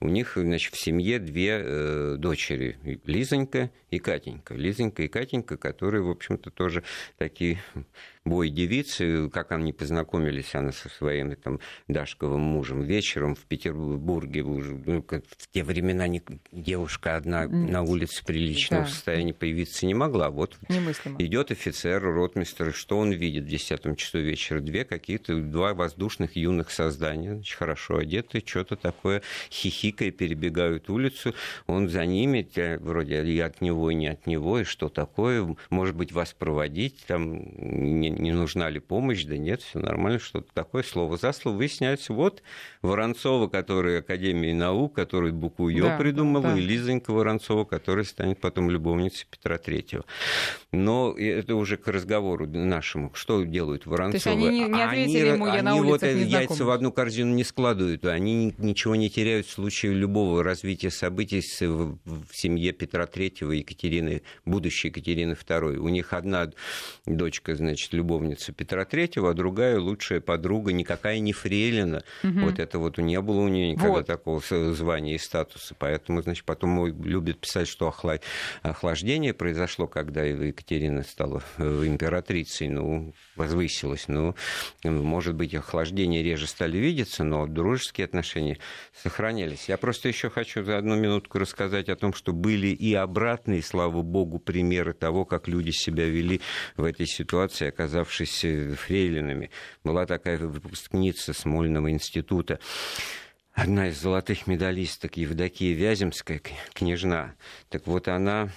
У 0.00 0.08
них, 0.08 0.34
значит, 0.36 0.74
в 0.74 0.80
семье 0.80 1.18
две 1.18 1.60
э, 1.64 2.16
дочери, 2.16 2.78
Лизонька 3.04 3.70
и 3.90 3.98
Катенька. 4.08 4.54
Лизонька 4.54 5.02
и 5.02 5.08
Катенька, 5.08 5.58
которые, 5.58 6.02
в 6.02 6.10
общем-то, 6.10 6.50
тоже 6.50 6.82
такие 7.18 7.58
бой 8.24 8.50
девицы, 8.50 9.28
как 9.30 9.52
они 9.52 9.72
познакомились, 9.72 10.54
она 10.54 10.72
со 10.72 10.88
своим 10.88 11.34
там, 11.36 11.60
Дашковым 11.88 12.40
мужем 12.40 12.82
вечером 12.82 13.34
в 13.34 13.40
Петербурге, 13.40 14.42
уже, 14.42 14.74
ну, 14.74 15.02
в 15.02 15.48
те 15.52 15.64
времена 15.64 16.06
не, 16.06 16.22
девушка 16.52 17.16
одна 17.16 17.46
на 17.46 17.82
улице 17.82 18.24
приличного 18.24 18.84
да. 18.84 18.90
состояния 18.90 19.34
появиться 19.34 19.86
не 19.86 19.94
могла. 19.94 20.30
Вот 20.30 20.58
идет 21.18 21.50
офицер, 21.50 22.02
ротмистр, 22.02 22.72
что 22.72 22.98
он 22.98 23.12
видит 23.12 23.44
в 23.44 23.48
10 23.48 23.96
часу 23.96 24.18
вечера? 24.18 24.60
Две 24.60 24.84
какие-то, 24.84 25.40
два 25.40 25.74
воздушных 25.74 26.36
юных 26.36 26.70
создания, 26.70 27.34
значит, 27.34 27.56
хорошо 27.56 27.98
одеты, 27.98 28.42
что-то 28.44 28.76
такое, 28.76 29.22
хихикая, 29.50 30.10
перебегают 30.10 30.90
улицу, 30.90 31.34
он 31.66 31.88
за 31.88 32.04
ними, 32.06 32.48
вроде 32.78 33.24
и 33.24 33.38
от 33.40 33.60
него, 33.60 33.90
и 33.90 33.94
не 33.94 34.08
от 34.08 34.26
него, 34.26 34.60
и 34.60 34.64
что 34.64 34.88
такое, 34.88 35.56
может 35.70 35.96
быть, 35.96 36.12
вас 36.12 36.32
проводить, 36.32 37.04
там, 37.06 37.42
не, 37.56 38.07
не 38.10 38.32
нужна 38.32 38.70
ли 38.70 38.80
помощь, 38.80 39.24
да 39.24 39.36
нет, 39.36 39.62
все 39.62 39.78
нормально, 39.78 40.18
что-то 40.18 40.52
такое, 40.52 40.82
слово 40.82 41.16
за 41.16 41.32
слово. 41.32 41.56
Выясняется, 41.56 42.12
вот 42.12 42.42
Воронцова, 42.82 43.48
которая 43.48 44.00
Академии 44.00 44.52
наук, 44.52 44.94
который 44.94 45.32
букву 45.32 45.68
Ё 45.68 45.84
да, 45.84 45.98
придумала, 45.98 46.42
да. 46.42 46.58
и 46.58 46.60
Лизонька 46.60 47.12
Воронцова, 47.12 47.64
которая 47.64 48.04
станет 48.04 48.40
потом 48.40 48.70
любовницей 48.70 49.26
Петра 49.30 49.58
Третьего. 49.58 50.04
Но 50.72 51.14
это 51.16 51.54
уже 51.54 51.76
к 51.76 51.88
разговору 51.88 52.46
нашему. 52.46 53.12
Что 53.14 53.42
делают 53.44 53.86
Воронцовы? 53.86 54.22
То 54.22 54.30
есть 54.30 54.48
они 54.48 54.60
не, 54.60 54.68
не 54.68 54.82
ответили 54.82 55.18
они, 55.18 55.28
ему, 55.28 55.46
я 55.46 55.52
они 55.54 55.62
на 55.62 55.82
вот 55.82 56.02
яйца 56.02 56.64
в 56.64 56.70
одну 56.70 56.92
корзину 56.92 57.34
не 57.34 57.44
складывают, 57.44 58.04
они 58.04 58.54
ничего 58.58 58.96
не 58.96 59.10
теряют 59.10 59.46
в 59.46 59.50
случае 59.50 59.92
любого 59.92 60.42
развития 60.42 60.90
событий 60.90 61.40
в, 61.60 61.98
в 62.04 62.34
семье 62.34 62.72
Петра 62.72 63.06
Третьего 63.06 63.52
и 63.52 63.58
Екатерины, 63.58 64.22
будущей 64.44 64.88
Екатерины 64.88 65.32
II. 65.32 65.76
У 65.76 65.88
них 65.88 66.12
одна 66.12 66.50
дочка, 67.06 67.54
значит, 67.54 67.92
любовница 67.98 68.52
Петра 68.52 68.84
Третьего, 68.84 69.30
а 69.30 69.34
другая 69.34 69.78
лучшая 69.78 70.20
подруга, 70.20 70.72
никакая 70.72 71.18
не 71.18 71.32
фрейлина. 71.32 72.02
Угу. 72.24 72.40
Вот 72.40 72.58
это 72.58 72.78
вот 72.78 72.98
не 72.98 73.20
было 73.20 73.40
у 73.40 73.48
нее 73.48 73.72
никогда 73.72 73.98
вот. 73.98 74.06
такого 74.06 74.40
звания 74.40 75.14
и 75.14 75.18
статуса. 75.18 75.74
Поэтому, 75.78 76.22
значит, 76.22 76.44
потом 76.44 76.86
любят 77.04 77.40
писать, 77.40 77.68
что 77.68 77.92
охлаждение 78.62 79.34
произошло, 79.34 79.86
когда 79.86 80.22
Екатерина 80.22 81.02
стала 81.02 81.42
э, 81.58 81.82
императрицей, 81.84 82.68
ну, 82.68 83.14
возвысилась. 83.36 84.06
Ну, 84.08 84.34
может 84.84 85.34
быть, 85.34 85.54
охлаждение 85.54 86.22
реже 86.22 86.46
стали 86.46 86.78
видеться, 86.78 87.24
но 87.24 87.46
дружеские 87.46 88.04
отношения 88.04 88.58
сохранялись. 89.02 89.68
Я 89.68 89.76
просто 89.76 90.08
еще 90.08 90.30
хочу 90.30 90.62
за 90.62 90.78
одну 90.78 90.96
минутку 90.96 91.38
рассказать 91.38 91.88
о 91.88 91.96
том, 91.96 92.14
что 92.14 92.32
были 92.32 92.68
и 92.68 92.94
обратные, 92.94 93.62
слава 93.62 94.02
богу, 94.02 94.38
примеры 94.38 94.92
того, 94.92 95.24
как 95.24 95.48
люди 95.48 95.70
себя 95.70 96.06
вели 96.06 96.40
в 96.76 96.84
этой 96.84 97.06
ситуации, 97.06 97.68
оказавшись 97.88 98.44
фрейлинами. 98.76 99.50
Была 99.82 100.04
такая 100.04 100.38
выпускница 100.38 101.32
Смольного 101.32 101.90
института, 101.90 102.60
одна 103.54 103.88
из 103.88 104.00
золотых 104.00 104.46
медалисток 104.46 105.16
Евдокия 105.16 105.74
Вяземская, 105.74 106.40
княжна. 106.74 107.34
Так 107.70 107.86
вот, 107.86 108.08
она 108.08 108.50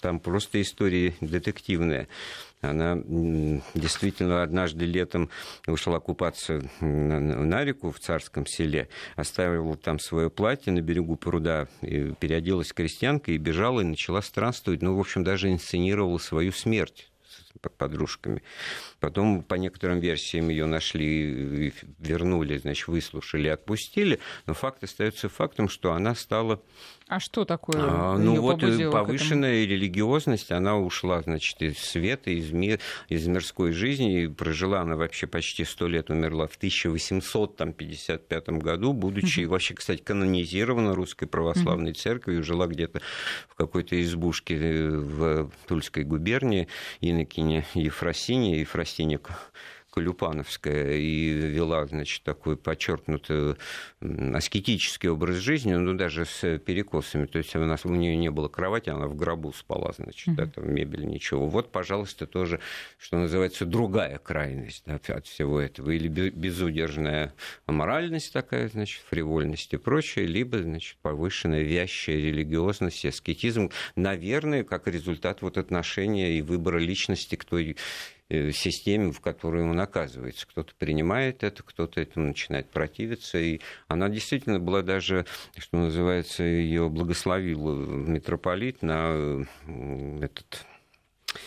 там 0.00 0.20
просто 0.20 0.60
история 0.62 1.14
детективная. 1.20 2.08
Она 2.62 2.96
действительно 3.74 4.42
однажды 4.42 4.84
летом 4.86 5.28
ушла 5.66 6.00
купаться 6.00 6.62
на 6.80 7.64
реку 7.64 7.90
в 7.90 7.98
царском 7.98 8.46
селе, 8.46 8.88
оставила 9.16 9.76
там 9.76 9.98
свое 9.98 10.30
платье 10.30 10.72
на 10.72 10.80
берегу 10.80 11.16
пруда, 11.16 11.68
переоделась 11.80 12.72
крестьянкой 12.72 13.34
и 13.34 13.38
бежала 13.38 13.80
и 13.80 13.84
начала 13.84 14.22
странствовать. 14.22 14.80
Ну, 14.80 14.96
в 14.96 15.00
общем, 15.00 15.24
даже 15.24 15.50
инсценировала 15.52 16.18
свою 16.18 16.52
смерть 16.52 17.11
подружками. 17.60 18.42
Потом, 19.00 19.42
по 19.42 19.54
некоторым 19.54 20.00
версиям, 20.00 20.48
ее 20.48 20.66
нашли, 20.66 21.72
вернули, 21.98 22.58
значит, 22.58 22.88
выслушали, 22.88 23.48
отпустили. 23.48 24.20
Но 24.46 24.54
факт 24.54 24.82
остается 24.84 25.28
фактом, 25.28 25.68
что 25.68 25.92
она 25.92 26.14
стала 26.14 26.62
а 27.12 27.20
что 27.20 27.44
такое? 27.44 27.76
А, 27.78 28.16
ну 28.16 28.40
вот 28.40 28.62
э, 28.62 28.90
повышенная 28.90 29.66
религиозность, 29.66 30.50
она 30.50 30.78
ушла, 30.78 31.20
значит, 31.20 31.60
из 31.60 31.76
света, 31.76 32.30
из, 32.30 32.52
мир, 32.52 32.80
из 33.08 33.26
мирской 33.26 33.72
жизни, 33.72 34.22
и 34.22 34.28
прожила 34.28 34.80
она 34.80 34.96
вообще 34.96 35.26
почти 35.26 35.64
сто 35.64 35.88
лет, 35.88 36.08
умерла 36.08 36.46
в 36.46 36.56
1855 36.56 38.48
году, 38.48 38.94
будучи 38.94 39.40
mm-hmm. 39.40 39.46
вообще, 39.46 39.74
кстати, 39.74 40.00
канонизирована 40.00 40.94
русской 40.94 41.26
православной 41.26 41.90
mm-hmm. 41.90 42.02
церковью, 42.02 42.42
жила 42.42 42.66
где-то 42.66 43.02
в 43.46 43.56
какой-то 43.56 44.00
избушке 44.02 44.56
э, 44.56 44.88
в 44.88 45.50
Тульской 45.66 46.04
губернии, 46.04 46.68
инокиня 47.02 47.66
Ефросиния, 47.74 48.60
Ефросиния 48.60 49.20
Колюпановская 49.92 50.96
и 50.96 51.28
вела, 51.28 51.86
значит, 51.86 52.22
такой 52.22 52.56
подчеркнутый 52.56 53.56
аскетический 54.00 55.10
образ 55.10 55.36
жизни, 55.36 55.74
ну, 55.74 55.92
даже 55.92 56.24
с 56.24 56.58
перекосами. 56.58 57.26
То 57.26 57.36
есть 57.38 57.54
у, 57.54 57.64
нас, 57.64 57.84
у 57.84 57.90
нее 57.90 58.16
не 58.16 58.30
было 58.30 58.48
кровати, 58.48 58.88
она 58.88 59.06
в 59.06 59.14
гробу 59.14 59.52
спала, 59.52 59.92
значит, 59.94 60.28
mm-hmm. 60.28 60.42
это 60.42 60.60
мебель, 60.62 61.04
ничего. 61.06 61.46
Вот, 61.46 61.70
пожалуйста, 61.70 62.26
тоже, 62.26 62.58
что 62.98 63.18
называется, 63.18 63.66
другая 63.66 64.16
крайность 64.16 64.84
да, 64.86 64.98
от 65.14 65.26
всего 65.26 65.60
этого. 65.60 65.90
Или 65.90 66.08
безудержная 66.08 67.34
моральность 67.66 68.32
такая, 68.32 68.68
значит, 68.68 69.02
фривольность 69.10 69.74
и 69.74 69.76
прочее, 69.76 70.26
либо, 70.26 70.62
значит, 70.62 70.96
повышенная 71.02 71.62
вязчая 71.62 72.16
религиозность, 72.16 73.04
аскетизм, 73.04 73.70
наверное, 73.94 74.64
как 74.64 74.88
результат 74.88 75.42
вот 75.42 75.58
отношения 75.58 76.38
и 76.38 76.40
выбора 76.40 76.78
личности 76.78 77.36
к 77.36 77.44
той 77.44 77.76
системе, 78.52 79.12
в 79.12 79.20
которой 79.20 79.62
он 79.62 79.78
оказывается. 79.80 80.46
Кто-то 80.46 80.72
принимает 80.78 81.42
это, 81.42 81.62
кто-то 81.62 82.00
этому 82.00 82.28
начинает 82.28 82.70
противиться. 82.70 83.38
И 83.38 83.60
она 83.88 84.08
действительно 84.08 84.58
была 84.60 84.82
даже, 84.82 85.26
что 85.56 85.76
называется, 85.76 86.42
ее 86.42 86.88
благословил 86.88 87.74
митрополит 87.74 88.82
на 88.82 89.44
э, 89.66 90.18
этот 90.22 90.66
Э, 91.34 91.38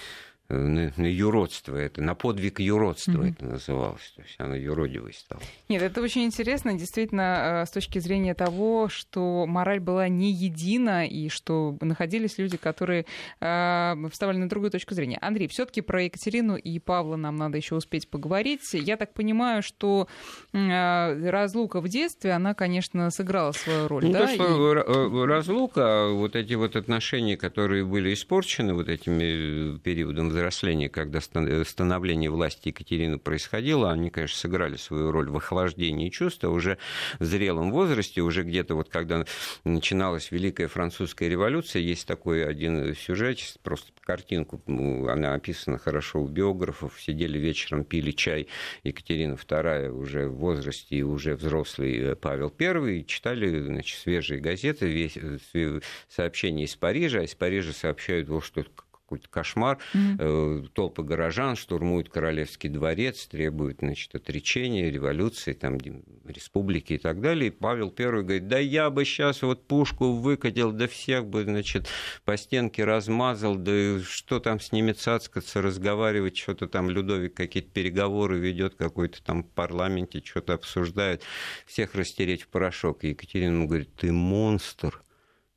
на, 0.49 0.93
на 0.95 1.05
юродство 1.05 1.75
это, 1.75 2.01
на 2.01 2.13
подвиг 2.13 2.59
юродства 2.59 3.23
mm-hmm. 3.23 3.31
это 3.31 3.45
называлось. 3.45 4.13
То 4.15 4.21
есть 4.21 4.35
она 4.37 4.55
юродивой 4.55 5.13
стала. 5.13 5.41
Нет, 5.69 5.81
это 5.81 6.01
очень 6.01 6.23
интересно, 6.23 6.77
действительно, 6.77 7.63
э, 7.63 7.65
с 7.65 7.71
точки 7.71 7.99
зрения 7.99 8.35
того, 8.35 8.87
что 8.89 9.45
мораль 9.47 9.79
была 9.79 10.07
не 10.07 10.31
едина, 10.31 11.07
и 11.07 11.29
что 11.29 11.77
находились 11.81 12.37
люди, 12.37 12.57
которые 12.57 13.05
э, 13.39 13.95
вставали 14.11 14.37
на 14.37 14.47
другую 14.47 14.71
точку 14.71 14.93
зрения. 14.93 15.17
Андрей, 15.21 15.47
все-таки 15.47 15.81
про 15.81 16.03
Екатерину 16.03 16.57
и 16.57 16.77
Павла 16.79 17.15
нам 17.15 17.37
надо 17.37 17.57
еще 17.57 17.75
успеть 17.75 18.09
поговорить. 18.09 18.61
Я 18.73 18.97
так 18.97 19.13
понимаю, 19.13 19.63
что 19.63 20.07
э, 20.53 21.29
разлука 21.29 21.81
в 21.81 21.89
детстве, 21.89 22.31
она, 22.31 22.53
конечно, 22.53 23.09
сыграла 23.09 23.51
свою 23.51 23.87
роль. 23.87 24.05
Ну, 24.05 24.11
да? 24.11 24.27
то, 24.27 24.33
что 24.33 25.23
и... 25.23 25.25
разлука, 25.25 26.09
вот 26.11 26.35
эти 26.35 26.53
вот 26.53 26.75
отношения, 26.75 27.35
которые 27.35 27.83
были 27.83 28.13
испорчены 28.13 28.75
вот 28.75 28.89
этими 28.89 29.77
периодом 29.79 30.34
взросления, 30.35 30.89
когда 30.89 31.21
становление 31.21 32.29
власти 32.29 32.69
Екатерины 32.69 33.17
происходило, 33.17 33.91
они, 33.91 34.09
конечно, 34.09 34.37
сыграли 34.37 34.75
свою 34.75 35.11
роль 35.11 35.29
в 35.29 35.37
охлаждении 35.37 36.09
чувства 36.09 36.49
уже 36.49 36.77
в 37.19 37.25
зрелом 37.25 37.71
возрасте, 37.71 38.21
уже 38.21 38.43
где-то 38.43 38.75
вот 38.75 38.89
когда 38.89 39.25
начиналась 39.63 40.31
Великая 40.31 40.67
Французская 40.67 41.29
революция, 41.29 41.81
есть 41.81 42.07
такой 42.07 42.45
один 42.45 42.95
сюжет, 42.95 43.39
просто 43.63 43.91
картинку, 44.01 44.61
она 44.67 45.33
описана 45.33 45.77
хорошо 45.77 46.21
у 46.21 46.27
биографов, 46.27 47.01
сидели 47.01 47.37
вечером, 47.37 47.83
пили 47.83 48.11
чай, 48.11 48.47
Екатерина 48.83 49.33
II 49.33 49.89
уже 49.89 50.27
в 50.27 50.35
возрасте 50.35 51.01
уже 51.01 51.35
взрослый 51.35 51.97
э, 51.97 52.15
Павел 52.15 52.53
I, 52.59 53.03
читали 53.05 53.59
значит, 53.61 53.99
свежие 53.99 54.39
газеты, 54.39 54.87
весь, 54.87 55.17
э, 55.17 55.79
сообщения 56.09 56.65
из 56.65 56.75
Парижа, 56.75 57.19
а 57.19 57.23
из 57.23 57.35
Парижа 57.35 57.73
сообщают, 57.73 58.29
что 58.43 58.63
какой-то 59.05 59.29
кошмар. 59.29 59.77
Mm-hmm. 59.93 60.69
Толпы 60.73 61.03
горожан 61.03 61.55
штурмуют 61.55 62.09
Королевский 62.09 62.69
дворец, 62.69 63.27
требуют 63.27 63.79
значит, 63.79 64.15
отречения, 64.15 64.89
революции, 64.89 65.53
там, 65.53 65.77
республики 66.25 66.93
и 66.93 66.97
так 66.97 67.21
далее. 67.21 67.47
И 67.47 67.51
Павел 67.51 67.93
I 67.97 68.05
говорит, 68.23 68.47
да 68.47 68.57
я 68.57 68.89
бы 68.89 69.05
сейчас 69.05 69.43
вот 69.43 69.67
пушку 69.67 70.13
выкатил, 70.13 70.71
да 70.71 70.87
всех 70.87 71.27
бы, 71.27 71.43
значит, 71.43 71.87
по 72.25 72.35
стенке 72.35 72.83
размазал, 72.83 73.55
да 73.55 73.99
что 74.01 74.39
там 74.39 74.59
с 74.59 74.71
ними 74.71 74.91
цацкаться, 74.91 75.61
разговаривать, 75.61 76.35
что-то 76.35 76.67
там 76.67 76.89
Людовик 76.89 77.35
какие-то 77.35 77.69
переговоры 77.69 78.39
ведет, 78.39 78.75
какой-то 78.75 79.23
там 79.23 79.43
в 79.43 79.49
парламенте, 79.51 80.21
что-то 80.23 80.53
обсуждает, 80.55 81.21
всех 81.67 81.93
растереть 81.95 82.41
в 82.43 82.47
порошок. 82.47 83.03
И 83.03 83.09
Екатерина 83.09 83.53
ему 83.53 83.67
говорит, 83.67 83.93
ты 83.95 84.11
монстр 84.11 85.03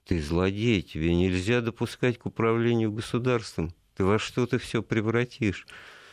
ты 0.08 0.22
злодей, 0.22 0.80
тебе 0.80 1.14
нельзя 1.14 1.60
допускать 1.60 2.18
к 2.18 2.24
управлению 2.24 2.90
государством. 2.90 3.74
Ты 3.94 4.04
во 4.04 4.18
что 4.18 4.46
ты 4.46 4.56
все 4.56 4.82
превратишь. 4.82 5.66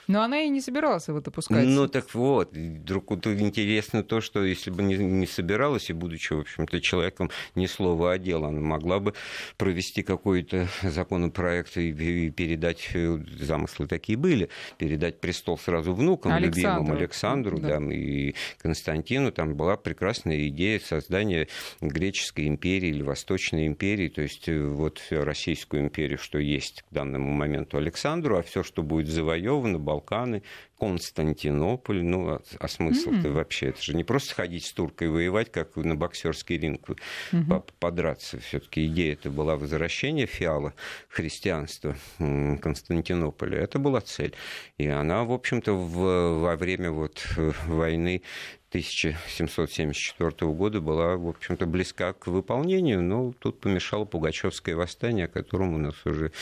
Но 0.07 0.21
она 0.21 0.41
и 0.41 0.49
не 0.49 0.61
собиралась 0.61 1.07
его 1.07 1.19
допускать. 1.19 1.65
Ну 1.65 1.87
так 1.87 2.13
вот, 2.13 2.53
вдруг 2.53 3.11
интересно 3.11 4.03
то, 4.03 4.21
что 4.21 4.43
если 4.43 4.71
бы 4.71 4.83
не, 4.83 4.97
не 4.97 5.27
собиралась, 5.27 5.89
и 5.89 5.93
будучи, 5.93 6.33
в 6.33 6.39
общем-то, 6.41 6.81
человеком 6.81 7.29
не 7.55 7.67
слова, 7.67 8.13
а 8.13 8.17
дела, 8.17 8.49
она 8.49 8.59
могла 8.59 8.99
бы 8.99 9.13
провести 9.57 10.03
какой-то 10.03 10.67
законопроект 10.83 11.77
и, 11.77 11.89
и 11.89 12.29
передать, 12.29 12.89
э, 12.93 13.17
замыслы 13.39 13.87
такие 13.87 14.17
были, 14.17 14.49
передать 14.77 15.19
престол 15.19 15.57
сразу 15.57 15.93
внукам, 15.93 16.33
Александру. 16.33 16.81
любимым 16.81 16.97
Александру 16.97 17.59
да. 17.59 17.79
Да, 17.79 17.93
и 17.93 18.35
Константину. 18.59 19.31
Там 19.31 19.55
была 19.55 19.77
прекрасная 19.77 20.47
идея 20.47 20.79
создания 20.79 21.47
греческой 21.81 22.47
империи 22.47 22.89
или 22.89 23.01
Восточной 23.01 23.67
империи, 23.67 24.09
то 24.09 24.21
есть 24.21 24.47
э, 24.47 24.59
вот 24.59 25.01
Российскую 25.09 25.83
империю, 25.83 26.17
что 26.17 26.39
есть 26.39 26.83
к 26.83 26.93
данному 26.93 27.31
моменту 27.31 27.77
Александру, 27.77 28.37
а 28.37 28.43
все, 28.43 28.63
что 28.63 28.83
будет 28.83 29.07
завоевано, 29.07 29.79
Балканы, 29.95 30.43
Константинополь. 30.77 32.03
Ну, 32.03 32.29
а, 32.29 32.41
а 32.59 32.67
смысл-то 32.67 33.27
mm-hmm. 33.27 33.31
вообще? 33.31 33.67
Это 33.67 33.81
же 33.81 33.95
не 33.95 34.03
просто 34.03 34.35
ходить 34.35 34.65
с 34.65 34.73
туркой 34.73 35.09
воевать, 35.09 35.51
как 35.51 35.75
на 35.77 35.95
боксерский 35.95 36.57
ринг 36.57 36.89
mm-hmm. 37.31 37.63
подраться. 37.79 38.39
Все-таки 38.39 38.85
идея 38.87 39.13
это 39.13 39.29
была 39.29 39.55
возвращение 39.55 40.25
фиала 40.25 40.73
христианства 41.07 41.95
Константинополя. 42.17 43.59
Это 43.59 43.79
была 43.79 44.01
цель. 44.01 44.33
И 44.77 44.87
она, 44.87 45.23
в 45.23 45.31
общем-то, 45.31 45.73
в, 45.73 46.41
во 46.41 46.55
время 46.57 46.91
вот 46.91 47.25
э, 47.37 47.51
войны 47.67 48.21
1774 48.76 50.51
года 50.51 50.82
была, 50.82 51.15
в 51.15 51.30
общем-то, 51.30 51.65
близка 51.65 52.11
к 52.11 52.28
выполнению, 52.28 53.01
но 53.01 53.32
тут 53.39 53.61
помешало 53.61 54.03
Пугачевское 54.03 54.76
восстание, 54.76 55.26
о 55.26 55.28
котором 55.30 55.73
у 55.73 55.78
нас 55.78 55.95
уже 56.05 56.34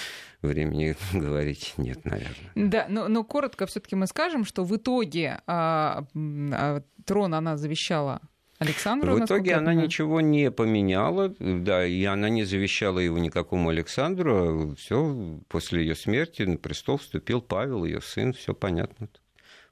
времени 0.42 0.96
говорить 1.14 1.76
нет, 1.78 2.04
наверное. 2.06 2.52
Да, 2.56 2.88
но, 2.90 3.08
но 3.08 3.24
коротко 3.24 3.68
все-таки 3.68 3.96
мы 3.96 4.08
скажем, 4.08 4.46
что 4.46 4.64
в 4.64 4.76
итоге 4.76 5.42
а, 5.46 6.06
а, 6.16 6.82
трон 7.06 7.36
она 7.36 7.56
завещала 7.56 8.22
Александру, 8.58 9.16
в 9.16 9.26
итоге 9.26 9.56
она 9.56 9.76
ничего 9.76 10.22
не 10.22 10.50
поменяла, 10.50 11.36
да, 11.40 11.86
и 11.86 12.04
она 12.06 12.30
не 12.30 12.46
завещала 12.46 12.98
его 12.98 13.20
никакому 13.20 13.70
Александру. 13.70 14.72
А 14.72 14.76
все 14.76 15.40
после 15.50 15.82
ее 15.82 15.96
смерти 15.96 16.44
на 16.44 16.58
престол 16.58 16.98
вступил 16.98 17.42
Павел, 17.42 17.86
ее 17.86 18.02
сын, 18.02 18.34
все 18.34 18.56
понятно. 18.56 19.10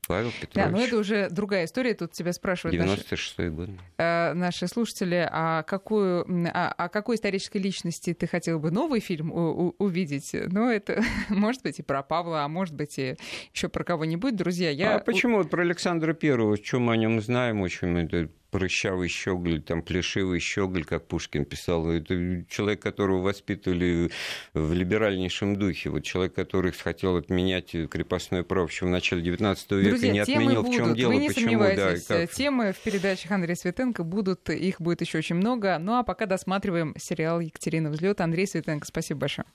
Павел 0.07 0.31
Петрович. 0.31 0.53
Да, 0.55 0.69
но 0.69 0.83
это 0.83 0.97
уже 0.97 1.29
другая 1.29 1.65
история. 1.65 1.93
Тут 1.93 2.11
тебя 2.11 2.33
спрашивают 2.33 2.73
96 2.73 3.37
наши, 3.37 3.49
год. 3.51 3.69
Э, 3.97 4.33
наши 4.33 4.67
слушатели, 4.67 5.27
а 5.31 5.63
какую, 5.63 6.25
а, 6.53 6.73
а 6.75 6.89
какой 6.89 7.15
исторической 7.15 7.57
личности 7.57 8.13
ты 8.13 8.27
хотел 8.27 8.59
бы 8.59 8.71
новый 8.71 8.99
фильм 8.99 9.31
у, 9.31 9.67
у, 9.67 9.75
увидеть? 9.77 10.31
Ну, 10.33 10.69
это 10.69 11.03
может 11.29 11.61
быть 11.61 11.79
и 11.79 11.83
про 11.83 12.01
Павла, 12.03 12.43
а 12.43 12.47
может 12.47 12.75
быть 12.75 12.97
и 12.97 13.15
еще 13.53 13.69
про 13.69 13.83
кого-нибудь. 13.83 14.35
Друзья, 14.35 14.69
я... 14.71 14.95
А 14.95 14.99
почему? 14.99 15.37
Вот 15.37 15.49
про 15.49 15.61
Александра 15.61 16.13
Первого, 16.13 16.57
что 16.57 16.79
мы 16.79 16.93
о 16.93 16.97
нем 16.97 17.21
знаем 17.21 17.61
очень, 17.61 17.97
это 17.99 18.29
прыщавый 18.51 19.07
щеголь, 19.07 19.61
там, 19.61 19.81
плешивый 19.81 20.39
щеголь, 20.39 20.83
как 20.83 21.07
Пушкин 21.07 21.45
писал. 21.45 21.89
Это 21.89 22.45
человек, 22.49 22.81
которого 22.81 23.21
воспитывали 23.21 24.11
в 24.53 24.73
либеральнейшем 24.73 25.55
духе. 25.55 25.89
Вот 25.89 26.03
человек, 26.03 26.35
который 26.35 26.71
хотел 26.71 27.17
отменять 27.17 27.71
крепостное 27.89 28.43
право 28.43 28.67
еще 28.67 28.85
в 28.85 28.89
начале 28.89 29.23
XIX 29.23 29.55
века, 29.55 29.89
Друзья, 29.89 30.11
не 30.11 30.19
отменил. 30.19 30.63
Будут. 30.63 30.73
В 30.73 30.77
чем 30.77 30.95
дело? 30.95 31.11
Вы 31.11 31.17
не 31.17 31.27
Почему? 31.29 31.63
Да, 31.63 32.27
темы 32.27 32.73
в 32.73 32.79
передачах 32.79 33.31
Андрея 33.31 33.55
Светенко 33.55 34.03
будут, 34.03 34.49
их 34.49 34.81
будет 34.81 35.01
еще 35.01 35.19
очень 35.19 35.35
много. 35.35 35.77
Ну 35.79 35.93
а 35.97 36.03
пока 36.03 36.25
досматриваем 36.25 36.93
сериал 36.97 37.39
Екатерина 37.39 37.89
Взлет. 37.89 38.21
Андрей 38.21 38.47
Светенко, 38.47 38.85
спасибо 38.85 39.21
большое. 39.21 39.45